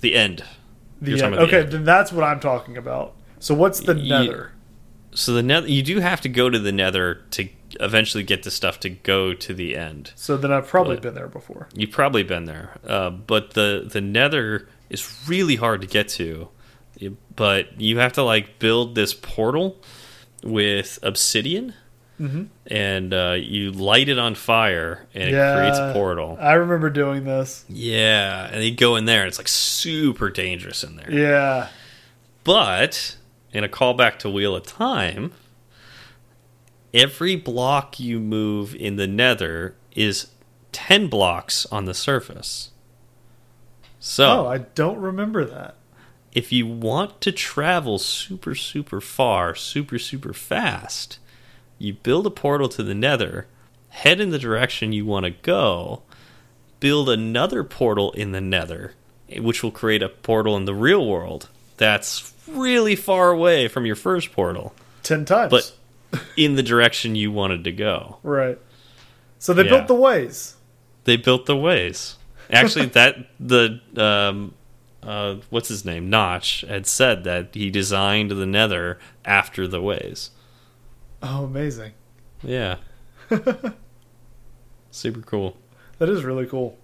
[0.00, 0.44] the end.
[1.00, 1.34] The end.
[1.34, 1.72] Okay, end.
[1.72, 3.14] then that's what I'm talking about.
[3.40, 4.52] So what's the Ye- nether?
[5.12, 7.48] So the Nether, you do have to go to the Nether to
[7.80, 10.12] eventually get the stuff to go to the end.
[10.14, 11.68] So then I've probably But- been there before.
[11.74, 16.48] You've probably been there, uh, but the the Nether is really hard to get to.
[17.36, 19.76] But you have to like build this portal
[20.42, 21.74] with obsidian,
[22.20, 22.44] Mm-hmm.
[22.66, 25.52] and uh, you light it on fire, and Yeah.
[25.52, 26.36] it creates a portal.
[26.40, 27.64] I remember doing this.
[27.68, 31.10] Yeah, and you go in there, and it's like super dangerous in there.
[31.12, 31.68] Yeah.
[32.44, 33.16] But
[33.52, 35.32] in a callback to Wheel of Time,
[36.92, 40.28] every block you move in the Nether is
[40.72, 42.70] ten blocks on the surface.
[44.00, 45.74] So Oh, I don't remember that.
[46.32, 51.18] if you want to travel super super far, super super fast,
[51.78, 53.46] you build a portal to the Nether,
[53.88, 56.02] head in the direction you want to go,
[56.80, 58.94] build another portal in the Nether,
[59.38, 61.48] which will create a portal in the real world
[61.78, 65.50] that's really far away from your first portal, Ten times.
[65.50, 65.72] but
[66.36, 68.18] in the direction you wanted to go.
[68.22, 68.58] right.
[69.40, 69.70] So they Yeah.
[69.70, 70.56] built the ways.
[71.04, 72.16] They built the ways.
[72.50, 74.54] Actually, that the um,
[75.02, 80.30] uh, what's his name Notch had said that he designed the Nether after the ways.
[81.22, 81.92] Oh, amazing.
[82.42, 82.76] Yeah,
[84.90, 85.56] super cool.
[85.98, 86.76] That is really cool.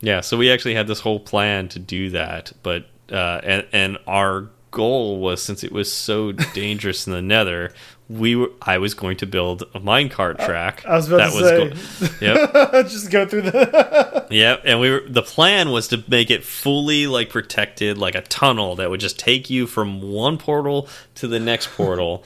[0.00, 3.98] Yeah, so we actually had this whole plan to do that, but uh, and and
[4.06, 7.72] our goal was since it was so dangerous in the Nether,
[8.08, 10.84] we were I was going to build a minecart track.
[10.86, 12.10] I was about to say.
[12.20, 12.72] yep.
[12.88, 14.26] Just go through the.
[14.28, 18.22] Yep, and we were the plan was to make it fully like protected, like a
[18.22, 22.24] tunnel that would just take you from one portal to the next portal.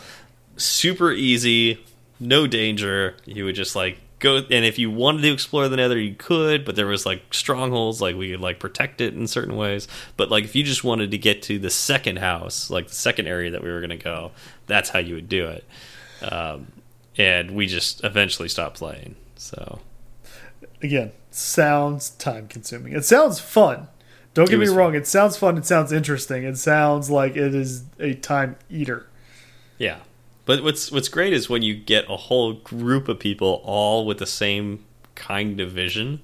[0.56, 1.84] Super easy,
[2.18, 3.16] no danger.
[3.26, 6.64] You would just like go, and if you wanted to explore the Nether, you could,
[6.64, 9.88] but there was like strongholds, like we could like protect it in certain ways.
[10.16, 13.26] But like if you just wanted to get to the second house, like the second
[13.26, 14.30] area that we were going to go,
[14.66, 15.64] that's how you would do it.
[16.22, 16.68] Um,
[17.18, 19.16] and we just eventually stopped playing.
[19.36, 19.80] So
[20.82, 22.94] Again, sounds time consuming.
[22.94, 23.88] It sounds fun.
[24.32, 24.94] Don't get me wrong.
[24.94, 25.58] It sounds fun.
[25.58, 26.44] It sounds interesting.
[26.44, 29.06] It sounds like it is a time eater.
[29.76, 29.98] Yeah.
[30.50, 34.18] But what's what's great is when you get a whole group of people all with
[34.18, 36.22] the same kind of vision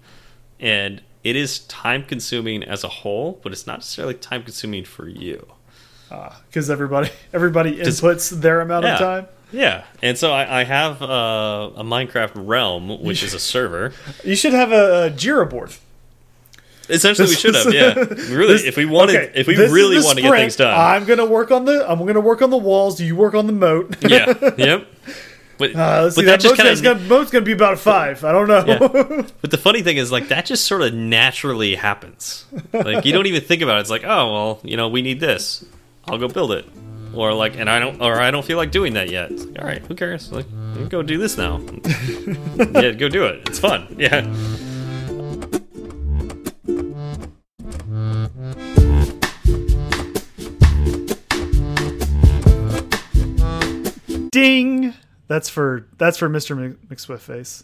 [0.59, 5.07] and it is time consuming as a whole, but it's not necessarily time consuming for
[5.09, 5.47] you.
[6.49, 8.93] because everybody everybody 'Cause- inputs their amount Yeah.
[8.95, 9.27] of time.
[9.53, 13.93] Yeah, and so I, I have uh, a Minecraft realm, which is a server.
[14.25, 15.71] You should have a, a Jira board.
[16.89, 17.73] Essentially, we should have.
[17.73, 17.95] Yeah,
[18.35, 18.55] really.
[18.55, 21.27] This- if we wanted, okay, if we really want to get things done, I'm gonna
[21.27, 23.01] work on the I'm gonna work on the walls.
[23.01, 23.97] You work on the moat.
[24.09, 24.87] yeah, yep.
[25.59, 27.73] But, Uh, but see, that that just moat's kind gonna, of moat's gonna be about
[27.73, 28.23] a five.
[28.25, 28.63] I don't know.
[28.67, 29.23] Yeah.
[29.41, 32.45] But the funny thing is, like, that just sort of naturally happens.
[32.75, 33.81] Like, you don't even think about it.
[33.81, 35.65] It's like, oh, well, you know, we need this.
[36.05, 36.67] I'll go build it.
[37.15, 39.31] Or like, and I don't, or I don't feel like doing that yet.
[39.31, 40.31] It's like, all right, who cares?
[40.31, 40.45] Like,
[40.91, 41.63] go do this now.
[42.75, 43.49] yeah, go do it.
[43.49, 43.97] It's fun.
[43.99, 44.27] Yeah.
[54.31, 54.95] Ding.
[55.29, 56.57] That's for that's for Mr.
[56.57, 57.63] Mc- McSwift face.